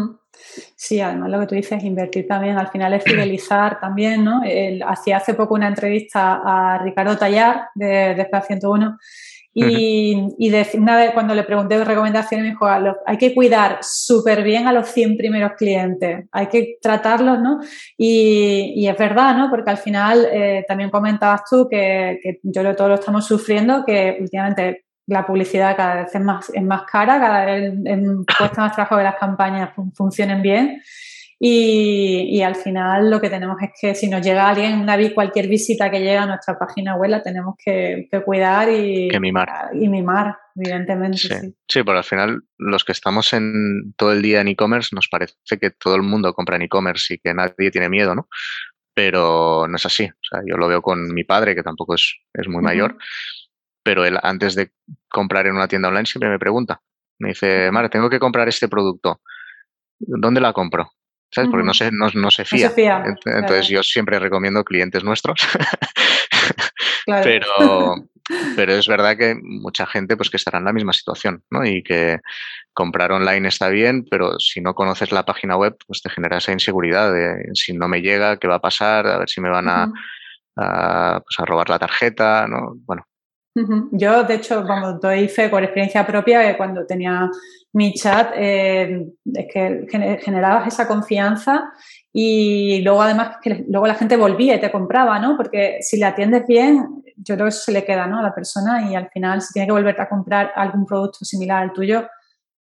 Sí, 0.76 1.00
además 1.00 1.30
lo 1.30 1.40
que 1.40 1.46
tú 1.46 1.54
dices, 1.54 1.84
invertir 1.84 2.26
también, 2.26 2.58
al 2.58 2.68
final 2.68 2.94
es 2.94 3.04
fidelizar 3.04 3.78
también, 3.80 4.24
¿no? 4.24 4.42
hacía 4.86 5.18
hace 5.18 5.34
poco 5.34 5.54
una 5.54 5.68
entrevista 5.68 6.40
a 6.44 6.78
Ricardo 6.82 7.16
Tallar 7.16 7.68
de, 7.74 8.14
de 8.14 8.28
101 8.46 8.98
y, 9.54 10.48
de, 10.48 10.66
una 10.74 10.96
vez 10.96 11.12
cuando 11.12 11.34
le 11.34 11.42
pregunté 11.42 11.82
recomendaciones, 11.84 12.44
me 12.44 12.50
dijo, 12.50 12.66
hay 13.06 13.18
que 13.18 13.34
cuidar 13.34 13.78
súper 13.82 14.42
bien 14.42 14.66
a 14.66 14.72
los 14.72 14.88
100 14.88 15.16
primeros 15.16 15.52
clientes, 15.58 16.24
hay 16.32 16.46
que 16.46 16.78
tratarlos, 16.80 17.38
¿no? 17.38 17.60
Y, 17.96 18.86
es 18.86 18.96
verdad, 18.96 19.36
¿no? 19.36 19.50
Porque 19.50 19.70
al 19.70 19.76
final 19.76 20.26
eh, 20.32 20.64
también 20.66 20.90
comentabas 20.90 21.42
tú 21.48 21.68
que, 21.68 22.18
que 22.22 22.40
yo 22.42 22.62
lo, 22.62 22.74
todo 22.74 22.88
lo 22.88 22.94
estamos 22.94 23.26
sufriendo, 23.26 23.84
que 23.84 24.16
últimamente 24.20 24.84
la 25.06 25.26
publicidad 25.26 25.76
cada 25.76 26.02
vez 26.02 26.14
es 26.14 26.20
más, 26.20 26.50
es 26.50 26.62
más 26.62 26.82
cara, 26.84 27.18
cada 27.18 27.44
vez 27.44 27.74
cuesta 28.38 28.62
más 28.62 28.74
trabajo 28.74 28.96
que 28.96 29.02
las 29.02 29.16
campañas 29.16 29.70
funcionen 29.94 30.42
bien. 30.42 30.82
Y, 31.44 32.40
al 32.42 32.54
final 32.54 33.10
lo 33.10 33.20
que 33.20 33.28
tenemos 33.28 33.56
es 33.60 33.70
que 33.80 33.96
si 33.96 34.08
nos 34.08 34.24
llega 34.24 34.48
alguien, 34.48 34.78
una, 34.78 34.96
cualquier 35.12 35.48
visita 35.48 35.90
que 35.90 35.98
llega 35.98 36.22
a 36.22 36.26
nuestra 36.26 36.56
página 36.56 36.94
web 36.94 37.10
la 37.10 37.20
tenemos 37.20 37.56
que, 37.58 38.08
cuidar 38.24 38.68
y, 38.70 39.10
mimar. 39.18 39.48
y 39.72 39.88
mimar, 39.88 40.36
evidentemente. 40.54 41.18
Sí. 41.18 41.56
sí. 41.66 41.82
pero 41.82 41.98
al 41.98 42.04
final 42.04 42.42
los 42.58 42.84
que 42.84 42.92
estamos 42.92 43.32
en 43.32 43.92
todo 43.96 44.12
el 44.12 44.22
día 44.22 44.40
en 44.40 44.48
e-commerce 44.48 44.94
nos 44.94 45.08
parece 45.08 45.34
que 45.60 45.70
todo 45.70 45.96
el 45.96 46.02
mundo 46.02 46.32
compra 46.32 46.54
en 46.54 46.62
e-commerce 46.62 47.14
y 47.14 47.18
que 47.18 47.34
nadie 47.34 47.72
tiene 47.72 47.88
miedo, 47.88 48.14
¿no? 48.14 48.28
Pero 48.94 49.66
no 49.68 49.74
es 49.74 49.84
así. 49.84 50.04
O 50.04 50.22
sea, 50.22 50.42
yo 50.46 50.56
lo 50.56 50.68
veo 50.68 50.80
con 50.80 51.12
mi 51.12 51.24
padre, 51.24 51.56
que 51.56 51.64
tampoco 51.64 51.96
es, 51.96 52.20
es 52.34 52.46
muy 52.46 52.62
mayor, 52.62 52.96
pero 53.82 54.04
él 54.04 54.18
antes 54.22 54.54
de 54.54 54.72
comprar 55.08 55.46
en 55.46 55.56
una 55.56 55.68
tienda 55.68 55.88
online 55.88 56.06
siempre 56.06 56.28
me 56.28 56.38
pregunta. 56.38 56.80
Me 57.18 57.30
dice, 57.30 57.70
Mara, 57.70 57.88
tengo 57.88 58.10
que 58.10 58.18
comprar 58.18 58.48
este 58.48 58.68
producto. 58.68 59.20
¿Dónde 59.98 60.40
la 60.40 60.52
compro? 60.52 60.90
¿sabes? 61.32 61.50
Porque 61.50 61.64
no 61.64 61.74
se, 61.74 61.90
no, 61.90 62.30
se 62.30 62.44
fía. 62.44 62.70
Entonces 63.24 63.68
yo 63.68 63.82
siempre 63.82 64.18
recomiendo 64.18 64.64
clientes 64.64 65.02
nuestros. 65.02 65.40
pero, 67.06 67.94
pero 68.56 68.72
es 68.72 68.86
verdad 68.86 69.16
que 69.16 69.34
mucha 69.42 69.86
gente 69.86 70.16
pues 70.16 70.28
que 70.28 70.36
estará 70.36 70.58
en 70.58 70.66
la 70.66 70.72
misma 70.72 70.92
situación, 70.92 71.42
¿no? 71.50 71.64
Y 71.64 71.82
que 71.82 72.18
comprar 72.74 73.12
online 73.12 73.48
está 73.48 73.70
bien, 73.70 74.04
pero 74.10 74.38
si 74.38 74.60
no 74.60 74.74
conoces 74.74 75.10
la 75.10 75.24
página 75.24 75.56
web, 75.56 75.76
pues 75.86 76.02
te 76.02 76.10
genera 76.10 76.38
esa 76.38 76.52
inseguridad 76.52 77.12
de 77.12 77.50
si 77.54 77.72
no 77.72 77.88
me 77.88 78.02
llega, 78.02 78.36
qué 78.36 78.46
va 78.46 78.56
a 78.56 78.62
pasar, 78.62 79.06
a 79.06 79.18
ver 79.18 79.28
si 79.28 79.40
me 79.40 79.48
van 79.48 79.68
a, 79.68 79.90
pues, 80.54 81.38
a 81.38 81.44
robar 81.46 81.70
la 81.70 81.78
tarjeta, 81.78 82.46
¿no? 82.46 82.74
Bueno, 82.84 83.06
yo, 83.92 84.24
de 84.24 84.34
hecho, 84.34 84.66
como 84.66 84.94
doy 84.94 85.28
fe 85.28 85.48
por 85.48 85.62
experiencia 85.62 86.06
propia, 86.06 86.56
cuando 86.56 86.86
tenía 86.86 87.30
mi 87.74 87.92
chat, 87.94 88.32
eh, 88.36 89.06
es 89.34 89.46
que 89.52 89.86
generabas 90.22 90.68
esa 90.68 90.86
confianza 90.86 91.72
y 92.12 92.82
luego 92.82 93.02
además 93.02 93.36
que 93.42 93.64
luego 93.68 93.86
la 93.86 93.94
gente 93.94 94.16
volvía 94.16 94.56
y 94.56 94.60
te 94.60 94.70
compraba, 94.70 95.18
¿no? 95.18 95.36
Porque 95.36 95.78
si 95.80 95.98
le 95.98 96.04
atiendes 96.04 96.46
bien, 96.46 97.02
yo 97.16 97.34
creo 97.34 97.46
que 97.46 97.50
eso 97.50 97.62
se 97.64 97.72
le 97.72 97.84
queda, 97.84 98.06
¿no? 98.06 98.18
A 98.18 98.22
la 98.22 98.34
persona 98.34 98.90
y 98.90 98.94
al 98.94 99.08
final 99.10 99.40
si 99.40 99.52
tiene 99.52 99.66
que 99.66 99.72
volverte 99.72 100.02
a 100.02 100.08
comprar 100.08 100.52
algún 100.54 100.84
producto 100.84 101.24
similar 101.24 101.62
al 101.62 101.72
tuyo, 101.72 102.06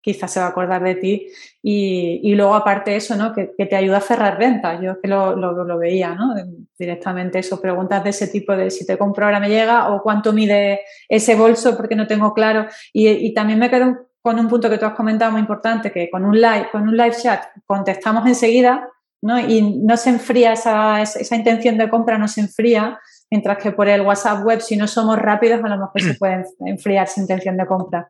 quizás 0.07 0.31
se 0.31 0.39
va 0.39 0.45
a 0.45 0.49
acordar 0.49 0.81
de 0.81 0.95
ti. 0.95 1.27
Y, 1.61 2.33
luego, 2.35 2.55
aparte 2.55 2.91
de 2.91 2.97
eso, 2.97 3.17
¿no? 3.17 3.33
Que, 3.33 3.47
te 3.65 3.75
ayuda 3.75 3.97
a 3.97 4.01
cerrar 4.01 4.37
ventas. 4.37 4.79
Yo 4.81 4.91
es 4.91 4.97
que 5.01 5.09
lo, 5.09 5.35
lo, 5.35 5.77
veía, 5.77 6.15
¿no? 6.15 6.33
Directamente 6.79 7.39
eso, 7.39 7.59
preguntas 7.59 8.05
de 8.05 8.11
ese 8.11 8.29
tipo 8.29 8.55
de 8.55 8.71
si 8.71 8.85
te 8.85 8.97
compro 8.97 9.25
ahora 9.25 9.41
me 9.41 9.49
llega 9.49 9.89
o 9.89 10.01
cuánto 10.01 10.31
mide 10.31 10.79
ese 11.09 11.35
bolso 11.35 11.75
porque 11.75 11.97
no 11.97 12.07
tengo 12.07 12.33
claro. 12.33 12.67
Y, 12.93 13.33
también 13.33 13.59
me 13.59 13.69
quedo 13.69 14.07
con 14.21 14.39
un 14.39 14.47
punto 14.47 14.69
que 14.69 14.77
tú 14.77 14.85
has 14.85 14.93
comentado 14.93 15.33
muy 15.33 15.41
importante, 15.41 15.91
que 15.91 16.09
con 16.09 16.23
un 16.23 16.39
live, 16.39 16.69
con 16.71 16.83
un 16.83 16.95
live 16.95 17.15
chat 17.21 17.43
contestamos 17.65 18.25
enseguida, 18.25 18.87
¿no? 19.21 19.37
Y 19.37 19.61
no 19.61 19.97
se 19.97 20.11
enfría 20.11 20.53
esa, 20.53 21.01
esa 21.01 21.35
intención 21.35 21.77
de 21.77 21.89
compra, 21.89 22.17
no 22.17 22.29
se 22.29 22.39
enfría, 22.39 22.97
mientras 23.29 23.57
que 23.57 23.73
por 23.73 23.89
el 23.89 24.01
WhatsApp 24.01 24.45
web, 24.45 24.61
si 24.61 24.77
no 24.77 24.87
somos 24.87 25.19
rápidos, 25.19 25.61
a 25.61 25.67
lo 25.67 25.77
mejor 25.77 26.01
se 26.01 26.13
puede 26.13 26.45
enfriar 26.65 27.07
esa 27.07 27.19
intención 27.19 27.57
de 27.57 27.65
compra. 27.65 28.09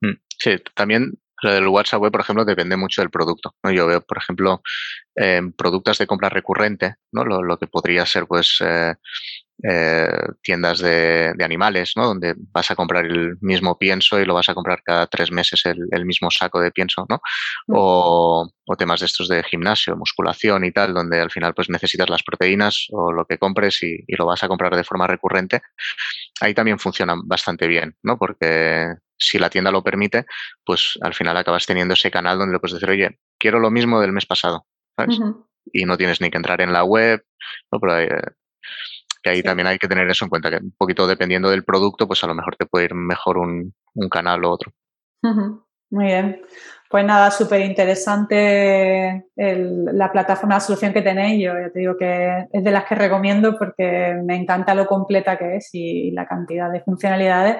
Mm, 0.00 0.16
sí, 0.38 0.56
también 0.74 1.18
lo 1.46 1.54
del 1.54 1.68
WhatsApp 1.68 2.00
web, 2.00 2.12
por 2.12 2.20
ejemplo, 2.20 2.44
depende 2.44 2.76
mucho 2.76 3.00
del 3.00 3.10
producto. 3.10 3.54
¿no? 3.62 3.70
Yo 3.70 3.86
veo, 3.86 4.00
por 4.02 4.18
ejemplo, 4.18 4.62
productos 5.56 5.98
de 5.98 6.06
compra 6.06 6.28
recurrente, 6.28 6.96
¿no? 7.12 7.24
Lo, 7.24 7.58
que 7.58 7.66
podría 7.66 8.04
ser, 8.04 8.26
pues, 8.26 8.58
eh, 8.60 8.94
eh, 9.62 10.08
tiendas 10.42 10.80
de, 10.80 11.34
animales, 11.42 11.92
¿no? 11.96 12.06
Donde 12.06 12.34
vas 12.52 12.70
a 12.70 12.76
comprar 12.76 13.06
el 13.06 13.38
mismo 13.40 13.78
pienso 13.78 14.20
y 14.20 14.26
lo 14.26 14.34
vas 14.34 14.48
a 14.50 14.54
comprar 14.54 14.82
cada 14.84 15.06
tres 15.06 15.32
meses 15.32 15.62
el, 15.64 16.04
mismo 16.04 16.30
saco 16.30 16.60
de 16.60 16.70
pienso, 16.70 17.06
¿no? 17.08 17.20
O, 17.68 18.46
temas 18.76 19.00
de 19.00 19.06
estos 19.06 19.28
de 19.28 19.42
gimnasio, 19.44 19.96
musculación 19.96 20.64
y 20.64 20.72
tal, 20.72 20.92
donde 20.92 21.20
al 21.20 21.30
final 21.30 21.54
pues 21.54 21.70
necesitas 21.70 22.10
las 22.10 22.22
proteínas 22.22 22.86
o 22.90 23.12
lo 23.12 23.24
que 23.24 23.38
compres 23.38 23.82
y, 23.82 24.04
y 24.06 24.16
lo 24.16 24.26
vas 24.26 24.42
a 24.44 24.48
comprar 24.48 24.76
de 24.76 24.84
forma 24.84 25.06
recurrente. 25.06 25.62
Ahí 26.40 26.52
también 26.52 26.78
funciona 26.78 27.14
bastante 27.24 27.66
bien, 27.66 27.96
¿no? 28.02 28.18
Porque 28.18 28.96
si 29.18 29.38
la 29.38 29.50
tienda 29.50 29.70
lo 29.70 29.82
permite, 29.82 30.26
pues 30.64 30.98
al 31.00 31.14
final 31.14 31.36
acabas 31.36 31.66
teniendo 31.66 31.94
ese 31.94 32.10
canal 32.10 32.38
donde 32.38 32.54
le 32.54 32.60
puedes 32.60 32.74
decir, 32.74 32.90
oye, 32.90 33.18
quiero 33.38 33.58
lo 33.58 33.70
mismo 33.70 34.00
del 34.00 34.12
mes 34.12 34.26
pasado, 34.26 34.66
¿sabes? 34.96 35.18
Y 35.72 35.84
no 35.84 35.96
tienes 35.96 36.20
ni 36.20 36.30
que 36.30 36.36
entrar 36.36 36.60
en 36.60 36.72
la 36.72 36.84
web, 36.84 37.24
¿no? 37.72 37.80
Pero 37.80 37.98
eh, 37.98 38.22
que 39.22 39.30
ahí 39.30 39.42
también 39.42 39.66
hay 39.66 39.78
que 39.78 39.88
tener 39.88 40.08
eso 40.08 40.24
en 40.24 40.28
cuenta, 40.28 40.50
que 40.50 40.56
un 40.56 40.74
poquito 40.76 41.06
dependiendo 41.06 41.50
del 41.50 41.64
producto, 41.64 42.06
pues 42.06 42.22
a 42.22 42.26
lo 42.26 42.34
mejor 42.34 42.56
te 42.56 42.66
puede 42.66 42.86
ir 42.86 42.94
mejor 42.94 43.38
un, 43.38 43.74
canal 44.10 44.44
o 44.44 44.50
otro. 44.50 44.72
Muy 45.90 46.04
bien. 46.04 46.42
Pues 46.88 47.04
nada, 47.04 47.30
súper 47.32 47.62
interesante 47.62 49.26
la 49.34 50.12
plataforma, 50.12 50.54
la 50.54 50.60
solución 50.60 50.92
que 50.92 51.02
tenéis. 51.02 51.42
Yo 51.42 51.52
ya 51.58 51.70
te 51.70 51.80
digo 51.80 51.96
que 51.96 52.46
es 52.52 52.62
de 52.62 52.70
las 52.70 52.84
que 52.84 52.94
recomiendo 52.94 53.58
porque 53.58 54.16
me 54.24 54.36
encanta 54.36 54.74
lo 54.74 54.86
completa 54.86 55.36
que 55.36 55.56
es 55.56 55.70
y 55.72 56.12
la 56.12 56.26
cantidad 56.26 56.70
de 56.70 56.82
funcionalidades 56.82 57.56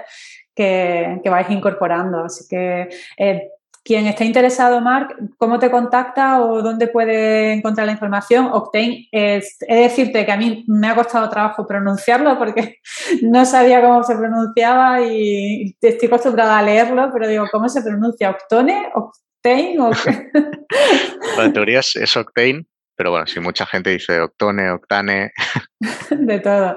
que, 0.57 1.21
vais 1.25 1.51
incorporando. 1.51 2.25
Así 2.25 2.47
que 2.49 2.89
eh, 3.19 3.49
quien 3.87 4.07
esté 4.09 4.25
interesado, 4.25 4.81
Marc, 4.81 5.15
¿cómo 5.39 5.61
te 5.61 5.71
contacta 5.71 6.41
o 6.41 6.61
dónde 6.61 6.89
puede 6.89 7.53
encontrar 7.53 7.87
la 7.87 7.93
información? 7.93 8.47
Octane, 8.47 9.09
es, 9.13 9.59
he 9.69 9.77
de 9.77 9.83
decirte 9.83 10.27
que 10.27 10.33
a 10.33 10.37
mí 10.37 10.65
me 10.67 10.89
ha 10.89 10.97
costado 10.97 11.31
trabajo 11.31 11.65
pronunciarlo 11.65 12.37
porque 12.37 12.81
no 13.23 13.45
sabía 13.45 13.81
cómo 13.81 14.03
se 14.03 14.17
pronunciaba 14.17 15.03
y 15.03 15.77
estoy 15.81 16.09
acostumbrada 16.09 16.59
a 16.59 16.63
leerlo, 16.63 17.11
pero 17.13 17.29
digo, 17.29 17.45
¿cómo 17.53 17.69
se 17.69 17.83
pronuncia? 17.83 18.31
¿Octone? 18.31 18.89
¿Octane? 18.93 19.77
¿O 19.79 19.93
en 21.43 21.53
teoría 21.53 21.79
es, 21.79 22.17
Octane, 22.17 22.67
pero 22.97 23.13
bueno, 23.13 23.29
si 23.29 23.39
mucha 23.39 23.67
gente 23.67 23.91
dice 23.91 24.21
Octone, 24.21 24.73
Octane. 24.73 25.31
De 26.11 26.41
todo. 26.41 26.77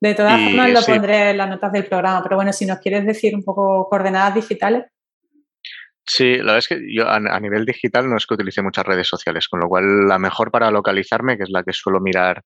De 0.00 0.14
todas 0.14 0.40
formas, 0.40 0.72
lo 0.72 0.82
pondré 0.82 1.30
en 1.30 1.38
las 1.38 1.48
notas 1.48 1.72
del 1.72 1.86
programa, 1.86 2.22
pero 2.22 2.36
bueno, 2.36 2.52
si 2.52 2.66
nos 2.66 2.78
quieres 2.78 3.06
decir 3.06 3.34
un 3.34 3.42
poco 3.42 3.88
coordenadas 3.88 4.34
digitales. 4.34 4.84
Sí, 6.08 6.36
la 6.36 6.52
verdad 6.52 6.58
es 6.58 6.68
que 6.68 6.94
yo 6.94 7.08
a, 7.08 7.40
nivel 7.40 7.64
digital 7.64 8.08
no 8.08 8.16
es 8.16 8.26
que 8.26 8.34
utilice 8.34 8.62
muchas 8.62 8.86
redes 8.86 9.08
sociales, 9.08 9.48
con 9.48 9.58
lo 9.58 9.68
cual 9.68 10.06
la 10.06 10.18
mejor 10.18 10.52
para 10.52 10.70
localizarme, 10.70 11.36
que 11.36 11.42
es 11.42 11.50
la 11.50 11.64
que 11.64 11.72
suelo 11.72 12.00
mirar 12.00 12.44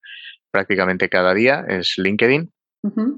prácticamente 0.50 1.10
cada 1.10 1.34
día, 1.34 1.64
es 1.68 1.94
LinkedIn, 1.98 2.50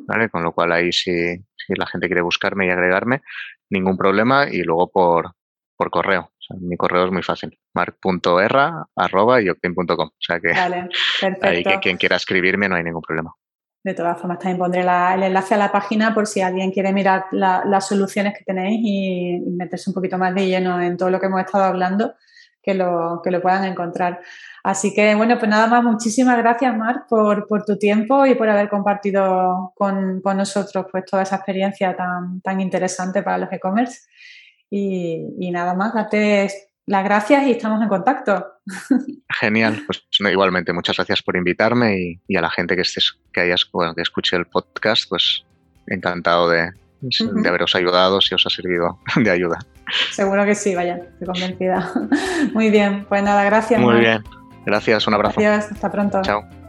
¿vale? 0.08 0.28
Con 0.30 0.42
lo 0.42 0.52
cual 0.52 0.72
ahí 0.72 0.90
si, 0.90 1.36
si, 1.54 1.74
la 1.76 1.86
gente 1.86 2.08
quiere 2.08 2.22
buscarme 2.22 2.66
y 2.66 2.70
agregarme, 2.70 3.22
ningún 3.70 3.96
problema, 3.96 4.48
y 4.50 4.62
luego 4.62 4.90
por, 4.90 5.30
por 5.76 5.90
correo. 5.90 6.32
mi 6.60 6.76
correo 6.76 7.04
es 7.04 7.12
muy 7.12 7.22
fácil, 7.22 7.56
marc.erra.com. 7.74 8.86
O 10.08 10.12
sea 10.18 10.40
que 10.40 10.52
ahí 11.42 11.62
que 11.62 11.78
quien 11.80 11.96
quiera 11.98 12.16
escribirme 12.16 12.68
no 12.68 12.74
hay 12.74 12.82
ningún 12.82 13.02
problema. 13.02 13.32
De 13.84 13.94
todas 13.94 14.16
formas, 14.18 14.38
también 14.38 14.58
pondré 14.58 14.82
el 14.82 15.22
enlace 15.24 15.54
a 15.54 15.58
la 15.58 15.72
página 15.72 16.14
por 16.14 16.28
si 16.28 16.40
alguien 16.40 16.70
quiere 16.70 16.92
mirar 16.92 17.24
las 17.32 17.86
soluciones 17.86 18.34
que 18.38 18.44
tenéis 18.44 18.80
y, 18.82 19.40
meterse 19.50 19.90
un 19.90 19.94
poquito 19.94 20.18
más 20.18 20.34
de 20.34 20.46
lleno 20.46 20.80
en 20.80 20.96
todo 20.96 21.10
lo 21.10 21.18
que 21.18 21.26
hemos 21.26 21.40
estado 21.40 21.64
hablando, 21.64 22.14
que 22.62 22.74
lo, 22.74 23.20
que 23.24 23.32
lo 23.32 23.42
puedan 23.42 23.64
encontrar. 23.64 24.20
Así 24.62 24.94
que, 24.94 25.16
bueno, 25.16 25.36
pues 25.38 25.50
nada 25.50 25.66
más, 25.66 25.82
muchísimas 25.82 26.38
gracias, 26.38 26.76
Marc, 26.76 27.08
por, 27.08 27.46
tu 27.64 27.76
tiempo 27.76 28.24
y 28.24 28.36
por 28.36 28.48
haber 28.48 28.68
compartido 28.68 29.72
con, 29.74 30.22
nosotros 30.22 30.86
pues, 30.92 31.04
toda 31.04 31.24
esa 31.24 31.36
experiencia 31.36 31.96
tan, 31.96 32.40
tan 32.40 32.60
interesante 32.60 33.22
para 33.24 33.38
los 33.38 33.52
e-commerce. 33.52 34.02
Y, 34.70 35.26
y, 35.40 35.50
nada 35.50 35.74
más, 35.74 35.92
date 35.92 36.71
las 36.86 37.04
gracias 37.04 37.46
y 37.46 37.52
estamos 37.52 37.80
en 37.82 37.88
contacto. 37.88 38.46
Genial, 39.40 39.82
pues 39.86 40.04
igualmente 40.18 40.72
muchas 40.72 40.96
gracias 40.96 41.22
por 41.22 41.36
invitarme 41.36 42.18
y, 42.26 42.36
a 42.36 42.40
la 42.40 42.50
gente 42.50 42.74
que 42.74 42.82
estés, 42.82 43.18
que 43.32 43.40
hayas, 43.40 43.68
bueno, 43.72 43.94
que 43.94 44.02
escuche 44.02 44.36
el 44.36 44.46
podcast, 44.46 45.08
pues 45.08 45.44
encantado 45.86 46.48
de, 46.48 46.70
de 47.00 47.48
haberos 47.48 47.74
ayudado 47.74 48.20
si 48.20 48.34
os 48.34 48.46
ha 48.46 48.50
servido 48.50 48.98
de 49.16 49.30
ayuda. 49.30 49.58
Seguro 50.10 50.44
que 50.44 50.54
sí, 50.54 50.74
vaya, 50.74 50.96
estoy 50.96 51.26
convencida. 51.26 51.92
Muy 52.52 52.70
bien, 52.70 53.04
pues 53.08 53.22
nada, 53.22 53.44
gracias. 53.44 53.80
Muy 53.80 54.00
bien, 54.00 54.22
gracias, 54.64 55.06
un 55.06 55.14
abrazo. 55.14 55.40
Gracias, 55.40 55.72
hasta 55.72 55.90
pronto. 55.90 56.22
Chao. 56.22 56.61